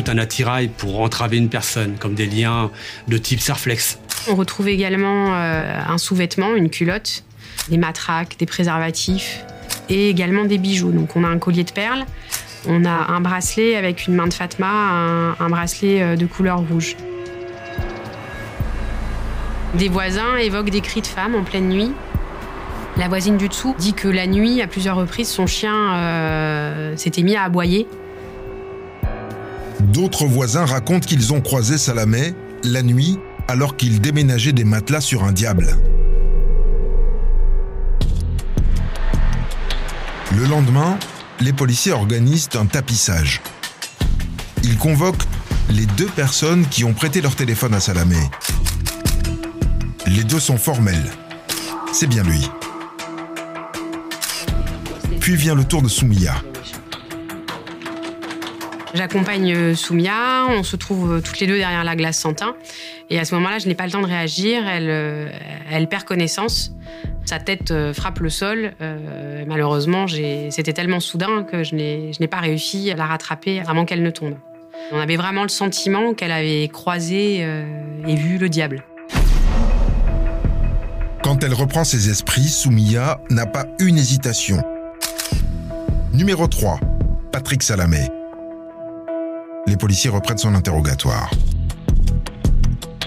tout 0.00 0.10
un 0.10 0.18
attirail 0.18 0.68
pour 0.68 1.00
entraver 1.00 1.36
une 1.36 1.48
personne, 1.48 1.96
comme 1.98 2.14
des 2.14 2.26
liens 2.26 2.70
de 3.08 3.18
type 3.18 3.40
Serflex. 3.40 3.98
On 4.28 4.34
retrouve 4.34 4.68
également 4.68 5.34
euh, 5.34 5.80
un 5.86 5.98
sous-vêtement, 5.98 6.54
une 6.54 6.70
culotte, 6.70 7.24
des 7.68 7.76
matraques, 7.76 8.36
des 8.38 8.46
préservatifs 8.46 9.40
et 9.88 10.08
également 10.08 10.44
des 10.44 10.58
bijoux. 10.58 10.92
Donc 10.92 11.16
on 11.16 11.24
a 11.24 11.28
un 11.28 11.38
collier 11.38 11.64
de 11.64 11.72
perles, 11.72 12.04
on 12.68 12.84
a 12.84 12.90
un 12.90 13.20
bracelet 13.20 13.76
avec 13.76 14.06
une 14.06 14.14
main 14.14 14.26
de 14.26 14.34
Fatma, 14.34 14.68
un, 14.68 15.36
un 15.38 15.48
bracelet 15.48 16.02
euh, 16.02 16.16
de 16.16 16.26
couleur 16.26 16.60
rouge. 16.60 16.96
Des 19.74 19.88
voisins 19.88 20.36
évoquent 20.36 20.70
des 20.70 20.80
cris 20.80 21.00
de 21.00 21.06
femmes 21.06 21.34
en 21.34 21.44
pleine 21.44 21.68
nuit. 21.68 21.92
La 22.96 23.08
voisine 23.08 23.36
du 23.36 23.48
dessous 23.48 23.74
dit 23.78 23.94
que 23.94 24.08
la 24.08 24.26
nuit, 24.26 24.60
à 24.60 24.66
plusieurs 24.66 24.96
reprises, 24.96 25.28
son 25.28 25.46
chien 25.46 25.94
euh, 25.94 26.96
s'était 26.96 27.22
mis 27.22 27.36
à 27.36 27.44
aboyer. 27.44 27.86
D'autres 29.80 30.26
voisins 30.26 30.66
racontent 30.66 31.06
qu'ils 31.06 31.32
ont 31.32 31.40
croisé 31.40 31.78
Salamé 31.78 32.34
la 32.62 32.82
nuit 32.82 33.18
alors 33.48 33.76
qu'il 33.76 34.00
déménageait 34.00 34.52
des 34.52 34.64
matelas 34.64 35.00
sur 35.00 35.24
un 35.24 35.32
diable. 35.32 35.74
Le 40.36 40.44
lendemain, 40.44 40.98
les 41.40 41.52
policiers 41.52 41.92
organisent 41.92 42.48
un 42.54 42.66
tapissage. 42.66 43.40
Ils 44.62 44.76
convoquent 44.76 45.24
les 45.70 45.86
deux 45.86 46.06
personnes 46.06 46.66
qui 46.66 46.84
ont 46.84 46.92
prêté 46.92 47.20
leur 47.20 47.34
téléphone 47.34 47.74
à 47.74 47.80
Salamé. 47.80 48.20
Les 50.06 50.24
deux 50.24 50.40
sont 50.40 50.58
formels. 50.58 51.10
C'est 51.92 52.06
bien 52.06 52.22
lui. 52.22 52.48
Puis 55.20 55.36
vient 55.36 55.54
le 55.54 55.64
tour 55.64 55.82
de 55.82 55.88
Soumia. 55.88 56.34
J'accompagne 58.92 59.52
euh, 59.54 59.74
Soumia, 59.74 60.46
on 60.48 60.64
se 60.64 60.74
trouve 60.74 61.12
euh, 61.12 61.20
toutes 61.20 61.38
les 61.38 61.46
deux 61.46 61.58
derrière 61.58 61.84
la 61.84 61.94
glace 61.94 62.18
Santin. 62.18 62.56
Et 63.08 63.20
à 63.20 63.24
ce 63.24 63.34
moment-là, 63.36 63.58
je 63.58 63.68
n'ai 63.68 63.76
pas 63.76 63.86
le 63.86 63.92
temps 63.92 64.00
de 64.00 64.06
réagir, 64.06 64.66
elle, 64.66 64.90
euh, 64.90 65.28
elle 65.70 65.88
perd 65.88 66.04
connaissance. 66.04 66.72
Sa 67.24 67.38
tête 67.38 67.72
frappe 67.92 68.18
le 68.18 68.30
sol. 68.30 68.72
Malheureusement, 69.46 70.06
c'était 70.08 70.72
tellement 70.72 70.98
soudain 70.98 71.44
que 71.44 71.62
je 71.62 71.76
n'ai 71.76 72.28
pas 72.28 72.38
réussi 72.38 72.90
à 72.90 72.96
la 72.96 73.06
rattraper 73.06 73.60
avant 73.60 73.84
qu'elle 73.84 74.02
ne 74.02 74.10
tombe. 74.10 74.34
On 74.90 74.98
avait 74.98 75.16
vraiment 75.16 75.42
le 75.42 75.48
sentiment 75.48 76.12
qu'elle 76.14 76.32
avait 76.32 76.68
croisé 76.72 77.46
et 78.08 78.14
vu 78.16 78.38
le 78.38 78.48
diable. 78.48 78.82
Quand 81.22 81.44
elle 81.44 81.54
reprend 81.54 81.84
ses 81.84 82.10
esprits, 82.10 82.48
Soumia 82.48 83.20
n'a 83.30 83.46
pas 83.46 83.66
une 83.78 83.98
hésitation. 83.98 84.60
Numéro 86.12 86.48
3, 86.48 86.80
Patrick 87.30 87.62
Salamé. 87.62 88.19
Les 89.70 89.76
policiers 89.76 90.10
reprennent 90.10 90.36
son 90.36 90.56
interrogatoire. 90.56 91.30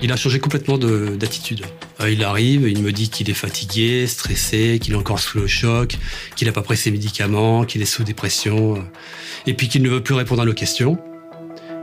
Il 0.01 0.13
a 0.13 0.15
changé 0.15 0.39
complètement 0.39 0.77
de- 0.77 1.17
d'attitude. 1.19 1.65
Euh, 1.99 2.09
il 2.09 2.23
arrive, 2.23 2.69
il 2.69 2.81
me 2.81 2.93
dit 2.93 3.09
qu'il 3.09 3.29
est 3.29 3.33
fatigué, 3.33 4.07
stressé, 4.07 4.79
qu'il 4.81 4.93
est 4.93 4.95
encore 4.95 5.19
sous 5.19 5.37
le 5.39 5.45
choc, 5.47 5.97
qu'il 6.37 6.47
n'a 6.47 6.53
pas 6.53 6.61
pris 6.61 6.77
ses 6.77 6.89
médicaments, 6.89 7.65
qu'il 7.65 7.81
est 7.81 7.85
sous 7.85 8.05
dépression, 8.05 8.77
euh, 8.77 8.79
et 9.45 9.53
puis 9.55 9.67
qu'il 9.67 9.81
ne 9.81 9.89
veut 9.89 10.01
plus 10.01 10.13
répondre 10.13 10.41
à 10.41 10.45
nos 10.45 10.53
questions, 10.53 10.97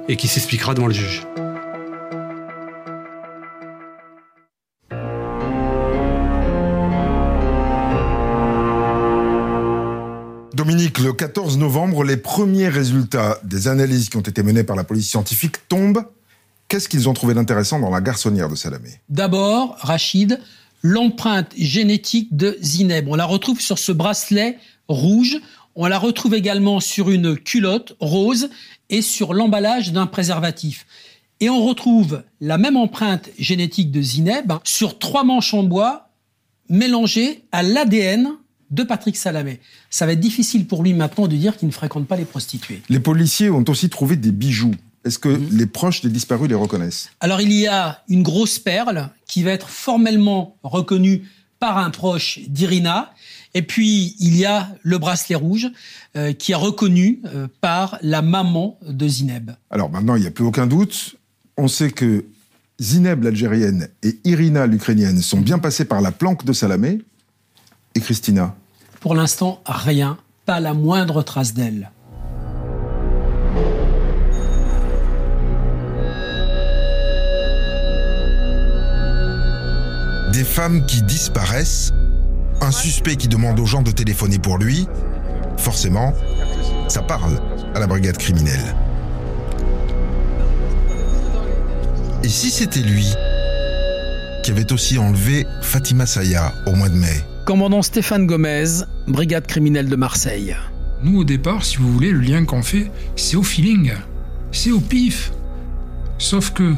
et 0.09 0.17
qu'il 0.17 0.31
s'expliquera 0.31 0.73
devant 0.73 0.87
le 0.87 0.95
juge. 0.95 1.27
Le 11.03 11.13
14 11.13 11.59
novembre, 11.59 12.05
les 12.05 12.17
premiers 12.17 12.69
résultats 12.69 13.39
des 13.43 13.69
analyses 13.69 14.09
qui 14.09 14.17
ont 14.17 14.23
été 14.23 14.43
menées 14.43 14.65
par 14.65 14.77
la 14.77 14.85
police 14.85 15.09
scientifique 15.09 15.69
tombent. 15.69 16.05
Qu'est-ce 16.69 16.89
qu'ils 16.89 17.09
ont 17.09 17.15
trouvé 17.15 17.35
d'intéressant 17.35 17.81
dans 17.81 17.91
la 17.91 18.01
garçonnière 18.01 18.49
de 18.49 18.55
Salamé? 18.55 19.01
D'abord, 19.09 19.77
Rachid, 19.81 20.39
l'empreinte 20.83 21.53
génétique 21.57 22.37
de 22.37 22.57
Zineb. 22.63 23.09
On 23.09 23.17
la 23.17 23.25
retrouve 23.25 23.61
sur 23.61 23.79
ce 23.79 23.93
bracelet 23.93 24.59
rouge. 24.89 25.39
On 25.75 25.87
la 25.87 25.99
retrouve 25.99 26.35
également 26.35 26.81
sur 26.81 27.11
une 27.11 27.37
culotte 27.37 27.97
rose 28.01 28.51
et 28.89 29.03
sur 29.03 29.35
l'emballage 29.35 29.93
d'un 29.93 30.07
préservatif. 30.07 30.87
Et 31.41 31.49
on 31.49 31.65
retrouve 31.65 32.23
la 32.41 32.59
même 32.59 32.77
empreinte 32.77 33.31
génétique 33.39 33.91
de 33.91 34.03
Zineb 34.03 34.53
sur 34.65 34.99
trois 34.99 35.25
manches 35.25 35.55
en 35.55 35.63
bois 35.63 36.11
mélangées 36.69 37.45
à 37.51 37.63
l'ADN 37.63 38.29
de 38.71 38.83
Patrick 38.83 39.17
Salamé. 39.17 39.61
Ça 39.91 40.07
va 40.07 40.13
être 40.13 40.21
difficile 40.21 40.67
pour 40.67 40.83
lui 40.83 40.95
maintenant 40.95 41.27
de 41.27 41.37
dire 41.37 41.57
qu'il 41.57 41.69
ne 41.69 41.73
fréquente 41.73 42.07
pas 42.07 42.17
les 42.17 42.25
prostituées. 42.25 42.83
Les 42.89 43.01
policiers 43.01 43.51
ont 43.51 43.65
aussi 43.69 43.89
trouvé 43.89 44.17
des 44.17 44.33
bijoux. 44.33 44.75
Est-ce 45.05 45.19
que 45.19 45.29
Mhm. 45.29 45.49
les 45.53 45.67
proches 45.67 46.03
des 46.03 46.11
disparus 46.11 46.49
les 46.49 46.55
reconnaissent? 46.55 47.11
Alors 47.21 47.41
il 47.41 47.53
y 47.53 47.67
a 47.67 48.03
une 48.09 48.23
grosse 48.23 48.59
perle 48.59 49.09
qui 49.27 49.43
va 49.43 49.51
être 49.53 49.69
formellement 49.69 50.57
reconnue 50.63 51.23
par 51.59 51.79
un 51.79 51.91
proche 51.91 52.39
d'Irina. 52.49 53.13
Et 53.55 53.63
puis 53.63 54.15
il 54.21 54.37
y 54.37 54.45
a 54.45 54.69
le 54.83 54.99
bracelet 54.99 55.35
rouge 55.37 55.69
euh, 56.17 56.33
qui 56.33 56.53
est 56.53 56.57
reconnu 56.57 57.21
euh, 57.27 57.49
par 57.61 57.99
la 58.03 58.23
maman 58.23 58.79
de 58.87 59.09
Zineb. 59.09 59.51
Alors 59.71 59.91
maintenant, 59.91 60.15
il 60.17 60.21
n'y 60.21 60.27
a 60.29 60.31
plus 60.31 60.45
aucun 60.45 60.67
doute. 60.67 61.17
On 61.57 61.67
sait 61.67 61.91
que 61.91 62.25
Zineb 62.81 63.25
l'Algérienne 63.25 63.89
et 64.03 64.19
Irina 64.25 64.67
l'Ukrainienne 64.67 65.21
sont 65.21 65.41
bien 65.41 65.59
passées 65.59 65.85
par 65.85 66.01
la 66.01 66.13
planque 66.13 66.45
de 66.45 66.53
Salamé 66.53 67.01
Et 67.95 68.01
Christina? 68.01 68.55
Pour 69.01 69.15
l'instant, 69.15 69.63
rien, 69.65 70.19
pas 70.45 70.61
la 70.61 70.75
moindre 70.75 71.23
trace 71.23 71.55
d'elle. 71.55 71.91
Des 80.35 80.45
femmes 80.45 80.85
qui 80.85 81.01
disparaissent, 81.01 81.93
un 82.61 82.71
suspect 82.71 83.17
qui 83.17 83.27
demande 83.27 83.59
aux 83.59 83.65
gens 83.65 83.81
de 83.81 83.91
téléphoner 83.91 84.39
pour 84.39 84.59
lui, 84.59 84.87
forcément, 85.57 86.13
ça 86.89 87.01
parle 87.01 87.41
à 87.75 87.81
la 87.81 87.87
brigade 87.87 88.19
criminelle. 88.19 88.77
Et 92.23 92.29
si 92.29 92.51
c'était 92.51 92.81
lui 92.81 93.07
qui 94.43 94.51
avait 94.51 94.73
aussi 94.73 94.99
enlevé 94.99 95.47
Fatima 95.63 96.05
Saya 96.05 96.53
au 96.67 96.73
mois 96.73 96.91
de 96.91 96.97
mai 96.97 97.25
Commandant 97.51 97.83
Stéphane 97.83 98.29
Gomez, 98.29 98.85
brigade 99.09 99.45
criminelle 99.45 99.89
de 99.89 99.97
Marseille. 99.97 100.55
Nous, 101.03 101.19
au 101.19 101.25
départ, 101.25 101.65
si 101.65 101.79
vous 101.79 101.93
voulez, 101.93 102.13
le 102.13 102.21
lien 102.21 102.45
qu'on 102.45 102.63
fait, 102.63 102.93
c'est 103.17 103.35
au 103.37 103.43
feeling. 103.43 103.91
C'est 104.53 104.71
au 104.71 104.79
pif. 104.79 105.33
Sauf 106.17 106.53
que 106.53 106.75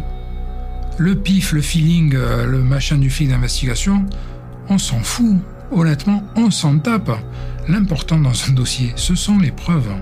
le 0.97 1.15
pif, 1.15 1.53
le 1.53 1.61
feeling, 1.61 2.15
euh, 2.15 2.47
le 2.47 2.63
machin 2.63 2.97
du 2.97 3.11
fil 3.11 3.29
d'investigation, 3.29 4.07
on 4.71 4.79
s'en 4.79 5.01
fout. 5.01 5.37
Honnêtement, 5.73 6.23
on 6.37 6.51
s'en 6.51 6.79
tape. 6.79 7.19
L'important 7.69 8.19
dans 8.19 8.33
un 8.49 8.53
dossier, 8.55 8.95
ce 8.97 9.15
sont 9.15 9.39
les 9.39 9.51
preuves. 9.51 9.93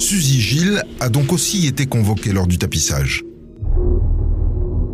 Suzy 0.00 0.40
Gilles 0.40 0.82
a 0.98 1.08
donc 1.08 1.32
aussi 1.32 1.68
été 1.68 1.86
convoquée 1.86 2.32
lors 2.32 2.48
du 2.48 2.58
tapissage. 2.58 3.22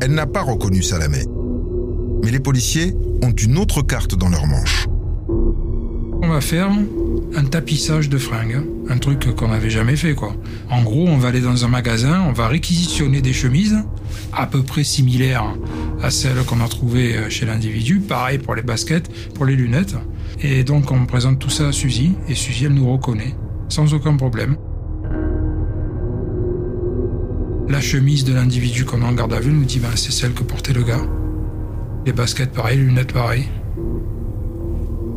Elle 0.02 0.12
n'a 0.12 0.26
pas 0.26 0.42
reconnu 0.42 0.82
Salamé. 0.82 1.24
Mais 2.22 2.30
les 2.30 2.40
policiers 2.40 2.94
ont 3.22 3.32
une 3.32 3.58
autre 3.58 3.82
carte 3.82 4.14
dans 4.14 4.28
leur 4.28 4.46
manche. 4.46 4.86
On 6.22 6.28
va 6.28 6.40
faire 6.40 6.70
un 7.34 7.44
tapissage 7.44 8.08
de 8.08 8.18
fringues, 8.18 8.62
un 8.88 8.98
truc 8.98 9.34
qu'on 9.36 9.48
n'avait 9.48 9.70
jamais 9.70 9.96
fait 9.96 10.14
quoi. 10.14 10.34
En 10.70 10.82
gros, 10.82 11.06
on 11.06 11.18
va 11.18 11.28
aller 11.28 11.40
dans 11.40 11.64
un 11.64 11.68
magasin, 11.68 12.24
on 12.28 12.32
va 12.32 12.48
réquisitionner 12.48 13.20
des 13.20 13.32
chemises 13.32 13.76
à 14.32 14.46
peu 14.46 14.62
près 14.62 14.84
similaires 14.84 15.54
à 16.02 16.10
celles 16.10 16.42
qu'on 16.44 16.60
a 16.60 16.68
trouvées 16.68 17.30
chez 17.30 17.46
l'individu, 17.46 18.00
pareil 18.00 18.38
pour 18.38 18.54
les 18.54 18.62
baskets, 18.62 19.08
pour 19.34 19.44
les 19.44 19.54
lunettes. 19.54 19.94
Et 20.42 20.64
donc 20.64 20.90
on 20.90 21.06
présente 21.06 21.38
tout 21.38 21.50
ça 21.50 21.68
à 21.68 21.72
Suzy 21.72 22.12
et 22.28 22.34
Suzy 22.34 22.64
elle 22.64 22.74
nous 22.74 22.90
reconnaît 22.90 23.34
sans 23.68 23.94
aucun 23.94 24.16
problème. 24.16 24.56
La 27.68 27.80
chemise 27.80 28.24
de 28.24 28.32
l'individu 28.32 28.84
qu'on 28.84 29.02
a 29.02 29.06
en 29.06 29.12
garde 29.12 29.32
à 29.32 29.40
vue 29.40 29.52
nous 29.52 29.64
dit 29.64 29.80
ben, 29.80 29.90
c'est 29.96 30.12
celle 30.12 30.32
que 30.32 30.44
portait 30.44 30.72
le 30.72 30.82
gars. 30.82 31.02
Les 32.06 32.12
baskets 32.12 32.52
pareil, 32.52 32.78
les 32.78 32.84
lunettes 32.84 33.12
pareil. 33.12 33.48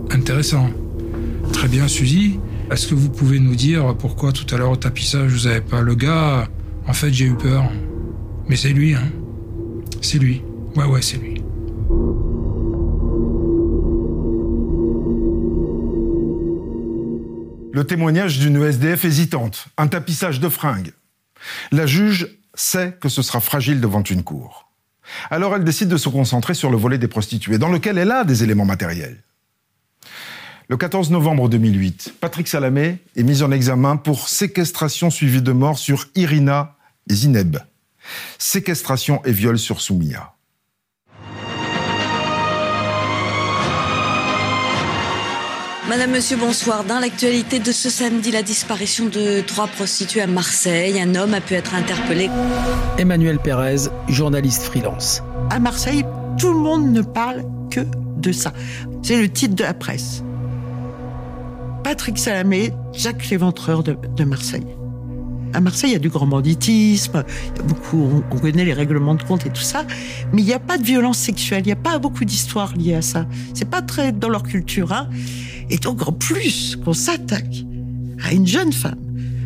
Intéressant. 0.09 0.71
Très 1.53 1.67
bien, 1.67 1.87
Suzy. 1.87 2.39
Est-ce 2.71 2.87
que 2.87 2.95
vous 2.95 3.09
pouvez 3.09 3.39
nous 3.39 3.55
dire 3.55 3.95
pourquoi 3.95 4.31
tout 4.31 4.45
à 4.53 4.57
l'heure 4.57 4.71
au 4.71 4.75
tapissage 4.75 5.31
vous 5.31 5.47
n'avez 5.47 5.61
pas 5.61 5.81
le 5.81 5.93
gars? 5.93 6.47
En 6.87 6.93
fait, 6.93 7.13
j'ai 7.13 7.25
eu 7.25 7.35
peur. 7.35 7.65
Mais 8.47 8.55
c'est 8.55 8.69
lui, 8.69 8.95
hein. 8.95 9.07
C'est 10.01 10.17
lui. 10.17 10.41
Ouais, 10.75 10.85
ouais, 10.85 11.03
c'est 11.03 11.17
lui. 11.17 11.43
Le 17.71 17.83
témoignage 17.83 18.39
d'une 18.39 18.63
SDF 18.63 19.05
hésitante, 19.05 19.67
un 19.77 19.87
tapissage 19.87 20.39
de 20.39 20.49
fringues. 20.49 20.93
La 21.71 21.85
juge 21.85 22.39
sait 22.55 22.97
que 22.99 23.09
ce 23.09 23.21
sera 23.21 23.39
fragile 23.39 23.79
devant 23.79 24.01
une 24.01 24.23
cour. 24.23 24.68
Alors 25.29 25.55
elle 25.55 25.63
décide 25.63 25.89
de 25.89 25.97
se 25.97 26.09
concentrer 26.09 26.53
sur 26.53 26.71
le 26.71 26.77
volet 26.77 26.97
des 26.97 27.07
prostituées, 27.07 27.57
dans 27.57 27.69
lequel 27.69 27.97
elle 27.97 28.11
a 28.11 28.23
des 28.23 28.43
éléments 28.43 28.65
matériels. 28.65 29.23
Le 30.67 30.77
14 30.77 31.09
novembre 31.09 31.49
2008, 31.49 32.15
Patrick 32.19 32.47
Salamé 32.47 32.99
est 33.15 33.23
mis 33.23 33.41
en 33.41 33.51
examen 33.51 33.97
pour 33.97 34.29
séquestration 34.29 35.09
suivie 35.09 35.41
de 35.41 35.51
mort 35.51 35.79
sur 35.79 36.07
Irina 36.15 36.75
Zineb. 37.09 37.57
Séquestration 38.37 39.23
et 39.25 39.31
viol 39.31 39.57
sur 39.57 39.81
Soumia. 39.81 40.33
Madame, 45.89 46.11
Monsieur, 46.11 46.37
bonsoir. 46.37 46.83
Dans 46.83 46.99
l'actualité 46.99 47.57
de 47.57 47.71
ce 47.71 47.89
samedi, 47.89 48.29
la 48.29 48.43
disparition 48.43 49.07
de 49.07 49.41
trois 49.41 49.65
prostituées 49.65 50.21
à 50.21 50.27
Marseille. 50.27 51.01
Un 51.01 51.15
homme 51.15 51.33
a 51.33 51.41
pu 51.41 51.55
être 51.55 51.73
interpellé. 51.73 52.29
Emmanuel 52.99 53.39
Pérez, 53.39 53.89
journaliste 54.07 54.61
freelance. 54.61 55.23
À 55.49 55.57
Marseille, 55.57 56.05
tout 56.37 56.53
le 56.53 56.59
monde 56.59 56.91
ne 56.91 57.01
parle 57.01 57.43
que 57.71 57.79
de 58.17 58.31
ça. 58.31 58.53
C'est 59.01 59.19
le 59.19 59.29
titre 59.29 59.55
de 59.55 59.63
la 59.63 59.73
presse. 59.73 60.23
Patrick 61.83 62.19
Salamé, 62.19 62.71
Jacques 62.93 63.27
l'éventreur 63.29 63.81
de, 63.81 63.97
de, 64.15 64.23
Marseille. 64.25 64.67
À 65.53 65.59
Marseille, 65.59 65.89
il 65.89 65.93
y 65.93 65.95
a 65.95 65.99
du 65.99 66.09
grand 66.09 66.27
banditisme, 66.27 67.23
il 67.55 67.57
y 67.57 67.61
a 67.61 67.63
beaucoup, 67.63 67.97
on, 67.97 68.35
on, 68.35 68.39
connaît 68.39 68.65
les 68.65 68.73
règlements 68.73 69.15
de 69.15 69.23
compte 69.23 69.47
et 69.47 69.49
tout 69.49 69.63
ça, 69.63 69.85
mais 70.33 70.43
il 70.43 70.45
n'y 70.45 70.53
a 70.53 70.59
pas 70.59 70.77
de 70.77 70.83
violence 70.83 71.17
sexuelle, 71.17 71.63
il 71.63 71.67
n'y 71.67 71.71
a 71.71 71.75
pas 71.77 71.97
beaucoup 71.97 72.25
d'histoires 72.25 72.75
liées 72.75 72.93
à 72.93 73.01
ça. 73.01 73.25
C'est 73.55 73.67
pas 73.67 73.81
très 73.81 74.11
dans 74.11 74.29
leur 74.29 74.43
culture, 74.43 74.93
hein. 74.93 75.09
Et 75.69 75.77
donc, 75.77 76.07
en 76.07 76.11
plus, 76.11 76.77
qu'on 76.83 76.93
s'attaque 76.93 77.63
à 78.23 78.33
une 78.33 78.47
jeune 78.47 78.73
femme, 78.73 78.99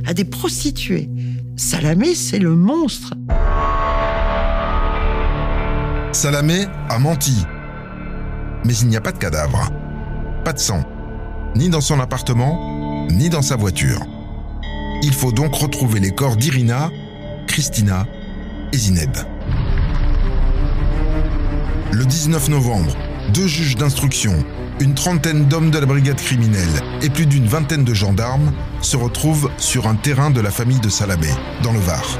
à 0.06 0.14
des 0.14 0.26
prostituées, 0.26 1.10
Salamé, 1.56 2.16
c'est 2.16 2.40
le 2.40 2.56
monstre. 2.56 3.14
Salamé 6.12 6.66
a 6.90 6.98
menti. 6.98 7.46
Mais 8.66 8.76
il 8.78 8.88
n'y 8.88 8.98
a 8.98 9.02
pas 9.02 9.12
de 9.12 9.18
cadavre, 9.18 9.70
pas 10.44 10.54
de 10.54 10.60
sang, 10.60 10.84
ni 11.56 11.70
dans 11.70 11.82
son 11.82 12.00
appartement, 12.00 13.08
ni 13.12 13.30
dans 13.30 13.42
sa 13.42 13.56
voiture. 13.56 14.00
Il 15.04 15.14
faut 15.14 15.32
donc 15.32 15.54
retrouver 15.54 16.00
les 16.00 16.12
corps 16.12 16.38
d'Irina, 16.38 16.90
Christina 17.46 18.08
et 18.72 18.78
Zineb. 18.78 19.16
Le 21.92 22.06
19 22.06 22.50
novembre, 22.50 22.96
deux 23.34 23.48
juges 23.48 23.76
d'instruction, 23.76 24.44
une 24.80 24.94
trentaine 24.94 25.46
d'hommes 25.46 25.72
de 25.72 25.80
la 25.80 25.86
brigade 25.86 26.18
criminelle 26.18 26.82
et 27.02 27.10
plus 27.10 27.26
d'une 27.26 27.46
vingtaine 27.46 27.84
de 27.84 27.94
gendarmes 27.94 28.52
se 28.82 28.98
retrouvent 28.98 29.50
sur 29.58 29.88
un 29.88 29.96
terrain 29.96 30.32
de 30.32 30.42
la 30.42 30.52
famille 30.52 30.80
de 30.80 30.90
Salamé, 30.90 31.30
dans 31.64 31.74
le 31.74 31.80
Var. 31.80 32.20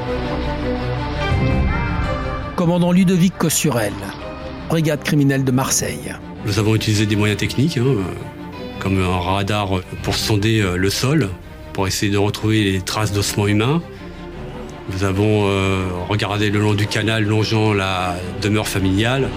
Commandant 2.56 2.92
Ludovic 2.92 3.38
Cossurel, 3.38 3.94
brigade 4.70 5.04
criminelle 5.04 5.44
de 5.44 5.52
Marseille. 5.52 6.14
Nous 6.46 6.60
avons 6.60 6.76
utilisé 6.76 7.06
des 7.06 7.16
moyens 7.16 7.40
techniques, 7.40 7.78
hein, 7.78 7.96
comme 8.80 9.02
un 9.02 9.20
radar 9.20 9.70
pour 10.04 10.16
sonder 10.16 10.64
le 10.76 10.90
sol, 10.90 11.30
pour 11.74 11.88
essayer 11.88 12.12
de 12.12 12.18
retrouver 12.18 12.64
les 12.64 12.82
traces 12.82 13.12
d'ossements 13.12 13.48
humains. 13.48 13.82
Nous 14.92 15.04
avons 15.06 15.48
euh, 15.48 15.88
regardé 16.10 16.50
le 16.50 16.60
long 16.60 16.74
du 16.74 16.88
canal 16.88 17.24
longeant 17.24 17.74
la 17.74 18.18
demeure 18.42 18.68
familiale. 18.68 19.30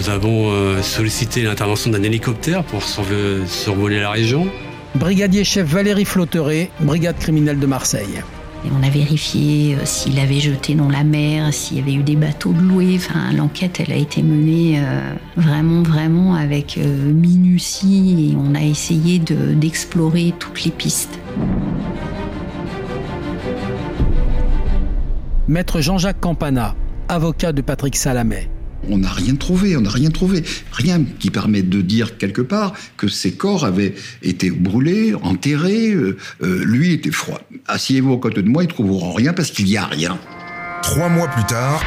Nous 0.00 0.08
avons 0.08 0.50
euh, 0.50 0.80
sollicité 0.80 1.42
l'intervention 1.42 1.90
d'un 1.90 2.02
hélicoptère 2.02 2.64
pour 2.64 2.82
survoler 2.82 4.00
la 4.00 4.10
région. 4.10 4.46
Brigadier 4.94 5.44
chef 5.44 5.66
Valérie 5.66 6.06
Flotteret, 6.06 6.70
brigade 6.80 7.18
criminelle 7.18 7.58
de 7.58 7.66
Marseille. 7.66 8.22
Et 8.64 8.68
on 8.72 8.82
a 8.82 8.88
vérifié 8.88 9.74
euh, 9.74 9.84
s'il 9.84 10.18
avait 10.18 10.40
jeté 10.40 10.74
dans 10.74 10.88
la 10.88 11.04
mer, 11.04 11.52
s'il 11.52 11.76
y 11.76 11.80
avait 11.80 11.92
eu 11.92 12.02
des 12.02 12.16
bateaux 12.16 12.54
de 12.54 12.62
louer. 12.62 12.94
Enfin, 12.96 13.30
l'enquête, 13.34 13.78
elle 13.78 13.92
a 13.92 13.96
été 13.96 14.22
menée 14.22 14.80
euh, 14.82 15.12
vraiment, 15.36 15.82
vraiment 15.82 16.34
avec 16.34 16.78
euh, 16.78 17.12
minutie 17.12 18.30
et 18.32 18.36
on 18.38 18.54
a 18.54 18.62
essayé 18.62 19.18
d'explorer 19.18 20.32
toutes 20.38 20.64
les 20.64 20.70
pistes. 20.70 21.18
Maître 25.46 25.82
Jean-Jacques 25.82 26.20
Campana, 26.20 26.74
avocat 27.08 27.52
de 27.52 27.60
Patrick 27.60 27.96
Salamé. 27.96 28.48
On 28.88 28.98
n'a 28.98 29.10
rien 29.10 29.34
trouvé, 29.34 29.76
on 29.76 29.82
n'a 29.82 29.90
rien 29.90 30.10
trouvé. 30.10 30.42
Rien 30.72 31.02
qui 31.18 31.30
permette 31.30 31.68
de 31.68 31.80
dire 31.82 32.16
quelque 32.16 32.42
part 32.42 32.72
que 32.96 33.08
ces 33.08 33.32
corps 33.32 33.64
avaient 33.64 33.94
été 34.22 34.50
brûlés, 34.50 35.14
enterrés. 35.22 35.90
Euh, 35.90 36.16
euh, 36.42 36.64
lui 36.64 36.92
était 36.92 37.10
froid. 37.10 37.40
Asseyez-vous 37.66 38.14
à 38.14 38.18
côté 38.18 38.42
de 38.42 38.48
moi, 38.48 38.64
ils 38.64 38.68
trouveront 38.68 39.12
rien 39.12 39.32
parce 39.32 39.50
qu'il 39.50 39.66
n'y 39.66 39.76
a 39.76 39.84
rien. 39.84 40.18
Trois 40.82 41.08
mois 41.08 41.28
plus 41.28 41.44
tard, 41.44 41.82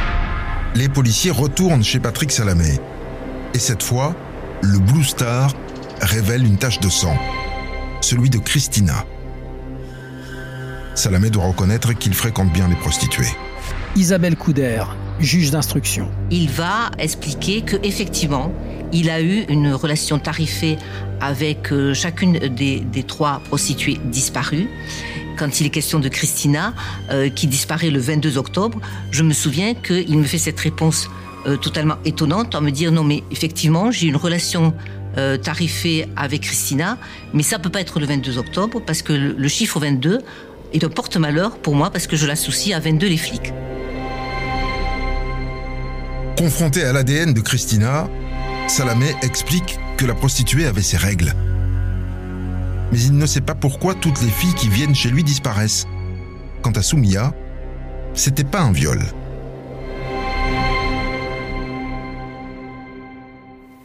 les 0.75 0.87
policiers 0.87 1.31
retournent 1.31 1.83
chez 1.83 1.99
Patrick 1.99 2.31
Salamé. 2.31 2.79
Et 3.53 3.59
cette 3.59 3.83
fois, 3.83 4.15
le 4.61 4.79
Blue 4.79 5.03
Star 5.03 5.53
révèle 6.01 6.45
une 6.45 6.57
tache 6.57 6.79
de 6.79 6.89
sang. 6.89 7.17
Celui 8.01 8.29
de 8.29 8.37
Christina. 8.37 9.05
Salamé 10.95 11.29
doit 11.29 11.45
reconnaître 11.45 11.93
qu'il 11.93 12.13
fréquente 12.13 12.51
bien 12.53 12.67
les 12.67 12.75
prostituées. 12.75 13.31
Isabelle 13.95 14.35
Couder, 14.35 14.83
juge 15.19 15.51
d'instruction. 15.51 16.09
Il 16.31 16.49
va 16.49 16.91
expliquer 16.97 17.61
que 17.61 17.77
effectivement, 17.83 18.51
il 18.91 19.09
a 19.09 19.21
eu 19.21 19.43
une 19.49 19.73
relation 19.73 20.19
tarifée 20.19 20.77
avec 21.21 21.73
chacune 21.93 22.37
des, 22.39 22.79
des 22.79 23.03
trois 23.03 23.41
prostituées 23.49 23.97
disparues 24.05 24.67
Quand 25.37 25.59
il 25.59 25.67
est 25.67 25.69
question 25.69 25.99
de 25.99 26.09
Christina, 26.09 26.73
euh, 27.09 27.29
qui 27.29 27.47
disparaît 27.47 27.89
le 27.89 27.99
22 27.99 28.37
octobre, 28.37 28.79
je 29.11 29.23
me 29.23 29.33
souviens 29.33 29.73
qu'il 29.73 30.17
me 30.17 30.23
fait 30.23 30.37
cette 30.37 30.59
réponse 30.59 31.09
euh, 31.47 31.57
totalement 31.57 31.95
étonnante 32.05 32.55
en 32.55 32.61
me 32.61 32.69
dire 32.69 32.91
non 32.91 33.03
mais 33.03 33.23
effectivement 33.31 33.91
j'ai 33.91 34.07
une 34.07 34.15
relation 34.15 34.73
euh, 35.17 35.37
tarifée 35.37 36.07
avec 36.15 36.41
Christina, 36.41 36.97
mais 37.33 37.43
ça 37.43 37.59
peut 37.59 37.69
pas 37.69 37.81
être 37.81 37.99
le 37.99 38.05
22 38.05 38.37
octobre 38.37 38.81
parce 38.85 39.01
que 39.01 39.13
le, 39.13 39.33
le 39.33 39.47
chiffre 39.47 39.79
22 39.79 40.19
est 40.73 40.83
un 40.83 40.89
porte-malheur 40.89 41.57
pour 41.57 41.75
moi 41.75 41.89
parce 41.89 42.07
que 42.07 42.15
je 42.15 42.25
l'associe 42.25 42.75
à 42.75 42.79
22 42.79 43.07
les 43.07 43.17
flics. 43.17 43.53
Confronté 46.43 46.83
à 46.83 46.91
l'ADN 46.91 47.33
de 47.33 47.39
Christina, 47.39 48.09
Salamé 48.67 49.15
explique 49.21 49.79
que 49.95 50.05
la 50.05 50.13
prostituée 50.13 50.65
avait 50.65 50.81
ses 50.81 50.97
règles. 50.97 51.33
Mais 52.91 52.99
il 52.99 53.17
ne 53.17 53.25
sait 53.25 53.39
pas 53.39 53.55
pourquoi 53.55 53.95
toutes 53.95 54.21
les 54.21 54.27
filles 54.27 54.53
qui 54.53 54.67
viennent 54.67 54.93
chez 54.93 55.09
lui 55.09 55.23
disparaissent. 55.23 55.87
Quant 56.61 56.73
à 56.73 56.81
Soumia, 56.81 57.33
c'était 58.13 58.43
pas 58.43 58.59
un 58.59 58.73
viol. 58.73 58.99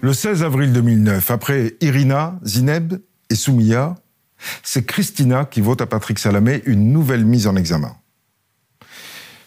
Le 0.00 0.12
16 0.12 0.42
avril 0.42 0.72
2009, 0.72 1.30
après 1.30 1.76
Irina, 1.80 2.40
Zineb 2.44 2.94
et 3.30 3.36
Soumia, 3.36 3.94
c'est 4.64 4.84
Christina 4.84 5.44
qui 5.44 5.60
vote 5.60 5.80
à 5.80 5.86
Patrick 5.86 6.18
Salamé 6.18 6.62
une 6.66 6.92
nouvelle 6.92 7.24
mise 7.24 7.46
en 7.46 7.54
examen. 7.54 7.96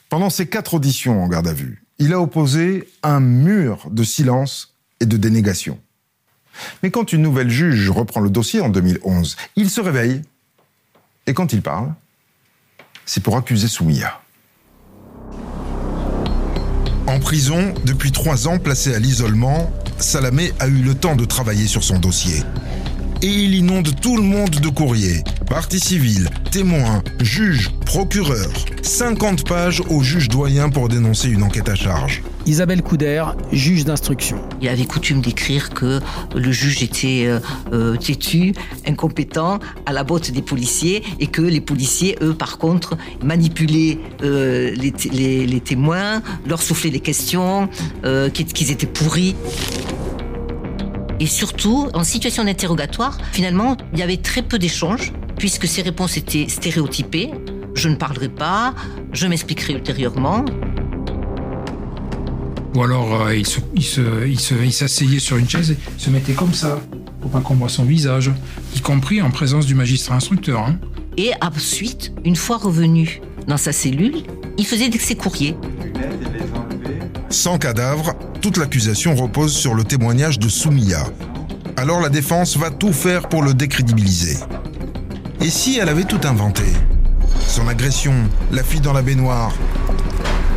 Pendant 0.07 0.29
ses 0.29 0.47
quatre 0.47 0.75
auditions 0.75 1.21
en 1.21 1.27
garde 1.27 1.49
à 1.49 1.53
vue, 1.53 1.83
il 2.01 2.13
a 2.13 2.19
opposé 2.19 2.89
un 3.03 3.19
mur 3.19 3.87
de 3.91 4.03
silence 4.03 4.73
et 4.99 5.05
de 5.05 5.17
dénégation. 5.17 5.79
Mais 6.81 6.89
quand 6.89 7.13
une 7.13 7.21
nouvelle 7.21 7.49
juge 7.49 7.91
reprend 7.91 8.21
le 8.21 8.31
dossier 8.31 8.59
en 8.59 8.69
2011, 8.69 9.37
il 9.55 9.69
se 9.69 9.81
réveille. 9.81 10.23
Et 11.27 11.35
quand 11.35 11.53
il 11.53 11.61
parle, 11.61 11.93
c'est 13.05 13.21
pour 13.21 13.37
accuser 13.37 13.67
Soumia. 13.67 14.19
En 17.05 17.19
prison, 17.19 17.71
depuis 17.85 18.11
trois 18.11 18.47
ans 18.47 18.57
placé 18.57 18.95
à 18.95 18.99
l'isolement, 18.99 19.71
Salamé 19.99 20.53
a 20.59 20.67
eu 20.67 20.81
le 20.81 20.95
temps 20.95 21.15
de 21.15 21.25
travailler 21.25 21.67
sur 21.67 21.83
son 21.83 21.99
dossier. 21.99 22.41
Et 23.23 23.27
il 23.27 23.53
inonde 23.55 23.89
tout 24.01 24.17
le 24.17 24.23
monde 24.23 24.49
de 24.49 24.69
courriers. 24.69 25.23
Partie 25.47 25.79
civile, 25.79 26.27
témoins, 26.51 27.03
juges, 27.21 27.69
procureurs. 27.85 28.49
50 28.81 29.47
pages 29.47 29.81
au 29.89 30.01
juge 30.01 30.27
doyen 30.27 30.69
pour 30.69 30.89
dénoncer 30.89 31.29
une 31.29 31.43
enquête 31.43 31.69
à 31.69 31.75
charge. 31.75 32.23
Isabelle 32.47 32.81
Couder, 32.81 33.23
juge 33.51 33.85
d'instruction. 33.85 34.37
Il 34.61 34.67
avait 34.69 34.85
coutume 34.85 35.21
d'écrire 35.21 35.69
que 35.69 35.99
le 36.35 36.51
juge 36.51 36.81
était 36.81 37.25
euh, 37.27 37.39
euh, 37.71 37.95
têtu, 37.97 38.53
incompétent, 38.87 39.59
à 39.85 39.93
la 39.93 40.03
botte 40.03 40.31
des 40.31 40.41
policiers, 40.41 41.03
et 41.19 41.27
que 41.27 41.43
les 41.43 41.61
policiers, 41.61 42.17
eux, 42.23 42.33
par 42.33 42.57
contre, 42.57 42.97
manipulaient 43.23 43.99
euh, 44.23 44.71
les, 44.75 44.91
les- 45.11 45.45
les 45.45 45.59
témoins, 45.59 46.23
leur 46.47 46.63
soufflaient 46.63 46.89
des 46.89 46.99
questions, 46.99 47.69
euh, 48.03 48.29
qu'ils 48.31 48.71
étaient 48.71 48.87
pourris. 48.87 49.35
Et 51.21 51.27
surtout, 51.27 51.87
en 51.93 52.03
situation 52.03 52.43
d'interrogatoire, 52.43 53.15
finalement, 53.31 53.77
il 53.93 53.99
y 53.99 54.01
avait 54.01 54.17
très 54.17 54.41
peu 54.41 54.57
d'échanges, 54.57 55.13
puisque 55.37 55.67
ces 55.67 55.83
réponses 55.83 56.17
étaient 56.17 56.47
stéréotypées. 56.49 57.29
Je 57.75 57.89
ne 57.89 57.95
parlerai 57.95 58.27
pas, 58.27 58.73
je 59.13 59.27
m'expliquerai 59.27 59.73
ultérieurement. 59.73 60.43
Ou 62.73 62.81
alors 62.81 63.21
euh, 63.27 63.35
il 63.35 63.45
se- 63.45 63.59
il 63.75 63.83
se- 63.83 64.27
il 64.27 64.39
se- 64.39 64.55
il 64.63 64.73
s'asseyait 64.73 65.19
sur 65.19 65.37
une 65.37 65.47
chaise 65.47 65.69
et 65.71 65.77
se 65.99 66.09
mettait 66.09 66.33
comme 66.33 66.55
ça, 66.55 66.79
pour 67.21 67.29
pas 67.29 67.41
qu'on 67.41 67.53
voit 67.53 67.69
son 67.69 67.83
visage, 67.83 68.31
y 68.75 68.79
compris 68.79 69.21
en 69.21 69.29
présence 69.29 69.67
du 69.67 69.75
magistrat 69.75 70.15
instructeur. 70.15 70.61
hein. 70.61 70.79
Et 71.17 71.33
ensuite, 71.39 72.13
une 72.25 72.35
fois 72.35 72.57
revenu 72.57 73.21
dans 73.47 73.57
sa 73.57 73.71
cellule, 73.73 74.23
il 74.57 74.65
faisait 74.65 74.89
ses 74.97 75.13
courriers. 75.13 75.55
Sans 77.29 77.59
cadavre, 77.59 78.13
toute 78.41 78.57
l'accusation 78.57 79.15
repose 79.15 79.53
sur 79.53 79.75
le 79.75 79.83
témoignage 79.83 80.39
de 80.39 80.49
Soumia. 80.49 81.05
Alors 81.77 82.01
la 82.01 82.09
défense 82.09 82.57
va 82.57 82.71
tout 82.71 82.91
faire 82.91 83.29
pour 83.29 83.43
le 83.43 83.53
décrédibiliser. 83.53 84.37
Et 85.41 85.49
si 85.49 85.77
elle 85.77 85.89
avait 85.89 86.03
tout 86.05 86.19
inventé? 86.23 86.63
Son 87.47 87.67
agression, 87.67 88.13
la 88.51 88.63
fille 88.63 88.81
dans 88.81 88.93
la 88.93 89.01
baignoire 89.01 89.53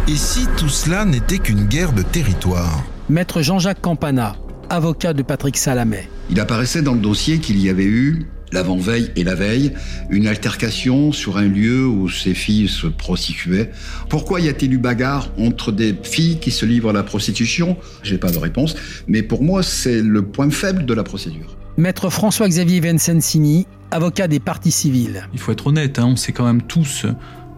Et 0.09 0.16
si 0.16 0.47
tout 0.57 0.68
cela 0.68 1.05
n'était 1.05 1.39
qu'une 1.39 1.66
guerre 1.66 1.93
de 1.93 2.03
territoire? 2.03 2.82
Maître 3.09 3.43
Jean-Jacques 3.43 3.82
Campana, 3.82 4.37
avocat 4.70 5.12
de 5.12 5.22
Patrick 5.22 5.57
Salamé. 5.59 6.09
Il 6.30 6.41
apparaissait 6.41 6.82
dans 6.82 6.95
le 6.95 7.01
dossier 7.01 7.39
qu'il 7.39 7.59
y 7.59 7.68
avait 7.68 7.85
eu, 7.85 8.26
l'avant-veille 8.53 9.11
et 9.17 9.25
la 9.25 9.35
veille, 9.35 9.73
une 10.11 10.27
altercation 10.27 11.13
sur 11.13 11.39
un 11.39 11.49
lieu 11.49 11.87
où 11.87 12.09
ces 12.09 12.35
filles 12.35 12.69
se 12.69 12.87
prostituaient. 12.87 13.71
Pourquoi 14.09 14.41
y 14.41 14.49
a-t-il 14.49 14.73
eu 14.73 14.79
bagarre 14.79 15.31
entre 15.39 15.73
des 15.73 15.95
filles 16.03 16.39
qui 16.39 16.51
se 16.51 16.65
livrent 16.65 16.91
à 16.91 16.93
la 16.93 17.03
prostitution? 17.03 17.77
J'ai 18.03 18.19
pas 18.19 18.31
de 18.31 18.39
réponse, 18.39 18.77
mais 19.09 19.23
pour 19.23 19.43
moi, 19.43 19.63
c'est 19.63 20.03
le 20.03 20.23
point 20.23 20.51
faible 20.51 20.85
de 20.87 20.95
la 20.95 21.03
procédure. 21.03 21.57
Maître 21.77 22.09
François-Xavier 22.09 22.81
Vincenzini, 22.81 23.67
avocat 23.91 24.29
des 24.29 24.39
parties 24.39 24.71
civiles. 24.71 25.29
Il 25.33 25.41
faut 25.41 25.51
être 25.51 25.67
honnête, 25.67 25.99
hein, 25.99 26.07
on 26.07 26.17
s'est 26.17 26.33
quand 26.33 26.45
même 26.47 26.63
tous 26.63 27.07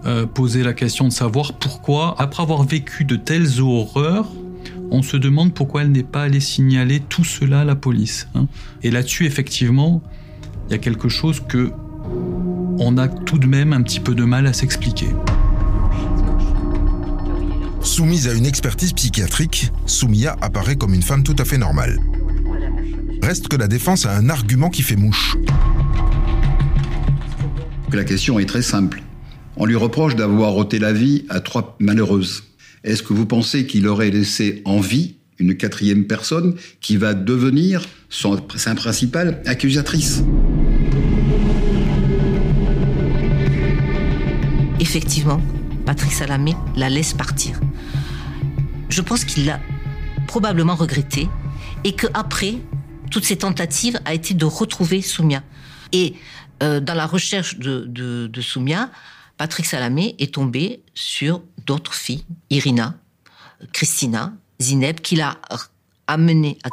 euh, 0.06 0.24
posé 0.24 0.62
la 0.62 0.72
question 0.72 1.08
de 1.08 1.12
savoir 1.12 1.52
pourquoi, 1.54 2.14
après 2.18 2.42
avoir 2.42 2.62
vécu 2.62 3.04
de 3.04 3.16
telles 3.16 3.60
horreurs, 3.60 4.32
on 4.90 5.02
se 5.02 5.16
demande 5.16 5.52
pourquoi 5.52 5.82
elle 5.82 5.90
n'est 5.90 6.02
pas 6.02 6.22
allée 6.22 6.40
signaler 6.40 7.00
tout 7.00 7.24
cela 7.24 7.60
à 7.60 7.64
la 7.64 7.74
police. 7.74 8.28
hein. 8.34 8.46
Et 8.82 8.90
là-dessus, 8.90 9.26
effectivement, 9.26 10.00
il 10.68 10.72
y 10.72 10.74
a 10.74 10.78
quelque 10.78 11.08
chose 11.08 11.42
que 11.48 11.70
on 12.78 12.98
a 12.98 13.08
tout 13.08 13.38
de 13.38 13.46
même 13.46 13.72
un 13.72 13.82
petit 13.82 14.00
peu 14.00 14.14
de 14.14 14.24
mal 14.24 14.46
à 14.46 14.52
s'expliquer. 14.52 15.08
Soumise 17.80 18.28
à 18.28 18.34
une 18.34 18.46
expertise 18.46 18.92
psychiatrique, 18.92 19.70
Soumia 19.86 20.36
apparaît 20.40 20.76
comme 20.76 20.92
une 20.92 21.02
femme 21.02 21.22
tout 21.22 21.36
à 21.38 21.44
fait 21.44 21.56
normale. 21.56 21.98
Reste 23.22 23.48
que 23.48 23.56
la 23.56 23.68
défense 23.68 24.06
a 24.06 24.14
un 24.14 24.28
argument 24.28 24.70
qui 24.70 24.82
fait 24.82 24.96
mouche. 24.96 25.36
La 27.92 28.04
question 28.04 28.38
est 28.38 28.46
très 28.46 28.62
simple. 28.62 29.02
On 29.56 29.64
lui 29.64 29.76
reproche 29.76 30.16
d'avoir 30.16 30.56
ôté 30.56 30.78
la 30.78 30.92
vie 30.92 31.24
à 31.30 31.40
trois 31.40 31.76
malheureuses. 31.78 32.44
Est-ce 32.84 33.02
que 33.02 33.14
vous 33.14 33.24
pensez 33.24 33.66
qu'il 33.66 33.88
aurait 33.88 34.10
laissé 34.10 34.60
en 34.64 34.80
vie 34.80 35.14
une 35.38 35.56
quatrième 35.56 36.04
personne 36.04 36.56
qui 36.80 36.96
va 36.96 37.14
devenir 37.14 37.86
son, 38.10 38.40
sa 38.56 38.74
principale 38.74 39.42
accusatrice? 39.46 40.22
Effectivement, 44.78 45.40
Patrick 45.84 46.12
Salamé 46.12 46.54
la 46.76 46.88
laisse 46.88 47.14
partir. 47.14 47.60
Je 48.88 49.00
pense 49.00 49.24
qu'il 49.24 49.46
l'a 49.46 49.60
probablement 50.26 50.74
regretté 50.74 51.28
et 51.84 51.94
que 51.94 52.06
après 52.14 52.56
toutes 53.10 53.24
ces 53.24 53.36
tentatives 53.36 53.98
a 54.04 54.14
été 54.14 54.34
de 54.34 54.44
retrouver 54.44 55.00
Soumia. 55.02 55.42
Et 55.92 56.14
euh, 56.62 56.80
dans 56.80 56.94
la 56.94 57.06
recherche 57.06 57.58
de, 57.58 58.40
Soumia, 58.40 58.90
Patrick 59.38 59.66
Salamé 59.66 60.14
est 60.18 60.34
tombé 60.34 60.80
sur 60.94 61.42
d'autres 61.64 61.94
filles, 61.94 62.24
Irina, 62.50 62.94
Christina, 63.72 64.34
Zineb, 64.60 65.00
qu'il 65.00 65.20
a 65.20 65.38
amené 66.06 66.58
à 66.64 66.68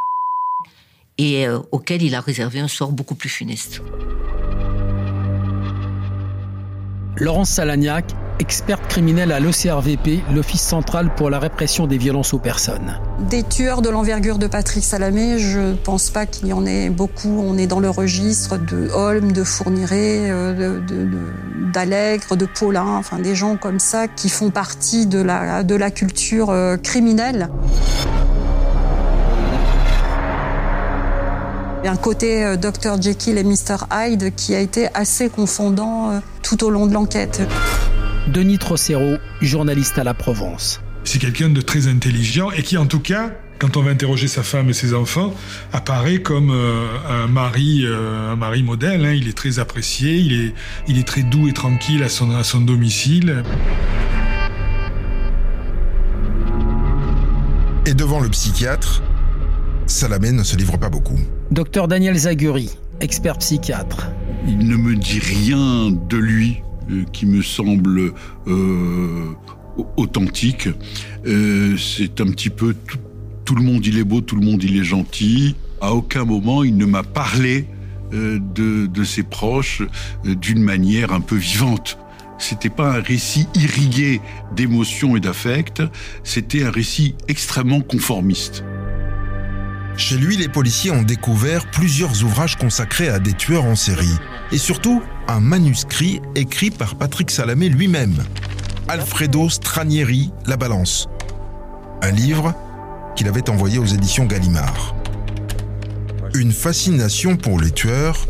et 1.18 1.48
euh, 1.48 1.60
auquel 1.72 2.02
il 2.02 2.16
a 2.16 2.22
réservé 2.22 2.60
un 2.60 2.68
sort 2.68 2.92
beaucoup 2.92 3.16
plus 3.16 3.30
funeste. 3.30 3.82
Laurence 7.18 7.52
Salagnac, 7.52 8.06
experte 8.40 8.88
criminelle 8.88 9.32
à 9.32 9.40
l'OCRVP, 9.40 10.24
l'Office 10.34 10.64
central 10.64 11.14
pour 11.14 11.30
la 11.30 11.38
répression 11.38 11.86
des 11.86 12.00
violences 12.00 12.34
aux 12.34 12.40
personnes. 12.40 13.00
Des 13.30 13.44
tueurs 13.44 13.84
de 13.84 13.90
l'envergure 13.90 14.40
de 14.40 14.48
Patrick 14.48 14.84
Salamé, 14.84 15.38
je 15.38 15.76
pense 15.76 16.10
pas 16.10 16.26
qu'il 16.26 16.48
y 16.48 16.54
en 16.54 16.66
ait 16.66 16.90
beaucoup. 16.90 17.44
On 17.46 17.56
est 17.60 17.68
dans 17.68 17.80
le 17.80 17.92
registre 17.92 18.58
de 18.58 18.90
Holm, 18.90 19.32
de 19.32 19.44
Fourniret, 19.44 20.32
euh, 20.32 20.80
d'Allègre, 21.72 22.36
de, 22.36 22.48
Paulin, 22.48 22.96
enfin 22.98 23.20
des 23.20 23.36
gens 23.36 23.58
comme 23.58 23.80
ça 23.80 24.08
qui 24.08 24.30
font 24.30 24.50
partie 24.50 25.06
de 25.06 25.22
la, 25.22 25.62
de 25.62 25.76
la 25.76 25.92
culture 25.92 26.50
euh, 26.50 26.78
criminelle. 26.78 27.50
Il 31.84 31.88
y 31.88 31.90
a 31.90 31.92
un 31.92 31.98
côté 31.98 32.46
euh, 32.46 32.56
Dr 32.56 33.02
Jekyll 33.02 33.38
et 33.38 33.44
Mr 33.44 33.76
Hyde 33.92 34.34
qui 34.36 34.56
a 34.56 34.62
été 34.62 34.88
assez 34.94 35.28
confondant 35.30 36.12
euh, 36.12 36.20
tout 36.42 36.64
au 36.64 36.70
long 36.70 36.88
de 36.88 36.94
l'enquête. 36.94 37.42
Denis 38.28 38.58
Trocero, 38.58 39.18
journaliste 39.42 39.98
à 39.98 40.06
la 40.06 40.14
Provence. 40.14 40.82
C'est 41.04 41.20
quelqu'un 41.20 41.50
de 41.50 41.60
très 41.60 41.88
intelligent 41.88 42.52
et 42.52 42.64
qui, 42.64 42.78
en 42.78 42.86
tout 42.86 43.02
cas, 43.02 43.32
quand 43.60 43.76
on 43.76 43.82
va 43.82 43.92
interroger 43.92 44.30
sa 44.30 44.44
femme 44.44 44.70
et 44.70 44.74
ses 44.74 44.94
enfants, 44.94 45.34
apparaît 45.74 46.22
comme 46.22 46.52
euh, 46.52 46.86
un 47.10 47.28
mari, 47.28 47.82
euh, 47.84 48.32
un 48.32 48.38
mari 48.38 48.64
modèle. 48.64 49.04
hein. 49.06 49.12
Il 49.12 49.28
est 49.28 49.38
très 49.38 49.60
apprécié, 49.60 50.16
il 50.16 50.34
est, 50.34 50.54
il 50.88 50.98
est 50.98 51.06
très 51.08 51.24
doux 51.24 51.50
et 51.50 51.54
tranquille 51.54 52.02
à 52.02 52.08
son, 52.08 52.32
à 52.32 52.46
son 52.46 52.62
domicile. 52.62 53.44
Et 57.86 57.94
devant 57.94 58.22
le 58.22 58.30
psychiatre, 58.30 59.02
Salamé 59.88 60.32
ne 60.32 60.44
se 60.44 60.56
livre 60.56 60.78
pas 60.78 60.90
beaucoup. 60.90 61.20
Docteur 61.52 61.88
Daniel 61.88 62.16
Zaguri, 62.16 62.70
expert 63.02 63.38
psychiatre. 63.38 64.10
Il 64.48 64.68
ne 64.68 64.76
me 64.76 64.96
dit 64.96 65.20
rien 65.20 65.92
de 65.92 66.18
lui 66.18 66.62
euh, 66.90 67.04
qui 67.12 67.26
me 67.26 67.42
semble 67.42 68.14
euh, 68.48 69.26
authentique. 69.98 70.70
Euh, 71.26 71.78
c'est 71.78 72.22
un 72.22 72.28
petit 72.28 72.50
peu 72.50 72.74
tout, 72.88 72.98
tout, 73.46 73.56
le 73.56 73.64
monde 73.64 73.86
il 73.86 73.98
est 73.98 74.04
beau, 74.04 74.22
tout 74.22 74.36
le 74.36 74.46
monde 74.46 74.64
il 74.64 74.78
est 74.78 74.84
gentil. 74.84 75.56
À 75.82 75.94
aucun 75.94 76.26
moment 76.26 76.64
il 76.64 76.78
ne 76.78 76.86
m'a 76.86 77.04
parlé 77.04 77.68
euh, 78.14 78.40
de, 78.40 78.86
de, 78.86 79.04
ses 79.04 79.24
proches 79.24 79.82
euh, 80.26 80.36
d'une 80.36 80.62
manière 80.62 81.14
un 81.14 81.22
peu 81.22 81.36
vivante. 81.36 81.98
C'était 82.38 82.70
pas 82.70 82.98
un 82.98 83.02
récit 83.02 83.48
irrigué 83.56 84.22
d'émotions 84.56 85.16
et 85.16 85.20
d'affects, 85.20 85.82
c'était 86.24 86.64
un 86.64 86.72
récit 86.72 87.16
extrêmement 87.28 87.82
conformiste. 87.82 88.64
Chez 89.96 90.18
lui, 90.18 90.38
les 90.38 90.50
policiers 90.50 90.92
ont 90.92 91.04
découvert 91.04 91.70
plusieurs 91.70 92.24
ouvrages 92.24 92.58
consacrés 92.58 93.10
à 93.10 93.20
des 93.20 93.34
tueurs 93.34 93.66
en 93.66 93.76
série. 93.76 94.18
Et 94.52 94.58
surtout, 94.58 95.04
un 95.28 95.40
manuscrit 95.40 96.20
écrit 96.36 96.72
par 96.72 96.96
Patrick 96.96 97.30
Salamé 97.30 97.70
lui-même. 97.70 98.16
Alfredo 98.88 99.50
Stranieri, 99.50 100.32
La 100.48 100.58
Balance. 100.58 101.08
Un 102.02 102.12
livre 102.12 102.56
qu'il 103.16 103.28
avait 103.28 103.50
envoyé 103.50 103.78
aux 103.78 103.86
éditions 103.86 104.26
Gallimard. 104.26 104.96
Une 106.34 106.52
fascination 106.52 107.38
pour 107.38 107.60
les 107.60 107.72
tueurs 107.72 108.28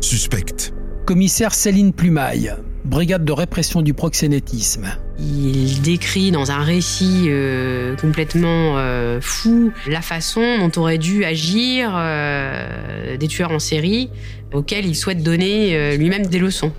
suspects. 0.00 0.72
Commissaire 1.06 1.54
Céline 1.54 1.92
Plumaille, 1.92 2.52
brigade 2.86 3.24
de 3.24 3.32
répression 3.32 3.82
du 3.82 3.92
proxénétisme. 3.94 4.86
Il 5.18 5.82
décrit 5.82 6.30
dans 6.30 6.50
un 6.50 6.62
récit 6.62 7.24
euh, 7.28 7.96
complètement 7.96 8.74
euh, 8.76 9.20
fou 9.20 9.72
la 9.86 10.00
façon 10.00 10.58
dont 10.58 10.80
auraient 10.80 10.98
dû 10.98 11.24
agir 11.24 11.92
euh, 11.94 13.16
des 13.16 13.28
tueurs 13.28 13.50
en 13.50 13.58
série 13.58 14.08
auxquels 14.52 14.86
il 14.86 14.94
souhaite 14.94 15.22
donner 15.22 15.96
lui-même 15.96 16.26
des 16.26 16.38
leçons. 16.38 16.72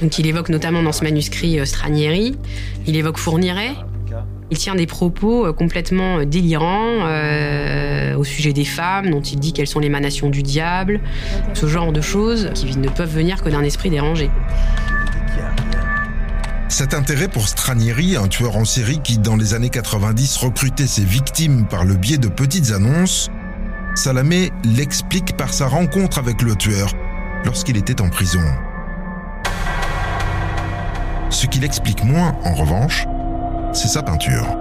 Donc 0.00 0.18
il 0.18 0.26
évoque 0.26 0.48
notamment 0.48 0.82
dans 0.82 0.92
ce 0.92 1.04
manuscrit 1.04 1.64
Stranieri, 1.66 2.34
il 2.86 2.96
évoque 2.96 3.18
Fourniret, 3.18 3.74
il 4.50 4.56
tient 4.56 4.74
des 4.74 4.86
propos 4.86 5.52
complètement 5.52 6.24
délirants 6.24 7.04
au 8.16 8.24
sujet 8.24 8.54
des 8.54 8.64
femmes, 8.64 9.10
dont 9.10 9.20
il 9.20 9.38
dit 9.38 9.52
qu'elles 9.52 9.66
sont 9.66 9.78
l'émanation 9.78 10.30
du 10.30 10.42
diable, 10.42 11.00
ce 11.52 11.66
genre 11.66 11.92
de 11.92 12.00
choses 12.00 12.50
qui 12.54 12.76
ne 12.76 12.88
peuvent 12.88 13.14
venir 13.14 13.42
que 13.42 13.50
d'un 13.50 13.62
esprit 13.62 13.90
dérangé. 13.90 14.30
Cet 16.70 16.94
intérêt 16.94 17.26
pour 17.26 17.48
Stranieri, 17.48 18.14
un 18.14 18.28
tueur 18.28 18.56
en 18.56 18.64
série 18.64 19.00
qui, 19.02 19.18
dans 19.18 19.34
les 19.34 19.54
années 19.54 19.70
90, 19.70 20.36
recrutait 20.36 20.86
ses 20.86 21.04
victimes 21.04 21.66
par 21.66 21.84
le 21.84 21.96
biais 21.96 22.16
de 22.16 22.28
petites 22.28 22.70
annonces, 22.70 23.28
Salamé 23.96 24.52
l'explique 24.64 25.36
par 25.36 25.52
sa 25.52 25.66
rencontre 25.66 26.18
avec 26.18 26.42
le 26.42 26.54
tueur 26.54 26.92
lorsqu'il 27.44 27.76
était 27.76 28.00
en 28.00 28.08
prison. 28.08 28.40
Ce 31.28 31.46
qu'il 31.46 31.64
explique 31.64 32.04
moins, 32.04 32.36
en 32.44 32.54
revanche, 32.54 33.04
c'est 33.72 33.88
sa 33.88 34.04
peinture. 34.04 34.59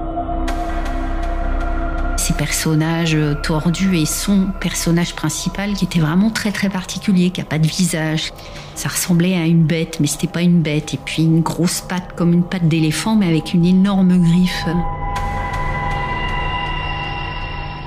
Ces 2.30 2.36
personnages 2.36 3.17
tordus 3.41 3.97
et 3.97 4.05
son 4.05 4.49
personnage 4.59 5.15
principal 5.15 5.73
qui 5.73 5.86
était 5.86 5.99
vraiment 5.99 6.30
très 6.30 6.51
très 6.51 6.69
particulier, 6.69 7.32
qui 7.32 7.41
a 7.41 7.43
pas 7.43 7.57
de 7.57 7.65
visage. 7.65 8.32
Ça 8.75 8.88
ressemblait 8.88 9.34
à 9.36 9.47
une 9.47 9.63
bête, 9.63 9.97
mais 9.99 10.05
c'était 10.05 10.27
pas 10.27 10.43
une 10.43 10.61
bête. 10.61 10.93
Et 10.93 10.99
puis 11.03 11.23
une 11.23 11.41
grosse 11.41 11.82
patte 11.82 12.13
comme 12.15 12.34
une 12.34 12.43
patte 12.43 12.67
d'éléphant, 12.67 13.15
mais 13.15 13.27
avec 13.27 13.55
une 13.55 13.65
énorme 13.65 14.15
griffe. 14.21 14.65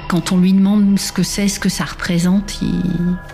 Quand 0.09 0.32
on 0.32 0.38
lui 0.38 0.53
demande 0.53 0.99
ce 0.99 1.12
que 1.12 1.22
c'est, 1.22 1.47
ce 1.47 1.61
que 1.61 1.68
ça 1.68 1.84
représente, 1.84 2.61
il, 2.62 2.82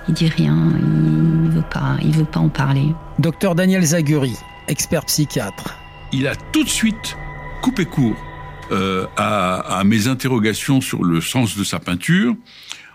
il 0.08 0.14
dit 0.14 0.28
rien. 0.28 0.58
Il 0.76 1.48
veut 1.52 1.64
pas, 1.70 1.96
il 2.02 2.10
veut 2.10 2.26
pas 2.26 2.40
en 2.40 2.50
parler. 2.50 2.94
Docteur 3.18 3.54
Daniel 3.54 3.82
Zaguri, 3.82 4.36
expert 4.68 5.06
psychiatre. 5.06 5.74
Il 6.12 6.28
a 6.28 6.36
tout 6.52 6.64
de 6.64 6.68
suite 6.68 7.16
coupé 7.62 7.86
court 7.86 8.27
euh, 8.70 9.06
à, 9.16 9.78
à, 9.78 9.84
mes 9.84 10.08
interrogations 10.08 10.80
sur 10.80 11.04
le 11.04 11.20
sens 11.20 11.56
de 11.56 11.64
sa 11.64 11.78
peinture, 11.78 12.36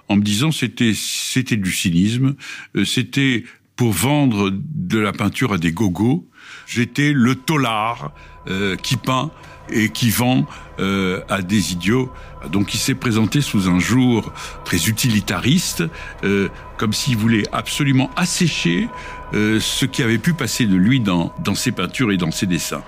en 0.09 0.15
me 0.15 0.21
disant 0.21 0.51
c'était 0.51 0.93
c'était 0.95 1.57
du 1.57 1.71
cynisme, 1.71 2.35
euh, 2.75 2.85
c'était 2.85 3.43
pour 3.75 3.91
vendre 3.91 4.51
de 4.51 4.99
la 4.99 5.11
peinture 5.11 5.53
à 5.53 5.57
des 5.57 5.71
gogos. 5.71 6.27
J'étais 6.67 7.11
le 7.13 7.35
tolard 7.35 8.13
euh, 8.47 8.75
qui 8.75 8.97
peint 8.97 9.31
et 9.69 9.89
qui 9.89 10.09
vend 10.09 10.45
euh, 10.79 11.21
à 11.29 11.41
des 11.41 11.71
idiots. 11.71 12.11
Donc 12.51 12.73
il 12.73 12.77
s'est 12.77 12.95
présenté 12.95 13.41
sous 13.41 13.69
un 13.69 13.79
jour 13.79 14.33
très 14.65 14.87
utilitariste, 14.87 15.83
euh, 16.23 16.49
comme 16.77 16.93
s'il 16.93 17.17
voulait 17.17 17.43
absolument 17.51 18.09
assécher 18.15 18.89
euh, 19.33 19.59
ce 19.59 19.85
qui 19.85 20.03
avait 20.03 20.17
pu 20.17 20.33
passer 20.33 20.65
de 20.65 20.75
lui 20.75 20.99
dans, 20.99 21.33
dans 21.43 21.55
ses 21.55 21.71
peintures 21.71 22.11
et 22.11 22.17
dans 22.17 22.31
ses 22.31 22.45
dessins. 22.45 22.83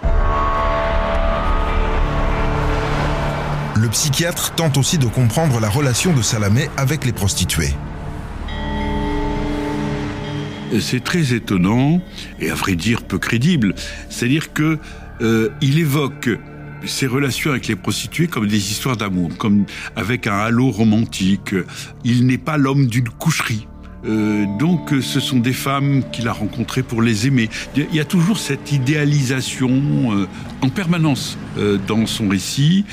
Le 3.77 3.89
psychiatre 3.89 4.55
tente 4.55 4.77
aussi 4.77 4.97
de 4.97 5.05
comprendre 5.05 5.59
la 5.59 5.67
relation 5.67 6.13
de 6.13 6.21
Salamé 6.21 6.69
avec 6.77 7.03
les 7.03 7.11
prostituées. 7.11 7.73
C'est 10.79 11.03
très 11.03 11.33
étonnant 11.33 12.01
et 12.39 12.49
à 12.49 12.55
vrai 12.55 12.75
dire 12.75 13.03
peu 13.03 13.19
crédible. 13.19 13.75
C'est-à-dire 14.09 14.53
que 14.53 14.79
euh, 15.21 15.49
il 15.61 15.77
évoque 15.77 16.29
ses 16.85 17.05
relations 17.05 17.51
avec 17.51 17.67
les 17.67 17.75
prostituées 17.75 18.27
comme 18.27 18.47
des 18.47 18.71
histoires 18.71 18.95
d'amour, 18.95 19.31
comme 19.37 19.65
avec 19.97 20.25
un 20.27 20.37
halo 20.37 20.71
romantique. 20.71 21.53
Il 22.05 22.25
n'est 22.25 22.37
pas 22.37 22.55
l'homme 22.55 22.87
d'une 22.87 23.09
coucherie. 23.09 23.67
Euh, 24.05 24.45
donc 24.57 24.93
ce 25.01 25.19
sont 25.19 25.39
des 25.39 25.53
femmes 25.53 26.03
qu'il 26.11 26.27
a 26.27 26.33
rencontrées 26.33 26.83
pour 26.83 27.01
les 27.01 27.27
aimer. 27.27 27.49
Il 27.75 27.93
y 27.93 27.99
a 27.99 28.05
toujours 28.05 28.37
cette 28.37 28.71
idéalisation 28.71 30.13
euh, 30.13 30.27
en 30.61 30.69
permanence 30.69 31.37
dans 31.87 32.05
son 32.05 32.27
récit. 32.27 32.85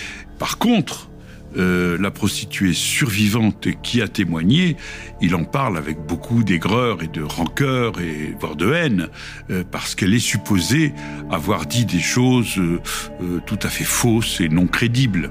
Par 0.42 0.58
contre, 0.58 1.08
euh, 1.56 1.96
la 2.00 2.10
prostituée 2.10 2.72
survivante 2.72 3.68
qui 3.80 4.02
a 4.02 4.08
témoigné, 4.08 4.76
il 5.20 5.36
en 5.36 5.44
parle 5.44 5.78
avec 5.78 6.04
beaucoup 6.04 6.42
d'aigreur 6.42 7.00
et 7.04 7.06
de 7.06 7.22
rancœur 7.22 8.00
et 8.00 8.34
voire 8.40 8.56
de 8.56 8.72
haine, 8.72 9.06
euh, 9.50 9.62
parce 9.70 9.94
qu'elle 9.94 10.12
est 10.12 10.18
supposée 10.18 10.94
avoir 11.30 11.66
dit 11.66 11.84
des 11.84 12.00
choses 12.00 12.58
euh, 12.58 12.80
tout 13.46 13.58
à 13.62 13.68
fait 13.68 13.84
fausses 13.84 14.40
et 14.40 14.48
non 14.48 14.66
crédibles. 14.66 15.30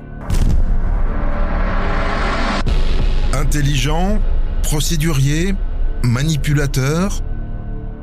Intelligent, 3.34 4.22
procédurier, 4.64 5.56
manipulateur, 6.04 7.22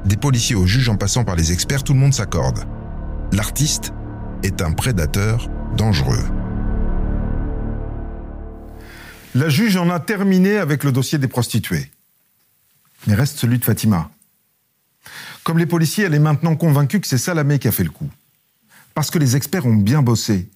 des 0.05 0.19
policiers 0.19 0.57
aux 0.57 0.67
juges 0.67 0.91
en 0.91 0.97
passant 0.97 1.25
par 1.25 1.37
les 1.37 1.53
experts, 1.53 1.85
tout 1.85 1.95
le 1.95 2.01
monde 2.01 2.13
s'accorde. 2.13 2.65
L'artiste 3.33 3.95
est 4.43 4.61
un 4.61 4.73
prédateur 4.73 5.49
dangereux. 5.75 6.38
La 9.35 9.49
juge 9.49 9.77
en 9.77 9.91
a 9.91 10.01
terminé 10.01 10.57
avec 10.57 10.85
le 10.85 10.93
dossier 10.93 11.19
des 11.19 11.29
prostituées. 11.29 11.91
Mais 13.07 13.15
reste 13.15 13.39
celui 13.39 13.59
de 13.59 13.65
Fatima. 13.65 14.11
Comme 15.45 15.59
les 15.59 15.67
policiers, 15.67 16.05
elle 16.05 16.15
est 16.15 16.19
maintenant 16.19 16.57
convaincue 16.57 17.01
que 17.01 17.07
c'est 17.07 17.19
Salamé 17.19 17.59
qui 17.59 17.69
a 17.69 17.73
fait 17.73 17.85
le 17.85 17.91
coup. 17.91 18.11
Parce 18.95 19.11
que 19.11 19.19
les 19.19 19.37
experts 19.37 19.67
ont 19.67 19.75
bien 19.75 20.03
bossé. 20.03 20.51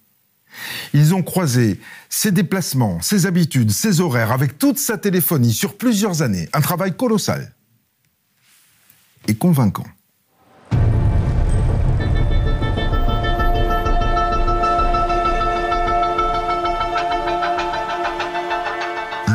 Ils 0.93 1.15
ont 1.15 1.23
croisé 1.23 1.79
ses 2.09 2.31
déplacements, 2.31 3.01
ses 3.01 3.25
habitudes, 3.25 3.71
ses 3.71 4.01
horaires 4.01 4.31
avec 4.31 4.59
toute 4.59 4.77
sa 4.77 4.97
téléphonie 4.97 5.53
sur 5.53 5.77
plusieurs 5.77 6.21
années. 6.21 6.49
Un 6.53 6.61
travail 6.61 6.95
colossal. 6.95 7.53
Et 9.27 9.35
convaincant. 9.35 9.87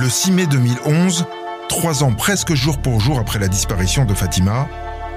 Le 0.09 0.12
6 0.12 0.32
mai 0.32 0.46
2011, 0.46 1.26
trois 1.68 2.02
ans 2.02 2.14
presque 2.14 2.54
jour 2.54 2.78
pour 2.78 2.98
jour 2.98 3.18
après 3.18 3.38
la 3.38 3.46
disparition 3.46 4.06
de 4.06 4.14
Fatima, 4.14 4.66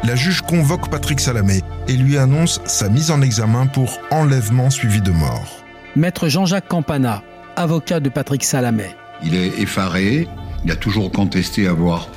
la 0.04 0.18
juge 0.18 0.42
convoque 0.42 0.90
Patrick 0.90 1.22
Salamé 1.22 1.62
et 1.88 1.94
lui 1.94 2.18
annonce 2.18 2.60
sa 2.66 2.90
mise 2.90 3.10
en 3.10 3.22
examen 3.22 3.68
pour 3.68 4.00
enlèvement 4.12 4.70
suivi 4.70 5.00
de 5.00 5.12
mort. 5.12 5.64
Maître 5.96 6.28
Jean-Jacques 6.28 6.68
Campana, 6.68 7.24
avocat 7.56 8.02
de 8.02 8.10
Patrick 8.10 8.44
Salamé. 8.44 8.88
Il 9.24 9.34
est 9.34 9.62
effaré, 9.62 10.28
il 10.66 10.72
a 10.72 10.76
toujours 10.76 11.10
contesté 11.10 11.68
avoir 11.68 12.10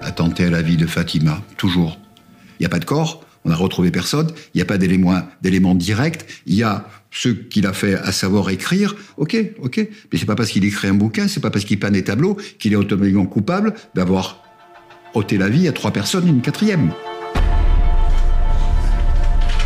attenté 0.00 0.46
à 0.46 0.50
la 0.50 0.62
vie 0.62 0.78
de 0.78 0.86
Fatima, 0.86 1.42
toujours. 1.58 1.98
Il 2.58 2.62
n'y 2.62 2.66
a 2.66 2.70
pas 2.70 2.78
de 2.78 2.86
corps, 2.86 3.20
on 3.44 3.50
n'a 3.50 3.56
retrouvé 3.56 3.90
personne, 3.90 4.30
il 4.54 4.58
n'y 4.58 4.62
a 4.62 4.64
pas 4.64 4.78
d'éléments, 4.78 5.22
d'éléments 5.42 5.74
directs, 5.74 6.24
il 6.46 6.54
y 6.54 6.62
a 6.62 6.86
ce 7.10 7.28
qu'il 7.28 7.66
a 7.66 7.72
fait, 7.72 7.94
à 7.94 8.10
savoir 8.10 8.50
écrire, 8.50 8.96
ok, 9.18 9.36
ok, 9.62 9.88
mais 10.12 10.18
c'est 10.18 10.26
pas 10.26 10.34
parce 10.34 10.50
qu'il 10.50 10.64
écrit 10.64 10.88
un 10.88 10.94
bouquin, 10.94 11.28
c'est 11.28 11.40
pas 11.40 11.50
parce 11.50 11.64
qu'il 11.64 11.78
peint 11.78 11.90
des 11.90 12.04
tableaux 12.04 12.36
qu'il 12.58 12.72
est 12.72 12.76
automatiquement 12.76 13.26
coupable 13.26 13.74
d'avoir 13.94 14.42
ôté 15.14 15.38
la 15.38 15.48
vie 15.48 15.68
à 15.68 15.72
trois 15.72 15.92
personnes, 15.92 16.26
une 16.26 16.40
quatrième. 16.42 16.92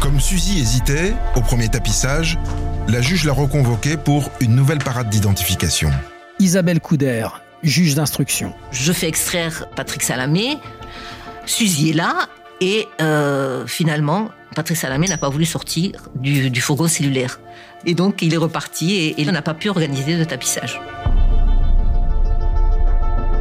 Comme 0.00 0.20
Suzy 0.20 0.60
hésitait, 0.60 1.14
au 1.36 1.40
premier 1.40 1.68
tapissage, 1.68 2.38
la 2.88 3.00
juge 3.00 3.24
l'a 3.24 3.32
reconvoqué 3.32 3.96
pour 3.96 4.30
une 4.40 4.54
nouvelle 4.54 4.78
parade 4.78 5.10
d'identification. 5.10 5.90
Isabelle 6.38 6.80
Couder, 6.80 7.26
juge 7.62 7.94
d'instruction. 7.94 8.54
Je 8.70 8.92
fais 8.92 9.08
extraire 9.08 9.66
Patrick 9.74 10.02
Salamé. 10.02 10.56
Suzy 11.46 11.90
est 11.90 11.94
là. 11.94 12.28
Et 12.60 12.88
euh, 13.00 13.66
finalement, 13.66 14.30
Patrick 14.54 14.76
Salamé 14.76 15.06
n'a 15.06 15.18
pas 15.18 15.28
voulu 15.28 15.44
sortir 15.44 16.08
du, 16.16 16.50
du, 16.50 16.60
fourgon 16.60 16.88
cellulaire. 16.88 17.40
Et 17.86 17.94
donc, 17.94 18.22
il 18.22 18.34
est 18.34 18.38
reparti 18.38 18.94
et, 18.94 19.20
et 19.20 19.24
n'a 19.24 19.42
pas 19.42 19.54
pu 19.54 19.68
organiser 19.68 20.18
de 20.18 20.24
tapissage. 20.24 20.80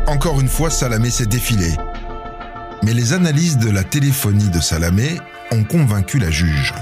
Encore 0.07 0.39
une 0.39 0.47
fois, 0.47 0.69
Salamé 0.69 1.09
s'est 1.09 1.25
défilé. 1.25 1.71
Mais 2.83 2.93
les 2.93 3.13
analyses 3.13 3.57
de 3.57 3.71
la 3.71 3.83
téléphonie 3.83 4.49
de 4.49 4.59
Salamé 4.59 5.19
ont 5.51 5.63
convaincu 5.63 6.19
la 6.19 6.29
juge. 6.29 6.73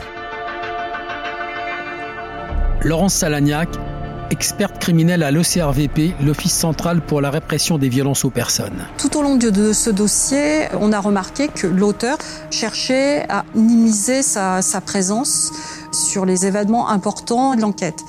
Laurence 2.82 3.16
Salagnac, 3.16 3.70
experte 4.32 4.80
criminelle 4.80 5.24
à 5.24 5.32
l'OCRVP, 5.32 6.16
l'Office 6.22 6.54
central 6.54 7.02
pour 7.02 7.22
la 7.22 7.30
répression 7.30 7.78
des 7.78 7.90
violences 7.90 8.26
aux 8.26 8.30
personnes. 8.30 8.86
Tout 8.98 9.18
au 9.18 9.22
long 9.22 9.36
de 9.36 9.74
ce 9.74 9.90
dossier, 9.90 10.68
on 10.80 10.92
a 10.92 11.00
remarqué 11.00 11.48
que 11.48 11.68
l'auteur 11.68 12.18
cherchait 12.52 13.26
à 13.30 13.46
minimiser 13.56 14.22
sa, 14.22 14.62
présence 14.86 15.52
sur 15.92 16.26
les 16.26 16.46
événements 16.46 16.90
importants 16.90 17.56
de 17.56 17.62
l'enquête. 17.62 18.04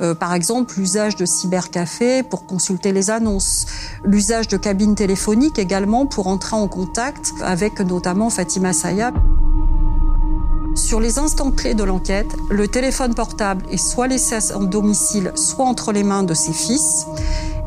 Euh, 0.00 0.14
par 0.14 0.34
exemple, 0.34 0.74
l'usage 0.78 1.16
de 1.16 1.26
cybercafés 1.26 2.22
pour 2.22 2.46
consulter 2.46 2.92
les 2.92 3.10
annonces, 3.10 3.66
l'usage 4.04 4.48
de 4.48 4.56
cabines 4.56 4.94
téléphoniques 4.94 5.58
également 5.58 6.06
pour 6.06 6.28
entrer 6.28 6.56
en 6.56 6.68
contact 6.68 7.32
avec 7.42 7.80
notamment 7.80 8.30
Fatima 8.30 8.72
Sayab. 8.72 9.14
Sur 10.74 11.00
les 11.00 11.18
instants 11.18 11.50
clés 11.50 11.74
de 11.74 11.84
l'enquête, 11.84 12.34
le 12.50 12.66
téléphone 12.66 13.14
portable 13.14 13.64
est 13.70 13.76
soit 13.76 14.08
laissé 14.08 14.54
en 14.54 14.62
domicile, 14.62 15.32
soit 15.34 15.66
entre 15.66 15.92
les 15.92 16.02
mains 16.02 16.22
de 16.22 16.32
ses 16.32 16.52
fils. 16.52 17.06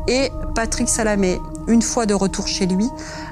Et 0.08 0.30
Patrick 0.54 0.88
Salamé, 0.88 1.40
une 1.68 1.82
fois 1.82 2.06
de 2.06 2.14
retour 2.14 2.48
chez 2.48 2.66
lui, 2.66 2.88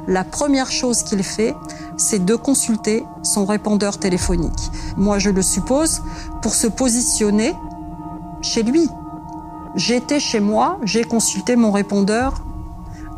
la 0.07 0.22
première 0.22 0.70
chose 0.70 1.03
qu'il 1.03 1.25
fait, 1.25 1.55
c'est 1.97 2.25
de 2.25 2.37
consulter 2.37 3.05
son 3.22 3.45
répondeur 3.47 3.99
téléphonique. 3.99 4.70
Moi, 4.97 5.18
je 5.18 5.31
le 5.31 5.43
suppose, 5.43 6.03
pour 6.41 6.55
se 6.55 6.68
positionner 6.68 7.55
chez 8.43 8.62
lui. 8.62 8.89
J'étais 9.75 10.20
chez 10.20 10.39
moi, 10.39 10.79
j'ai 10.85 11.03
consulté 11.03 11.57
mon 11.57 11.72
répondeur 11.72 12.45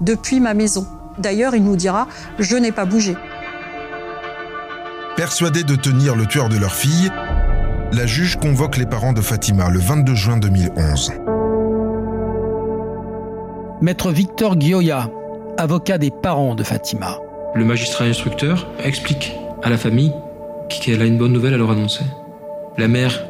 depuis 0.00 0.40
ma 0.40 0.54
maison. 0.54 0.86
D'ailleurs, 1.18 1.54
il 1.54 1.64
nous 1.64 1.76
dira, 1.76 2.06
je 2.38 2.56
n'ai 2.56 2.72
pas 2.72 2.86
bougé. 2.86 3.14
Persuadés 5.16 5.64
de 5.64 5.76
tenir 5.76 6.14
le 6.14 6.26
tueur 6.26 6.50
de 6.50 6.58
leur 6.58 6.74
fille, 6.74 7.10
la 7.90 8.04
juge 8.06 8.36
convoque 8.36 8.76
les 8.76 8.84
parents 8.84 9.14
de 9.14 9.22
Fatima 9.22 9.70
le 9.70 9.78
22 9.78 10.14
juin 10.14 10.36
2011. 10.36 11.12
Maître 13.80 14.12
Victor 14.12 14.56
Guioya, 14.56 15.10
avocat 15.56 15.96
des 15.96 16.10
parents 16.10 16.54
de 16.54 16.62
Fatima. 16.62 17.16
Le 17.54 17.64
magistrat 17.64 18.04
instructeur 18.04 18.70
explique 18.84 19.32
à 19.62 19.70
la 19.70 19.78
famille 19.78 20.12
qu'elle 20.68 21.00
a 21.00 21.06
une 21.06 21.16
bonne 21.16 21.32
nouvelle 21.32 21.54
à 21.54 21.56
leur 21.56 21.70
annoncer. 21.70 22.04
La 22.76 22.86
mère 22.86 23.24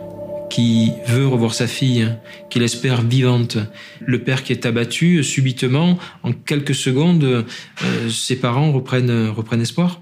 qui 0.51 0.93
veut 1.07 1.29
revoir 1.29 1.55
sa 1.55 1.69
fille, 1.69 2.13
qu'il 2.51 2.65
espère 2.65 3.03
vivante. 3.03 3.59
Le 4.01 4.25
père 4.25 4.43
qui 4.43 4.53
est 4.53 4.67
abattu 4.67 5.23
subitement, 5.23 5.99
en 6.25 6.33
quelques 6.33 6.75
secondes, 6.75 7.23
euh, 7.23 8.11
ses 8.11 8.35
parents 8.35 8.73
reprennent, 8.73 9.29
reprennent 9.29 9.63
espoir. 9.63 10.01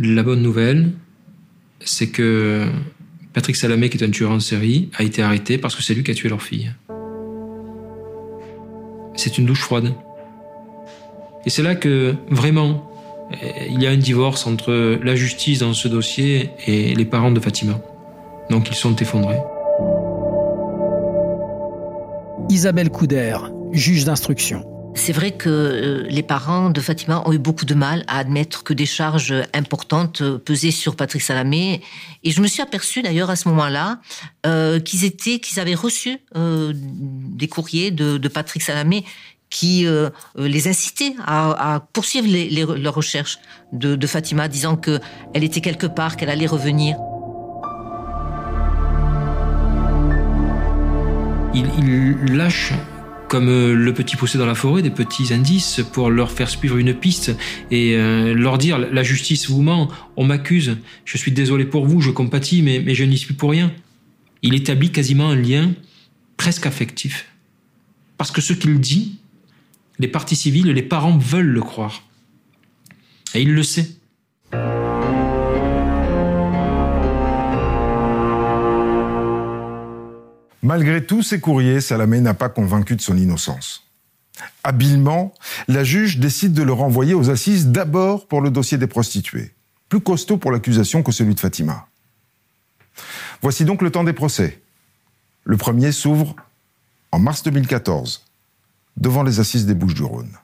La 0.00 0.22
bonne 0.22 0.42
nouvelle, 0.42 0.92
c'est 1.80 2.06
que 2.06 2.66
Patrick 3.32 3.56
Salamé, 3.56 3.90
qui 3.90 3.98
est 3.98 4.04
un 4.04 4.10
tueur 4.10 4.30
en 4.30 4.38
série, 4.38 4.90
a 4.96 5.02
été 5.02 5.22
arrêté 5.22 5.58
parce 5.58 5.74
que 5.74 5.82
c'est 5.82 5.92
lui 5.92 6.04
qui 6.04 6.12
a 6.12 6.14
tué 6.14 6.28
leur 6.28 6.40
fille. 6.40 6.72
C'est 9.16 9.38
une 9.38 9.46
douche 9.46 9.62
froide. 9.62 9.92
Et 11.44 11.50
c'est 11.50 11.64
là 11.64 11.74
que, 11.74 12.14
vraiment, 12.30 12.88
il 13.68 13.82
y 13.82 13.88
a 13.88 13.90
un 13.90 13.96
divorce 13.96 14.46
entre 14.46 15.00
la 15.02 15.16
justice 15.16 15.58
dans 15.58 15.74
ce 15.74 15.88
dossier 15.88 16.50
et 16.68 16.94
les 16.94 17.04
parents 17.04 17.32
de 17.32 17.40
Fatima. 17.40 17.80
Donc 18.50 18.68
ils 18.70 18.76
sont 18.76 18.94
effondrés. 18.94 19.40
Isabelle 22.50 22.90
Couder, 22.90 23.36
juge 23.72 24.04
d'instruction. 24.04 24.64
C'est 24.94 25.12
vrai 25.12 25.32
que 25.32 25.48
euh, 25.48 26.06
les 26.08 26.22
parents 26.22 26.70
de 26.70 26.80
Fatima 26.80 27.22
ont 27.26 27.32
eu 27.32 27.38
beaucoup 27.38 27.64
de 27.64 27.74
mal 27.74 28.04
à 28.08 28.18
admettre 28.18 28.64
que 28.64 28.72
des 28.72 28.86
charges 28.86 29.34
importantes 29.54 30.22
pesaient 30.38 30.70
sur 30.70 30.96
Patrick 30.96 31.22
Salamé. 31.22 31.82
Et 32.24 32.30
je 32.30 32.40
me 32.40 32.46
suis 32.46 32.62
aperçue 32.62 33.02
d'ailleurs 33.02 33.30
à 33.30 33.36
ce 33.36 33.48
moment-là 33.48 34.00
euh, 34.46 34.80
qu'ils 34.80 35.60
avaient 35.60 35.74
reçu 35.74 36.18
euh, 36.36 36.72
des 36.74 37.48
courriers 37.48 37.90
de, 37.90 38.28
Patrick 38.28 38.62
Salamé 38.62 39.04
qui 39.50 39.86
les 40.36 40.68
incitaient 40.68 41.14
à, 41.26 41.82
poursuivre 41.94 42.28
les, 42.28 42.50
leurs 42.50 42.94
recherches 42.94 43.38
de, 43.72 44.06
Fatima, 44.06 44.46
disant 44.46 44.76
que 44.76 45.00
elle 45.32 45.42
était 45.42 45.62
quelque 45.62 45.86
part, 45.86 46.18
qu'elle 46.18 46.28
allait 46.28 46.46
revenir. 46.46 46.98
Il 51.54 52.36
lâche 52.36 52.74
comme 53.28 53.48
euh, 53.48 53.74
le 53.74 53.94
petit 53.94 54.16
poussé 54.16 54.38
dans 54.38 54.46
la 54.46 54.54
forêt, 54.54 54.82
des 54.82 54.90
petits 54.90 55.32
indices 55.32 55.80
pour 55.92 56.10
leur 56.10 56.32
faire 56.32 56.48
suivre 56.48 56.78
une 56.78 56.94
piste 56.94 57.36
et 57.70 57.94
euh, 57.94 58.34
leur 58.34 58.58
dire 58.58 58.78
la 58.78 59.02
justice 59.02 59.48
vous 59.48 59.62
ment, 59.62 59.88
on 60.16 60.24
m'accuse, 60.24 60.78
je 61.04 61.18
suis 61.18 61.32
désolé 61.32 61.64
pour 61.64 61.86
vous, 61.86 62.00
je 62.00 62.10
compatis, 62.10 62.62
mais, 62.62 62.94
je 62.94 63.04
n'y 63.04 63.18
suis 63.18 63.34
pour 63.34 63.50
rien. 63.50 63.72
Il 64.42 64.54
établit 64.54 64.90
quasiment 64.90 65.30
un 65.30 65.36
lien 65.36 65.72
presque 66.36 66.66
affectif. 66.66 67.26
Parce 68.16 68.30
que 68.30 68.40
ce 68.40 68.52
qu'il 68.52 68.80
dit, 68.80 69.18
les 69.98 70.08
parties 70.08 70.36
civiles, 70.36 70.70
les 70.72 70.82
parents 70.82 71.18
veulent 71.18 71.46
le 71.46 71.62
croire. 71.62 72.02
Et 73.34 73.42
il 73.42 73.52
le 73.52 73.62
sait. 73.62 73.88
Malgré 80.62 81.04
tous 81.04 81.22
ces 81.22 81.40
courriers, 81.40 81.80
Salamé 81.80 82.20
n'a 82.20 82.34
pas 82.34 82.48
convaincu 82.48 82.96
de 82.96 83.00
son 83.00 83.16
innocence. 83.16 83.84
Habilement, 84.64 85.34
la 85.68 85.84
juge 85.84 86.18
décide 86.18 86.52
de 86.52 86.62
le 86.62 86.72
renvoyer 86.72 87.14
aux 87.14 87.30
assises 87.30 87.68
d'abord 87.68 88.26
pour 88.26 88.40
le 88.40 88.50
dossier 88.50 88.78
des 88.78 88.86
prostituées, 88.86 89.54
plus 89.88 90.00
costaud 90.00 90.36
pour 90.36 90.50
l'accusation 90.50 91.02
que 91.02 91.12
celui 91.12 91.34
de 91.34 91.40
Fatima. 91.40 91.86
Voici 93.40 93.64
donc 93.64 93.82
le 93.82 93.90
temps 93.90 94.04
des 94.04 94.12
procès. 94.12 94.60
Le 95.44 95.56
premier 95.56 95.92
s'ouvre 95.92 96.34
en 97.12 97.18
mars 97.18 97.42
2014, 97.44 98.24
devant 98.96 99.22
les 99.22 99.40
assises 99.40 99.64
des 99.64 99.74
Bouches-du-Rhône. 99.74 100.36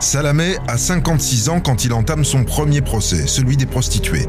Salamé 0.00 0.56
a 0.66 0.76
56 0.76 1.48
ans 1.48 1.60
quand 1.60 1.84
il 1.84 1.92
entame 1.92 2.24
son 2.24 2.44
premier 2.44 2.82
procès, 2.82 3.26
celui 3.26 3.56
des 3.56 3.66
prostituées. 3.66 4.28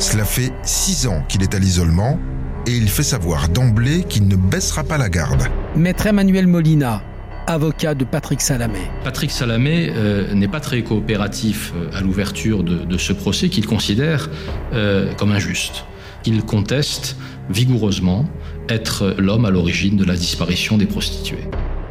Cela 0.00 0.24
fait 0.24 0.50
six 0.62 1.06
ans 1.06 1.22
qu'il 1.28 1.42
est 1.42 1.54
à 1.54 1.58
l'isolement 1.58 2.18
et 2.66 2.70
il 2.70 2.88
fait 2.88 3.02
savoir 3.02 3.50
d'emblée 3.50 4.02
qu'il 4.04 4.28
ne 4.28 4.34
baissera 4.34 4.82
pas 4.82 4.96
la 4.96 5.10
garde. 5.10 5.42
Maître 5.76 6.06
Emmanuel 6.06 6.46
Molina, 6.46 7.02
avocat 7.46 7.94
de 7.94 8.04
Patrick 8.04 8.40
Salamé. 8.40 8.78
Patrick 9.04 9.30
Salamé 9.30 9.92
euh, 9.94 10.32
n'est 10.32 10.48
pas 10.48 10.60
très 10.60 10.82
coopératif 10.82 11.74
euh, 11.76 11.90
à 11.94 12.00
l'ouverture 12.00 12.64
de, 12.64 12.78
de, 12.78 12.96
ce 12.96 13.12
procès 13.12 13.50
qu'il 13.50 13.66
considère 13.66 14.30
euh, 14.72 15.12
comme 15.18 15.32
injuste. 15.32 15.84
Il 16.24 16.44
conteste 16.44 17.18
vigoureusement 17.50 18.24
être 18.70 19.14
l'homme 19.18 19.44
à 19.44 19.50
l'origine 19.50 19.98
de 19.98 20.04
la 20.04 20.14
disparition 20.14 20.78
des 20.78 20.86
prostituées. 20.86 21.44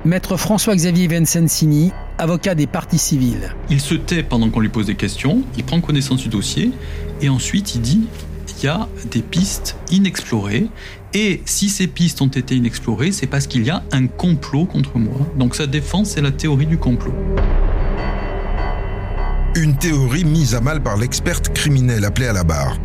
Maître 0.04 0.36
François-Xavier 0.36 1.08
Vincenzini, 1.08 1.92
avocat 2.20 2.54
des 2.54 2.68
parties 2.68 2.98
civiles. 2.98 3.56
Il 3.70 3.82
se 3.82 3.96
tait 3.96 4.24
pendant 4.24 4.50
qu'on 4.50 4.60
lui 4.60 4.70
pose 4.70 4.86
des 4.86 4.96
questions, 4.96 5.42
il 5.58 5.64
prend 5.64 5.82
connaissance 5.82 6.22
du 6.22 6.30
dossier 6.30 6.72
et 7.22 7.30
ensuite 7.30 7.76
il 7.76 7.82
dit 7.82 8.02
il 8.60 8.66
y 8.66 8.68
a 8.68 8.88
des 9.10 9.22
pistes 9.22 9.78
inexplorées 9.90 10.68
et 11.14 11.42
si 11.46 11.70
ces 11.70 11.88
pistes 11.88 12.22
ont 12.22 12.28
été 12.28 12.56
inexplorées, 12.56 13.12
c'est 13.12 13.26
parce 13.26 13.48
qu'il 13.48 13.64
y 13.64 13.70
a 13.70 13.84
un 13.92 14.08
complot 14.08 14.66
contre 14.66 14.98
moi. 14.98 15.20
Donc 15.38 15.56
sa 15.56 15.66
défense, 15.66 16.10
c'est 16.10 16.22
la 16.22 16.32
théorie 16.32 16.68
du 16.68 16.78
complot. 16.78 17.14
Une 19.56 19.76
théorie 19.78 20.26
mise 20.26 20.56
à 20.56 20.62
mal 20.62 20.84
par 20.84 20.98
l'experte 20.98 21.54
criminelle 21.54 22.06
appelée 22.06 22.28
à 22.28 22.34
la 22.34 22.44
barre. 22.44 22.78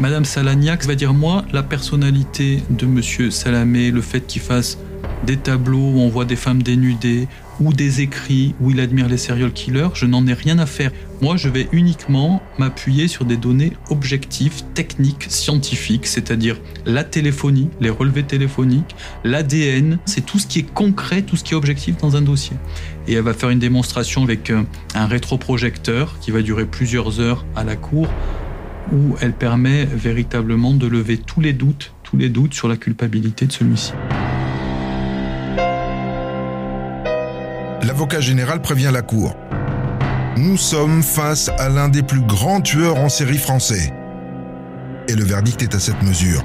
Madame 0.00 0.24
Salagnac 0.24 0.84
va 0.84 0.96
dire 0.96 1.14
moi, 1.14 1.44
la 1.52 1.62
personnalité 1.62 2.62
de 2.68 2.84
Monsieur 2.86 3.30
Salamé, 3.30 3.92
le 3.92 4.00
fait 4.00 4.26
qu'il 4.26 4.42
fasse 4.42 4.78
des 5.24 5.36
tableaux 5.36 5.78
où 5.78 6.00
on 6.00 6.08
voit 6.08 6.24
des 6.24 6.36
femmes 6.36 6.62
dénudées 6.62 7.28
ou 7.60 7.72
des 7.72 8.00
écrits 8.00 8.54
où 8.60 8.70
il 8.70 8.80
admire 8.80 9.08
les 9.08 9.16
serial 9.16 9.52
killers, 9.52 9.90
je 9.94 10.06
n'en 10.06 10.26
ai 10.26 10.34
rien 10.34 10.58
à 10.58 10.66
faire. 10.66 10.90
Moi, 11.22 11.36
je 11.36 11.48
vais 11.48 11.68
uniquement 11.72 12.42
m'appuyer 12.58 13.08
sur 13.08 13.24
des 13.24 13.36
données 13.36 13.72
objectives, 13.90 14.62
techniques, 14.74 15.26
scientifiques, 15.28 16.06
c'est-à-dire 16.06 16.60
la 16.84 17.04
téléphonie, 17.04 17.70
les 17.80 17.90
relevés 17.90 18.24
téléphoniques, 18.24 18.96
l'ADN, 19.22 19.98
c'est 20.04 20.26
tout 20.26 20.38
ce 20.38 20.46
qui 20.46 20.58
est 20.60 20.74
concret, 20.74 21.22
tout 21.22 21.36
ce 21.36 21.44
qui 21.44 21.54
est 21.54 21.56
objectif 21.56 21.96
dans 21.98 22.16
un 22.16 22.22
dossier. 22.22 22.56
Et 23.06 23.14
elle 23.14 23.22
va 23.22 23.34
faire 23.34 23.50
une 23.50 23.58
démonstration 23.58 24.24
avec 24.24 24.50
un 24.50 25.06
rétroprojecteur 25.06 26.18
qui 26.20 26.30
va 26.30 26.42
durer 26.42 26.66
plusieurs 26.66 27.20
heures 27.20 27.44
à 27.54 27.64
la 27.64 27.76
cour 27.76 28.08
où 28.92 29.16
elle 29.20 29.32
permet 29.32 29.84
véritablement 29.84 30.74
de 30.74 30.86
lever 30.86 31.18
tous 31.18 31.40
les 31.40 31.52
doutes, 31.52 31.92
tous 32.02 32.16
les 32.16 32.28
doutes 32.28 32.54
sur 32.54 32.68
la 32.68 32.76
culpabilité 32.76 33.46
de 33.46 33.52
celui-ci. 33.52 33.92
L'avocat 37.94 38.20
général 38.20 38.60
prévient 38.60 38.90
la 38.92 39.02
cour. 39.02 39.36
Nous 40.36 40.56
sommes 40.56 41.00
face 41.00 41.48
à 41.60 41.68
l'un 41.68 41.88
des 41.88 42.02
plus 42.02 42.22
grands 42.22 42.60
tueurs 42.60 42.96
en 42.96 43.08
série 43.08 43.38
français. 43.38 43.94
Et 45.06 45.14
le 45.14 45.22
verdict 45.22 45.62
est 45.62 45.76
à 45.76 45.78
cette 45.78 46.02
mesure. 46.02 46.42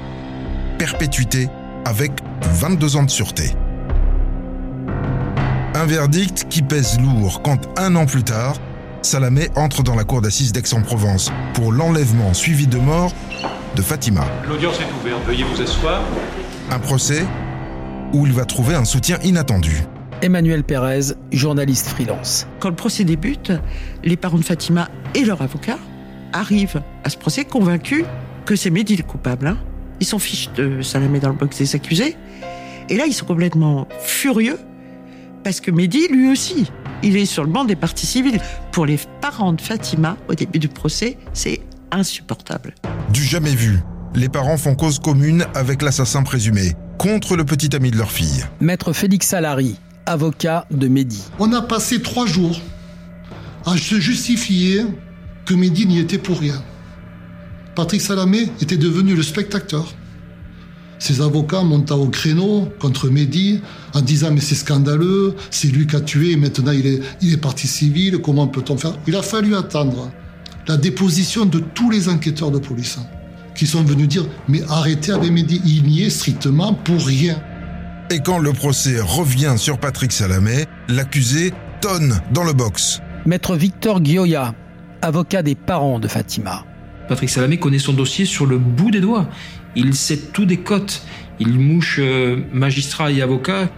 Perpétuité 0.78 1.48
avec 1.84 2.12
22 2.40 2.94
ans 2.94 3.02
de 3.02 3.10
sûreté. 3.10 3.50
Un 5.74 5.86
verdict 5.86 6.46
qui 6.48 6.62
pèse 6.62 7.00
lourd 7.00 7.42
quand 7.42 7.58
un 7.76 7.96
an 7.96 8.06
plus 8.06 8.22
tard, 8.22 8.54
Salamé 9.02 9.48
entre 9.56 9.82
dans 9.82 9.96
la 9.96 10.04
cour 10.04 10.20
d'assises 10.20 10.52
d'Aix-en-Provence 10.52 11.32
pour 11.54 11.72
l'enlèvement 11.72 12.32
suivi 12.32 12.68
de 12.68 12.78
mort 12.78 13.12
de 13.74 13.82
Fatima. 13.82 14.24
L'audience 14.48 14.78
est 14.78 15.00
ouverte, 15.02 15.26
veuillez 15.26 15.42
vous 15.52 15.60
asseoir. 15.60 16.00
Un 16.70 16.78
procès 16.78 17.24
où 18.12 18.24
il 18.24 18.32
va 18.32 18.44
trouver 18.44 18.76
un 18.76 18.84
soutien 18.84 19.18
inattendu. 19.24 19.82
Emmanuel 20.22 20.64
Pérez, 20.64 21.14
journaliste 21.32 21.88
freelance. 21.88 22.46
Quand 22.58 22.68
le 22.68 22.74
procès 22.74 23.04
débute, 23.04 23.52
les 24.04 24.16
parents 24.16 24.38
de 24.38 24.44
Fatima 24.44 24.88
et 25.14 25.24
leur 25.24 25.40
avocat 25.40 25.78
arrivent 26.32 26.82
à 27.04 27.10
ce 27.10 27.16
procès 27.16 27.44
convaincus 27.44 28.04
que 28.44 28.54
c'est 28.54 28.70
Mehdi 28.70 28.96
le 28.96 29.02
coupable. 29.02 29.46
Hein. 29.46 29.58
Ils 30.00 30.06
s'en 30.06 30.18
fichent 30.18 30.52
de 30.52 30.82
Salamé 30.82 31.20
dans 31.20 31.30
le 31.30 31.34
box 31.34 31.58
des 31.58 31.74
accusés. 31.74 32.16
Et 32.88 32.96
là, 32.96 33.06
ils 33.06 33.14
sont 33.14 33.24
complètement 33.24 33.88
furieux 34.00 34.58
parce 35.42 35.60
que 35.60 35.70
Mehdi, 35.70 36.08
lui 36.08 36.30
aussi, 36.30 36.70
il 37.02 37.16
est 37.16 37.24
sur 37.24 37.44
le 37.44 37.50
banc 37.50 37.64
des 37.64 37.76
parties 37.76 38.06
civiles. 38.06 38.40
Pour 38.72 38.84
les 38.84 38.98
parents 39.20 39.54
de 39.54 39.60
Fatima, 39.60 40.16
au 40.28 40.34
début 40.34 40.58
du 40.58 40.68
procès, 40.68 41.16
c'est 41.32 41.60
insupportable. 41.90 42.74
Du 43.10 43.22
jamais 43.24 43.54
vu, 43.54 43.78
les 44.14 44.28
parents 44.28 44.58
font 44.58 44.74
cause 44.74 44.98
commune 44.98 45.46
avec 45.54 45.80
l'assassin 45.80 46.22
présumé, 46.22 46.72
contre 46.98 47.36
le 47.36 47.44
petit 47.44 47.74
ami 47.74 47.90
de 47.90 47.96
leur 47.96 48.10
fille. 48.10 48.44
Maître 48.60 48.92
Félix 48.92 49.26
Salari, 49.28 49.78
avocat 50.06 50.66
de 50.70 50.88
Mehdi. 50.88 51.22
On 51.38 51.52
a 51.52 51.62
passé 51.62 52.02
trois 52.02 52.26
jours 52.26 52.60
à 53.66 53.76
se 53.76 54.00
justifier 54.00 54.84
que 55.44 55.54
Mehdi 55.54 55.86
n'y 55.86 55.98
était 55.98 56.18
pour 56.18 56.38
rien. 56.38 56.62
Patrick 57.74 58.00
Salamé 58.00 58.48
était 58.60 58.76
devenu 58.76 59.14
le 59.14 59.22
spectateur. 59.22 59.94
Ses 60.98 61.22
avocats 61.22 61.62
montaient 61.62 61.94
au 61.94 62.08
créneau 62.08 62.68
contre 62.78 63.08
Mehdi 63.08 63.60
en 63.94 64.02
disant 64.02 64.30
mais 64.32 64.40
c'est 64.40 64.54
scandaleux, 64.54 65.34
c'est 65.50 65.68
lui 65.68 65.86
qui 65.86 65.96
a 65.96 66.00
tué, 66.00 66.36
maintenant 66.36 66.72
il 66.72 66.86
est, 66.86 67.00
il 67.22 67.32
est 67.32 67.38
parti 67.38 67.66
civil, 67.66 68.18
comment 68.18 68.46
peut-on 68.48 68.76
faire? 68.76 68.92
Il 69.06 69.16
a 69.16 69.22
fallu 69.22 69.54
attendre 69.54 70.10
la 70.68 70.76
déposition 70.76 71.46
de 71.46 71.58
tous 71.58 71.90
les 71.90 72.08
enquêteurs 72.08 72.50
de 72.50 72.58
police 72.58 72.98
hein, 73.00 73.06
qui 73.54 73.66
sont 73.66 73.82
venus 73.82 74.08
dire 74.08 74.26
mais 74.46 74.62
arrêtez 74.68 75.12
avec 75.12 75.30
Mehdi, 75.32 75.62
il 75.64 75.84
n'y 75.84 76.02
est 76.02 76.10
strictement 76.10 76.74
pour 76.74 77.06
rien. 77.06 77.40
Et 78.12 78.18
quand 78.18 78.38
le 78.40 78.52
procès 78.52 79.00
revient 79.00 79.54
sur 79.56 79.78
Patrick 79.78 80.10
Salamé, 80.10 80.64
l'accusé 80.88 81.52
tonne 81.80 82.20
dans 82.32 82.42
le 82.42 82.52
box. 82.52 83.00
Maître 83.24 83.54
Victor 83.54 84.04
Gioia, 84.04 84.52
avocat 85.00 85.44
des 85.44 85.54
parents 85.54 86.00
de 86.00 86.08
Fatima. 86.08 86.64
Patrick 87.08 87.30
Salamé 87.30 87.58
connaît 87.58 87.78
son 87.78 87.92
dossier 87.92 88.24
sur 88.24 88.46
le 88.46 88.58
bout 88.58 88.90
des 88.90 88.98
doigts. 88.98 89.28
Il 89.76 89.94
sait 89.94 90.16
tout 90.16 90.44
des 90.44 90.56
cotes. 90.56 91.04
Il 91.38 91.60
mouche 91.60 92.00
euh, 92.00 92.42
magistrat 92.52 93.12
et 93.12 93.22
avocat. 93.22 93.68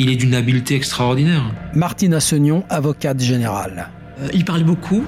Il 0.00 0.10
est 0.10 0.16
d'une 0.16 0.34
habileté 0.34 0.74
extraordinaire. 0.74 1.44
Martine 1.74 2.14
Assegnon, 2.14 2.64
avocate 2.70 3.20
générale. 3.20 3.90
Euh, 4.20 4.30
il 4.34 4.44
parle 4.44 4.64
beaucoup. 4.64 5.04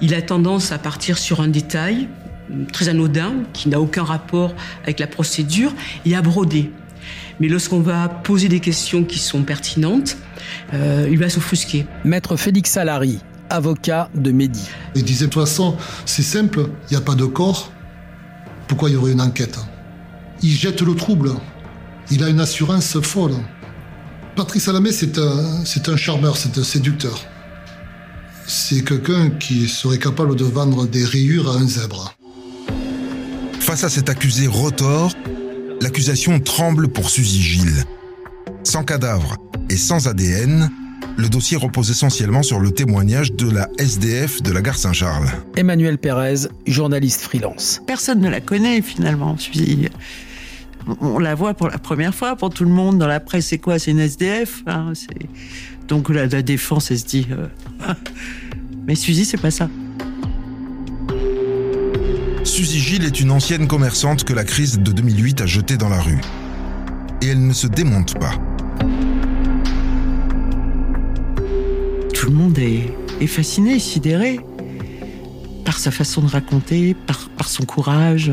Il 0.00 0.14
a 0.14 0.22
tendance 0.22 0.72
à 0.72 0.78
partir 0.78 1.18
sur 1.18 1.42
un 1.42 1.48
détail 1.48 2.08
euh, 2.50 2.64
très 2.72 2.88
anodin, 2.88 3.34
qui 3.52 3.68
n'a 3.68 3.80
aucun 3.80 4.02
rapport 4.02 4.54
avec 4.82 4.98
la 4.98 5.06
procédure, 5.06 5.74
et 6.06 6.16
à 6.16 6.22
broder. 6.22 6.70
Mais 7.42 7.48
lorsqu'on 7.48 7.80
va 7.80 8.08
poser 8.08 8.48
des 8.48 8.60
questions 8.60 9.02
qui 9.02 9.18
sont 9.18 9.42
pertinentes, 9.42 10.16
il 10.72 11.18
va 11.18 11.28
s'offusquer. 11.28 11.86
Maître 12.04 12.36
Félix 12.36 12.70
Salari, 12.70 13.18
avocat 13.50 14.08
de 14.14 14.30
Mehdi. 14.30 14.62
Il 14.94 15.02
disait 15.02 15.26
de 15.26 15.30
toute 15.32 15.42
façon, 15.42 15.76
c'est 16.06 16.22
simple, 16.22 16.68
il 16.88 16.92
n'y 16.92 16.96
a 16.96 17.00
pas 17.00 17.16
de 17.16 17.24
corps, 17.24 17.72
pourquoi 18.68 18.90
il 18.90 18.92
y 18.92 18.96
aurait 18.96 19.10
une 19.10 19.20
enquête? 19.20 19.58
Il 20.40 20.52
jette 20.52 20.82
le 20.82 20.94
trouble. 20.94 21.32
Il 22.12 22.22
a 22.22 22.28
une 22.28 22.38
assurance 22.38 23.00
folle. 23.00 23.34
Patrice 24.36 24.62
Salamé, 24.62 24.92
c'est 24.92 25.18
un, 25.18 25.64
c'est 25.64 25.88
un 25.88 25.96
charmeur, 25.96 26.36
c'est 26.36 26.56
un 26.58 26.62
séducteur. 26.62 27.24
C'est 28.46 28.84
quelqu'un 28.84 29.30
qui 29.30 29.66
serait 29.66 29.98
capable 29.98 30.36
de 30.36 30.44
vendre 30.44 30.86
des 30.86 31.04
rayures 31.04 31.50
à 31.50 31.56
un 31.56 31.66
zèbre. 31.66 32.14
Face 33.58 33.82
à 33.82 33.88
cet 33.88 34.08
accusé 34.10 34.46
retors, 34.46 35.12
l'accusation 35.82 36.38
tremble 36.38 36.88
pour 36.88 37.10
Suzy 37.10 37.42
Gilles. 37.42 37.84
Sans 38.62 38.84
cadavre 38.84 39.36
et 39.68 39.76
sans 39.76 40.06
ADN, 40.06 40.70
le 41.16 41.28
dossier 41.28 41.56
repose 41.56 41.90
essentiellement 41.90 42.44
sur 42.44 42.60
le 42.60 42.70
témoignage 42.70 43.32
de 43.32 43.50
la 43.50 43.68
SDF 43.78 44.42
de 44.42 44.52
la 44.52 44.62
gare 44.62 44.78
Saint-Charles. 44.78 45.28
Emmanuel 45.56 45.98
Pérez, 45.98 46.46
journaliste 46.66 47.20
freelance. 47.20 47.82
Personne 47.86 48.20
ne 48.20 48.28
la 48.28 48.40
connaît 48.40 48.80
finalement. 48.80 49.36
On 51.00 51.18
la 51.18 51.34
voit 51.34 51.54
pour 51.54 51.68
la 51.68 51.78
première 51.78 52.14
fois 52.14 52.36
pour 52.36 52.50
tout 52.50 52.64
le 52.64 52.70
monde 52.70 52.98
dans 52.98 53.08
la 53.08 53.20
presse. 53.20 53.46
C'est 53.46 53.58
quoi? 53.58 53.80
C'est 53.80 53.90
une 53.90 54.00
SDF 54.00 54.62
hein, 54.66 54.92
Donc 55.88 56.08
la, 56.08 56.26
défense, 56.42 56.92
elle 56.92 56.98
se 57.00 57.06
dit. 57.06 57.26
Euh, 57.32 57.48
mais 58.86 58.94
Suzy, 58.94 59.24
c'est 59.24 59.40
pas 59.40 59.50
ça. 59.50 59.68
Suzy 62.44 62.80
Gilles 62.80 63.04
est 63.04 63.20
une 63.20 63.30
ancienne 63.30 63.66
commerçante 63.66 64.24
que 64.24 64.32
la 64.32 64.44
crise 64.44 64.78
de 64.78 64.92
2008 64.92 65.42
a 65.42 65.46
jetée 65.46 65.76
dans 65.76 65.88
la 65.88 66.00
rue. 66.00 66.20
Et 67.20 67.28
elle 67.28 67.46
ne 67.46 67.52
se 67.52 67.66
démonte 67.66 68.18
pas. 68.18 68.34
tout 72.22 72.30
le 72.30 72.36
monde 72.36 72.56
est, 72.60 73.26
fasciné, 73.26 73.80
sidéré 73.80 74.38
par 75.64 75.76
sa 75.76 75.90
façon 75.90 76.22
de 76.22 76.28
raconter, 76.28 76.94
par, 76.94 77.48
son 77.48 77.64
courage. 77.64 78.30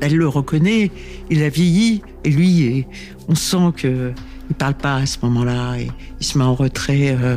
Elle 0.00 0.14
le 0.14 0.28
reconnaît, 0.28 0.92
il 1.28 1.42
a 1.42 1.48
vieilli, 1.48 2.02
et 2.22 2.30
lui, 2.30 2.86
on 3.26 3.34
sent 3.34 3.72
que 3.76 4.12
il 4.50 4.54
parle 4.54 4.74
pas 4.74 4.98
à 4.98 5.06
ce 5.06 5.18
moment-là, 5.22 5.78
il 6.20 6.24
se 6.24 6.38
met 6.38 6.44
en 6.44 6.54
retrait, 6.54 7.16
euh, 7.20 7.36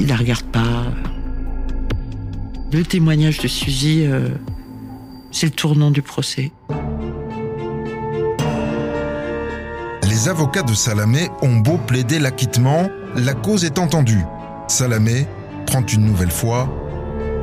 il 0.00 0.08
la 0.08 0.16
regarde 0.16 0.46
pas. 0.46 0.86
Le 2.72 2.82
témoignage 2.82 3.38
de 3.38 3.46
Suzy, 3.46 4.06
euh, 4.06 4.28
c'est 5.34 5.46
le 5.46 5.52
tournant 5.52 5.90
du 5.90 6.00
procès. 6.00 6.52
Les 10.04 10.28
avocats 10.28 10.62
de 10.62 10.72
Salamé 10.72 11.28
ont 11.42 11.56
beau 11.56 11.76
plaider 11.76 12.18
l'acquittement, 12.20 12.88
la 13.16 13.34
cause 13.34 13.64
est 13.64 13.78
entendue. 13.78 14.22
Salamé 14.68 15.26
prend 15.66 15.84
une 15.84 16.06
nouvelle 16.06 16.30
fois 16.30 16.68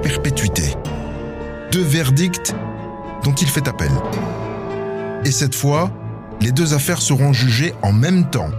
perpétuité. 0.02 0.64
Deux 1.72 1.84
verdicts 1.84 2.56
dont 3.24 3.34
il 3.34 3.48
fait 3.48 3.68
appel. 3.68 3.92
Et 5.26 5.32
cette 5.32 5.54
fois, 5.54 5.92
les 6.40 6.52
deux 6.52 6.74
affaires 6.74 7.02
seront 7.02 7.34
jugées 7.34 7.74
en 7.84 7.92
même 7.92 8.30
temps, 8.30 8.50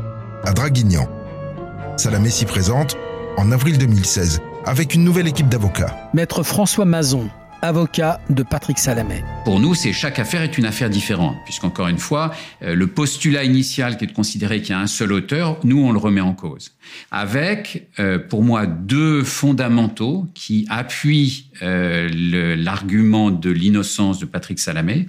à 0.44 0.52
Draguignan. 0.52 1.09
Salamé 1.96 2.30
s'y 2.30 2.44
présente 2.44 2.96
en 3.38 3.50
avril 3.50 3.78
2016, 3.78 4.40
avec 4.66 4.94
une 4.94 5.04
nouvelle 5.04 5.26
équipe 5.26 5.48
d'avocats. 5.48 6.10
Maître 6.12 6.42
François 6.42 6.84
Mazon, 6.84 7.28
avocat 7.62 8.20
de 8.28 8.43
Patrick 8.43 8.78
Salamé. 8.78 9.22
Pour 9.44 9.60
nous, 9.60 9.74
c'est 9.74 9.93
chaque 9.93 10.18
affaire 10.18 10.43
est 10.43 10.59
une 10.59 10.64
affaire 10.64 10.90
différente, 10.90 11.36
puisqu'encore 11.44 11.89
une 11.89 11.98
fois, 11.98 12.32
euh, 12.62 12.74
le 12.74 12.89
postulat 12.89 13.44
initial 13.44 13.97
qui 13.97 14.05
est 14.05 14.09
de 14.09 14.12
considérer 14.12 14.60
qu'il 14.60 14.70
y 14.70 14.78
a 14.78 14.80
un 14.80 14.89
seul 14.89 15.12
auteur, 15.12 15.59
nous, 15.64 15.78
on 15.78 15.93
le 15.93 15.98
remet 15.98 16.20
en 16.20 16.34
cause. 16.34 16.72
Avec, 17.12 17.89
euh, 17.98 18.18
pour 18.18 18.43
moi, 18.43 18.66
deux 18.66 19.22
fondamentaux 19.22 20.26
qui 20.34 20.66
appuient 20.68 21.51
euh, 21.62 22.09
l'argument 22.56 23.30
de 23.30 23.51
l'innocence 23.51 24.18
de 24.18 24.26
Patrick 24.26 24.59
Salamé. 24.59 25.06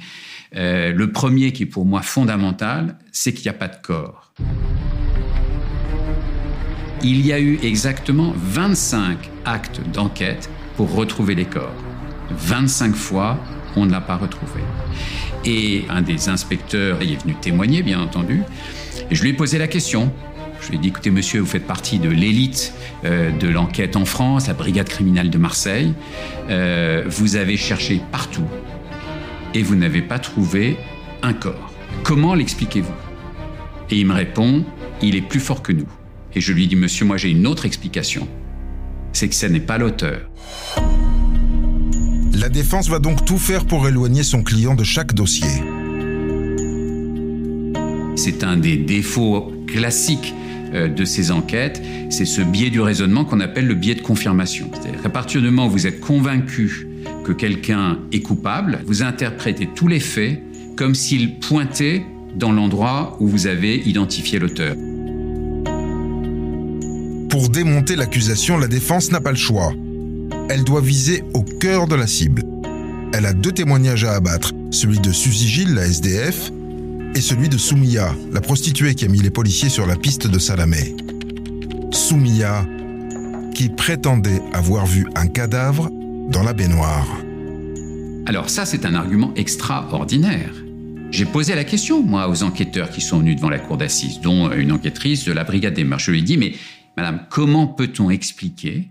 le 0.54 1.06
premier, 1.08 1.52
qui 1.52 1.64
est 1.64 1.66
pour 1.66 1.86
moi 1.86 2.04
fondamental, 2.04 2.98
c'est 3.12 3.34
qu'il 3.34 3.46
n'y 3.46 3.56
a 3.56 3.58
pas 3.58 3.68
de 3.68 3.82
corps. 3.82 4.32
Il 7.02 7.26
y 7.26 7.34
a 7.34 7.40
eu 7.40 7.60
exactement 7.64 8.34
25 8.38 9.18
actes 9.46 9.82
d'enquête 9.92 10.50
pour 10.78 10.94
retrouver 10.94 11.36
les 11.36 11.46
corps. 11.46 11.93
25 12.32 12.96
fois, 12.96 13.40
on 13.76 13.86
ne 13.86 13.92
l'a 13.92 14.02
pas 14.02 14.18
retrouvé. 14.18 14.62
Et 15.46 15.86
un 15.90 16.02
des 16.02 16.30
inspecteurs 16.30 17.02
est 17.02 17.22
venu 17.22 17.36
témoigner, 17.36 17.84
bien 17.84 18.00
entendu. 18.00 18.44
Et 19.10 19.16
je 19.16 19.22
lui 19.22 19.32
ai 19.32 19.34
posé 19.34 19.58
la 19.58 19.68
question. 19.68 20.12
Je 20.62 20.70
lui 20.70 20.78
ai 20.78 20.80
dit, 20.80 20.88
écoutez, 20.90 21.12
monsieur, 21.12 21.42
vous 21.42 21.46
faites 21.46 21.68
partie 21.68 22.00
de 22.00 22.10
l'élite 22.10 22.74
euh, 23.04 23.32
de 23.32 23.50
l'enquête 23.50 23.98
en 23.98 24.06
France, 24.06 24.48
la 24.48 24.54
brigade 24.54 24.88
criminelle 24.88 25.30
de 25.30 25.38
Marseille. 25.38 25.94
Euh, 26.50 27.04
vous 27.08 27.36
avez 27.36 27.58
cherché 27.58 28.02
partout 28.12 28.48
et 29.54 29.62
vous 29.62 29.76
n'avez 29.76 30.02
pas 30.02 30.20
trouvé 30.20 30.78
un 31.22 31.34
corps. 31.34 31.74
Comment 32.04 32.34
l'expliquez-vous? 32.34 32.94
Et 33.90 33.98
il 33.98 34.08
me 34.08 34.14
répond, 34.14 34.64
il 35.02 35.16
est 35.16 35.22
plus 35.22 35.42
fort 35.42 35.62
que 35.62 35.74
nous. 35.74 35.88
Et 36.34 36.42
je 36.42 36.54
lui 36.54 36.68
dis, 36.68 36.76
monsieur, 36.76 37.06
moi 37.06 37.18
j'ai 37.18 37.30
une 37.30 37.46
autre 37.46 37.66
explication. 37.66 38.28
C'est 39.12 39.28
que 39.28 39.36
ce 39.36 39.46
n'est 39.46 39.60
pas 39.60 39.78
l'auteur. 39.78 40.22
La 42.34 42.50
défense 42.50 42.90
va 42.90 43.00
donc 43.00 43.26
tout 43.26 43.38
faire 43.38 43.66
pour 43.66 43.88
éloigner 43.88 44.24
son 44.24 44.44
client 44.44 44.74
de 44.74 44.84
chaque 44.84 45.14
dossier. 45.14 45.48
C'est 48.16 48.44
un 48.44 48.58
des 48.58 48.78
défauts 48.78 49.54
classiques 49.68 50.34
euh, 50.74 50.88
de 50.88 51.06
ces 51.06 51.32
enquêtes, 51.32 51.82
c'est 52.10 52.26
ce 52.26 52.42
biais 52.42 52.72
du 52.72 52.82
raisonnement 52.82 53.24
qu'on 53.24 53.40
appelle 53.40 53.68
le 53.68 53.76
biais 53.76 53.96
de 53.96 54.02
confirmation. 54.02 54.70
C'est-à-dire 54.74 55.02
qu'à 55.02 55.10
partir 55.10 55.42
du 55.42 55.48
moment 55.48 55.68
où 55.68 55.70
vous 55.70 55.86
êtes 55.86 56.00
convaincu 56.00 56.88
que 57.24 57.32
quelqu'un 57.32 58.00
est 58.12 58.22
coupable, 58.22 58.80
vous 58.88 59.04
interprétez 59.04 59.70
tous 59.76 59.88
les 59.88 60.00
faits 60.00 60.42
comme 60.76 60.96
s'ils 60.96 61.40
pointaient 61.40 62.04
dans 62.36 62.52
l'endroit 62.52 63.16
où 63.20 63.28
vous 63.28 63.46
avez 63.46 63.78
identifié 63.88 64.40
l'auteur. 64.40 64.76
Pour 67.30 67.50
démonter 67.50 67.96
l'accusation, 67.96 68.58
la 68.58 68.68
défense 68.68 69.12
n'a 69.12 69.22
pas 69.22 69.32
le 69.32 69.38
choix. 69.38 69.74
Elle 70.50 70.64
doit 70.64 70.82
viser 70.82 71.24
au 71.34 71.42
cœur 71.42 71.88
de 71.88 71.96
la 71.96 72.08
cible. 72.08 72.44
Elle 73.14 73.26
a 73.26 73.34
deux 73.34 73.52
témoignages 73.52 74.04
à 74.04 74.14
abattre, 74.14 74.52
celui 74.72 75.00
de 75.00 75.12
Suzy 75.12 75.48
Gilles, 75.48 75.74
la 75.74 75.86
SDF, 75.86 76.52
et 77.16 77.22
celui 77.22 77.48
de 77.48 77.58
Soumia, 77.58 78.14
la 78.32 78.42
prostituée 78.42 78.96
qui 78.96 79.06
a 79.06 79.08
mis 79.08 79.22
les 79.22 79.30
policiers 79.30 79.70
sur 79.70 79.86
la 79.86 79.96
piste 79.96 80.28
de 80.28 80.40
Salamé. 80.40 80.96
Soumia, 81.92 82.66
qui 83.54 83.70
prétendait 83.70 84.42
avoir 84.52 84.86
vu 84.86 85.08
un 85.16 85.28
cadavre 85.28 85.90
dans 86.30 86.44
la 86.44 86.54
baignoire. 86.54 87.08
Alors 88.26 88.50
ça, 88.50 88.66
c'est 88.66 88.86
un 88.86 88.96
argument 88.96 89.32
extraordinaire. 89.36 90.54
J'ai 91.12 91.26
posé 91.26 91.54
la 91.54 91.64
question, 91.64 92.02
moi, 92.02 92.28
aux 92.28 92.42
enquêteurs 92.42 92.90
qui 92.90 93.02
sont 93.02 93.20
venus 93.20 93.36
devant 93.36 93.50
la 93.50 93.60
cour 93.60 93.78
d'assises, 93.78 94.20
dont 94.22 94.52
une 94.52 94.72
enquêtrice 94.72 95.26
de 95.26 95.32
la 95.32 95.44
brigade 95.44 95.76
des 95.76 95.84
mœurs. 95.84 96.02
Je 96.02 96.12
lui 96.12 96.20
ai 96.20 96.24
dit, 96.24 96.38
mais 96.38 96.54
madame, 96.98 97.26
comment 97.30 97.68
peut-on 97.68 98.10
expliquer 98.10 98.90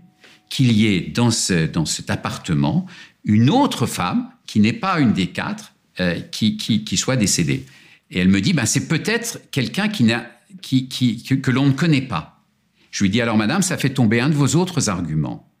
qu'il 0.49 0.71
y 0.71 0.87
ait 0.87 1.01
dans, 1.01 1.31
ce, 1.31 1.65
dans 1.65 1.85
cet 1.85 2.09
appartement 2.09 2.85
une 3.25 3.49
autre 3.49 3.85
femme, 3.85 4.29
qui 4.45 4.59
n'est 4.59 4.73
pas 4.73 4.99
une 4.99 5.13
des 5.13 5.27
quatre, 5.27 5.73
euh, 5.99 6.19
qui, 6.19 6.57
qui, 6.57 6.83
qui, 6.83 6.97
soit 6.97 7.15
décédée 7.15 7.65
Et 8.11 8.19
elle 8.19 8.27
me 8.27 8.41
dit, 8.41 8.53
ben, 8.53 8.65
c'est 8.65 8.87
peut-être 8.87 9.39
quelqu'un 9.51 9.89
qui 9.89 10.03
n'a, 10.03 10.25
qui, 10.61 10.87
qui, 10.87 11.23
que, 11.23 11.51
l'on 11.51 11.67
ne 11.67 11.71
connaît 11.71 12.01
pas. 12.01 12.43
Je 12.91 13.03
lui 13.03 13.09
dis, 13.09 13.21
alors 13.21 13.37
madame, 13.37 13.61
ça 13.61 13.77
fait 13.77 13.91
tomber 13.91 14.19
un 14.19 14.29
de 14.29 14.35
vos 14.35 14.55
autres 14.55 14.89
arguments, 14.89 15.51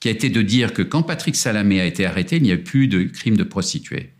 qui 0.00 0.08
a 0.08 0.10
été 0.10 0.28
de 0.28 0.42
dire 0.42 0.72
que 0.72 0.82
quand 0.82 1.02
Patrick 1.02 1.34
Salamé 1.34 1.80
a 1.80 1.86
été 1.86 2.06
arrêté, 2.06 2.36
il 2.36 2.42
n'y 2.42 2.52
a 2.52 2.56
plus 2.56 2.88
de 2.88 3.04
crime 3.04 3.36
de 3.36 3.44
prostituée. 3.44 4.12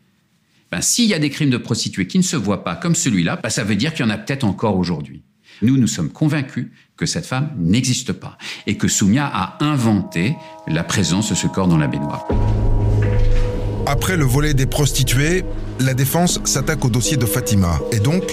Ben, 0.71 0.81
S'il 0.81 1.07
y 1.07 1.15
a 1.15 1.19
des 1.19 1.31
crimes 1.31 1.51
de 1.51 1.59
prostituées 1.59 2.07
qui 2.07 2.19
ne 2.19 2.23
se 2.23 2.37
voient 2.37 2.65
pas 2.65 2.75
comme 2.75 2.95
celui-là, 2.95 3.37
ben, 3.37 3.51
ça 3.51 3.65
veut 3.65 3.77
dire 3.77 3.93
qu'il 3.93 4.05
y 4.05 4.09
en 4.09 4.11
a 4.11 4.19
peut-être 4.19 4.45
encore 4.45 4.79
aujourd'hui. 4.79 5.24
Nous, 5.63 5.77
nous 5.77 5.87
sommes 5.87 6.11
convaincus 6.11 6.69
que 6.97 7.07
cette 7.07 7.27
femme 7.27 7.51
n'existe 7.59 8.13
pas 8.13 8.39
et 8.67 8.77
que 8.77 8.89
Soumia 8.89 9.27
a 9.27 9.57
inventé 9.65 10.37
la 10.67 10.85
présence 10.85 11.31
de 11.31 11.35
ce 11.35 11.47
corps 11.47 11.69
dans 11.69 11.79
la 11.79 11.89
baignoire. 11.89 12.27
Après 13.87 14.17
le 14.17 14.25
volet 14.25 14.55
des 14.55 14.67
prostituées, 14.67 15.45
la 15.81 15.95
défense 15.95 16.41
s'attaque 16.45 16.85
au 16.85 16.89
dossier 16.91 17.17
de 17.17 17.27
Fatima 17.27 17.79
et 17.93 18.01
donc 18.01 18.25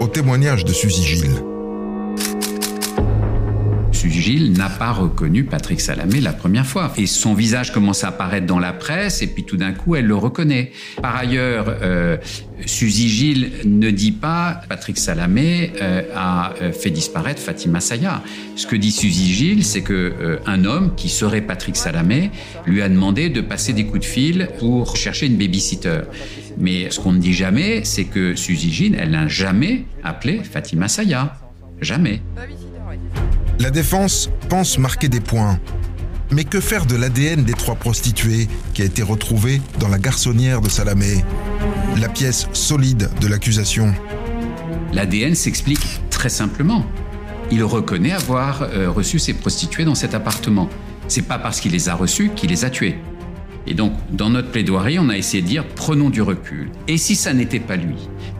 au 0.00 0.06
témoignage 0.06 0.64
de 0.64 0.72
Suzy 0.72 1.02
Gilles. 1.02 1.55
Gilles 4.04 4.52
n'a 4.52 4.68
pas 4.68 4.92
reconnu 4.92 5.44
Patrick 5.44 5.80
Salamé 5.80 6.20
la 6.20 6.32
première 6.32 6.66
fois. 6.66 6.92
Et 6.96 7.06
son 7.06 7.34
visage 7.34 7.72
commence 7.72 8.04
à 8.04 8.08
apparaître 8.08 8.46
dans 8.46 8.58
la 8.58 8.72
presse, 8.72 9.22
et 9.22 9.26
puis 9.26 9.44
tout 9.44 9.56
d'un 9.56 9.72
coup, 9.72 9.96
elle 9.96 10.06
le 10.06 10.16
reconnaît. 10.16 10.72
Par 11.00 11.16
ailleurs, 11.16 11.66
euh, 11.82 12.16
Suzy 12.64 13.08
Gilles 13.08 13.50
ne 13.64 13.90
dit 13.90 14.12
pas 14.12 14.60
Patrick 14.68 14.98
Salamé 14.98 15.72
euh, 15.80 16.02
a 16.14 16.54
euh, 16.60 16.72
fait 16.72 16.90
disparaître 16.90 17.40
Fatima 17.40 17.80
Saya. 17.80 18.22
Ce 18.54 18.66
que 18.66 18.76
dit 18.76 18.92
Suzy 18.92 19.32
Gilles, 19.32 19.64
c'est 19.64 19.82
que 19.82 19.92
euh, 19.92 20.38
un 20.46 20.64
homme 20.64 20.94
qui 20.94 21.08
serait 21.08 21.42
Patrick 21.42 21.76
Salamé 21.76 22.30
lui 22.66 22.82
a 22.82 22.88
demandé 22.88 23.28
de 23.28 23.40
passer 23.40 23.72
des 23.72 23.84
coups 23.86 24.00
de 24.00 24.04
fil 24.04 24.48
pour 24.58 24.96
chercher 24.96 25.26
une 25.26 25.36
babysitter. 25.36 26.00
Mais 26.58 26.90
ce 26.90 27.00
qu'on 27.00 27.12
ne 27.12 27.18
dit 27.18 27.34
jamais, 27.34 27.84
c'est 27.84 28.04
que 28.04 28.34
Suzy 28.34 28.72
Gilles, 28.72 28.96
elle 28.98 29.10
n'a 29.10 29.28
jamais 29.28 29.84
appelé 30.02 30.40
Fatima 30.42 30.88
Saya. 30.88 31.34
Jamais. 31.80 32.20
La 33.58 33.70
défense 33.70 34.28
pense 34.50 34.76
marquer 34.76 35.08
des 35.08 35.20
points. 35.20 35.58
Mais 36.30 36.44
que 36.44 36.60
faire 36.60 36.84
de 36.84 36.94
l'ADN 36.94 37.42
des 37.42 37.54
trois 37.54 37.74
prostituées 37.74 38.48
qui 38.74 38.82
a 38.82 38.84
été 38.84 39.02
retrouvé 39.02 39.62
dans 39.80 39.88
la 39.88 39.98
garçonnière 39.98 40.60
de 40.60 40.68
Salamé? 40.68 41.24
La 41.98 42.10
pièce 42.10 42.48
solide 42.52 43.08
de 43.18 43.26
l'accusation. 43.28 43.94
L'ADN 44.92 45.34
s'explique 45.34 46.00
très 46.10 46.28
simplement. 46.28 46.84
Il 47.50 47.64
reconnaît 47.64 48.12
avoir 48.12 48.62
euh, 48.62 48.90
reçu 48.90 49.18
ces 49.18 49.32
prostituées 49.32 49.86
dans 49.86 49.94
cet 49.94 50.14
appartement. 50.14 50.68
C'est 51.08 51.22
pas 51.22 51.38
parce 51.38 51.60
qu'il 51.60 51.72
les 51.72 51.88
a 51.88 51.94
reçues 51.94 52.32
qu'il 52.36 52.50
les 52.50 52.66
a 52.66 52.70
tuées. 52.70 52.98
Et 53.66 53.72
donc, 53.72 53.94
dans 54.12 54.28
notre 54.28 54.50
plaidoirie, 54.50 54.98
on 54.98 55.08
a 55.08 55.16
essayé 55.16 55.42
de 55.42 55.48
dire 55.48 55.64
prenons 55.66 56.10
du 56.10 56.20
recul. 56.20 56.68
Et 56.88 56.98
si 56.98 57.16
ça 57.16 57.32
n'était 57.32 57.60
pas 57.60 57.76
lui? 57.76 57.96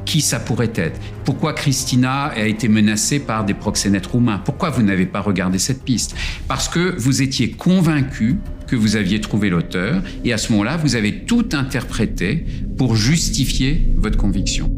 Qui 0.06 0.20
ça 0.20 0.38
pourrait 0.38 0.72
être? 0.76 1.00
Pourquoi 1.24 1.52
Christina 1.52 2.26
a 2.26 2.46
été 2.46 2.68
menacée 2.68 3.18
par 3.18 3.44
des 3.44 3.54
proxénètes 3.54 4.06
roumains? 4.06 4.38
Pourquoi 4.38 4.70
vous 4.70 4.82
n'avez 4.82 5.04
pas 5.04 5.20
regardé 5.20 5.58
cette 5.58 5.82
piste? 5.82 6.14
Parce 6.46 6.68
que 6.68 6.94
vous 6.96 7.22
étiez 7.22 7.50
convaincu 7.50 8.38
que 8.68 8.76
vous 8.76 8.96
aviez 8.96 9.20
trouvé 9.20 9.50
l'auteur, 9.50 10.02
et 10.24 10.32
à 10.32 10.38
ce 10.38 10.52
moment-là, 10.52 10.76
vous 10.76 10.94
avez 10.96 11.24
tout 11.24 11.48
interprété 11.52 12.46
pour 12.78 12.96
justifier 12.96 13.92
votre 13.96 14.16
conviction. 14.16 14.70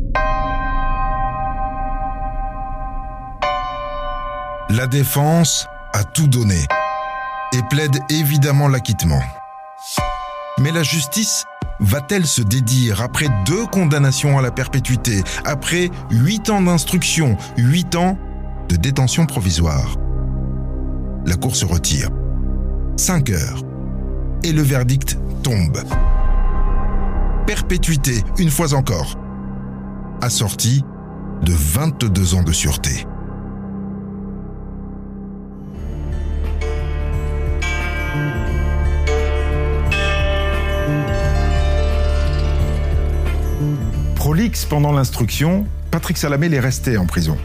La 4.71 4.87
défense 4.87 5.67
a 5.93 6.05
tout 6.05 6.27
donné 6.27 6.61
et 7.53 7.61
plaide 7.71 7.97
évidemment 8.11 8.69
l'acquittement. 8.69 9.23
Mais 10.59 10.73
la 10.73 10.83
justice 10.83 11.45
va-t-elle 11.81 12.27
se 12.27 12.43
dédire 12.43 13.03
après 13.03 13.29
deux 13.47 13.67
condamnations 13.67 14.39
à 14.39 14.43
la 14.43 14.51
perpétuité, 14.51 15.23
après 15.45 15.91
huit 16.11 16.51
ans 16.51 16.63
d'instruction, 16.63 17.37
huit 17.57 17.95
ans 17.95 18.19
de 18.69 18.77
détention 18.77 19.27
provisoire? 19.27 19.97
La 21.27 21.37
Cour 21.37 21.57
se 21.57 21.65
retire. 21.65 22.09
Cinq 22.97 23.31
heures. 23.31 23.63
Et 24.43 24.53
le 24.53 24.63
verdict 24.63 25.19
tombe. 25.43 25.79
Perpétuité, 27.47 28.23
une 28.39 28.51
fois 28.51 28.75
encore. 28.75 29.17
Assorti 30.23 30.85
de 31.43 31.53
22 31.53 32.35
ans 32.35 32.43
de 32.43 32.53
sûreté. 32.53 33.07
Pendant 44.71 44.93
l'instruction, 44.93 45.67
Patrick 45.91 46.17
Salamé 46.17 46.53
est 46.53 46.61
resté 46.61 46.97
en 46.97 47.05
prison. 47.05 47.37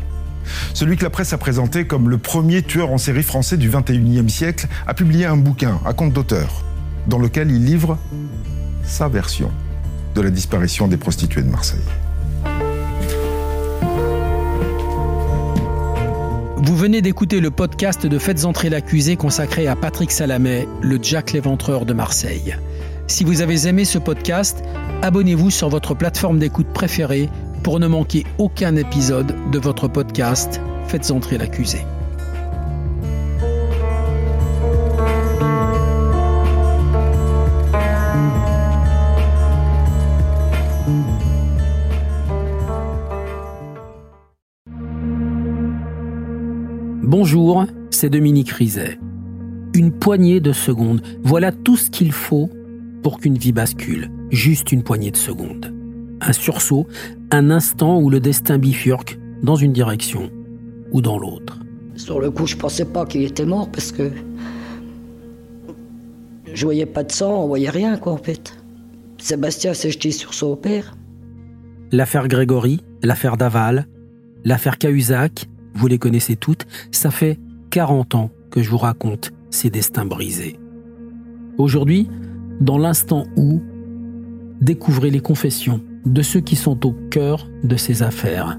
Celui 0.74 0.96
que 0.96 1.04
la 1.04 1.10
presse 1.10 1.34
a 1.34 1.38
présenté 1.38 1.86
comme 1.86 2.10
le 2.10 2.18
premier 2.18 2.62
tueur 2.62 2.92
en 2.92 2.98
série 2.98 3.24
français 3.24 3.58
du 3.58 3.70
21e 3.70 4.30
siècle 4.30 4.68
a 4.88 4.94
publié 4.94 5.26
un 5.26 5.36
bouquin 5.36 5.80
à 5.86 5.94
compte 5.94 6.14
d'auteur, 6.14 6.64
dans 7.08 7.20
lequel 7.20 7.52
il 7.52 7.66
livre 7.66 7.98
sa 8.86 9.10
version 9.10 9.52
de 10.16 10.22
la 10.22 10.30
disparition 10.30 10.88
des 10.88 10.98
prostituées 10.98 11.42
de 11.42 11.50
Marseille. 11.50 11.80
Vous 16.58 16.78
venez 16.78 17.02
d'écouter 17.02 17.42
le 17.42 17.52
podcast 17.52 18.08
de 18.08 18.18
Faites 18.18 18.46
entrer 18.46 18.70
l'accusé 18.70 19.18
consacré 19.18 19.68
à 19.68 19.76
Patrick 19.76 20.12
Salamé, 20.12 20.68
le 20.82 20.98
Jack 21.02 21.34
l'éventreur 21.34 21.86
de 21.86 21.94
Marseille. 21.94 22.56
Si 23.08 23.26
vous 23.26 23.42
avez 23.42 23.68
aimé 23.68 23.84
ce 23.84 23.98
podcast, 23.98 24.64
abonnez-vous 25.02 25.50
sur 25.50 25.68
votre 25.70 25.94
plateforme 25.94 26.40
d'écoute 26.40 26.68
préférée 26.74 27.30
pour 27.62 27.80
ne 27.80 27.88
manquer 27.88 28.26
aucun 28.38 28.76
épisode 28.76 29.36
de 29.52 29.60
votre 29.60 29.88
podcast 29.88 30.62
Faites 30.88 31.12
entrer 31.12 31.38
l'accusé. 31.38 31.80
Bonjour, 47.04 47.66
c'est 47.92 48.10
Dominique 48.10 48.52
Rizet. 48.52 48.98
Une 49.74 49.92
poignée 49.92 50.40
de 50.40 50.52
secondes, 50.52 51.02
voilà 51.22 51.52
tout 51.52 51.78
ce 51.78 51.90
qu'il 51.90 52.12
faut 52.12 52.50
pour 53.04 53.20
qu'une 53.20 53.38
vie 53.38 53.52
bascule. 53.52 54.10
Juste 54.32 54.72
une 54.72 54.82
poignée 54.82 55.12
de 55.12 55.18
secondes. 55.18 55.74
Un 56.22 56.34
sursaut, 56.34 56.88
un 57.32 57.52
instant 57.52 58.00
où 58.00 58.10
le 58.10 58.20
destin 58.20 58.58
bifurque 58.58 59.20
dans 59.44 59.58
une 59.58 59.74
direction 59.74 60.32
ou 60.92 61.02
dans 61.02 61.20
l'autre. 61.20 61.60
Sur 61.96 62.20
le 62.20 62.32
coup, 62.32 62.48
je 62.48 62.56
pensais 62.56 62.86
pas 62.86 63.06
qu'il 63.06 63.24
était 63.24 63.46
mort 63.46 63.70
parce 63.70 63.92
que 63.92 64.10
je 66.52 66.66
voyais 66.66 66.86
pas 66.86 67.04
de 67.04 67.12
sang, 67.12 67.44
on 67.44 67.48
voyait 67.48 67.70
rien 67.70 67.98
quoi 67.98 68.14
en 68.14 68.18
fait. 68.18 68.58
Sébastien 69.18 69.74
s'est 69.74 69.92
jeté 69.92 70.12
sur 70.12 70.34
son 70.34 70.56
père. 70.56 70.96
L'affaire 71.92 72.28
Grégory, 72.28 72.82
l'affaire 73.04 73.38
Daval, 73.38 73.88
l'affaire 74.44 74.78
Cahuzac, 74.78 75.48
vous 75.74 75.88
les 75.88 75.98
connaissez 75.98 76.36
toutes, 76.36 76.66
ça 76.92 77.12
fait 77.12 77.40
40 77.70 78.16
ans 78.16 78.32
que 78.50 78.62
je 78.62 78.70
vous 78.70 78.78
raconte 78.78 79.32
ces 79.50 79.70
destins 79.70 80.06
brisés. 80.06 80.58
Aujourd'hui, 81.58 82.10
dans 82.64 82.78
l'instant 82.78 83.26
où 83.36 83.62
découvrez 84.62 85.10
les 85.10 85.20
confessions 85.20 85.82
de 86.06 86.22
ceux 86.22 86.40
qui 86.40 86.56
sont 86.56 86.86
au 86.86 86.94
cœur 87.12 87.50
de 87.64 87.76
ces 87.76 88.04
affaires. 88.04 88.58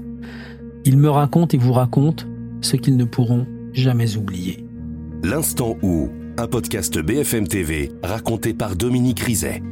Ils 0.85 0.97
me 0.97 1.09
racontent 1.09 1.57
et 1.57 1.59
vous 1.59 1.73
racontent 1.73 2.25
ce 2.61 2.75
qu'ils 2.75 2.97
ne 2.97 3.05
pourront 3.05 3.47
jamais 3.73 4.15
oublier. 4.15 4.63
L'instant 5.23 5.75
où, 5.81 6.09
un 6.37 6.47
podcast 6.47 6.99
BFM 6.99 7.47
TV 7.47 7.91
raconté 8.03 8.53
par 8.53 8.75
Dominique 8.75 9.21
Rizet. 9.21 9.63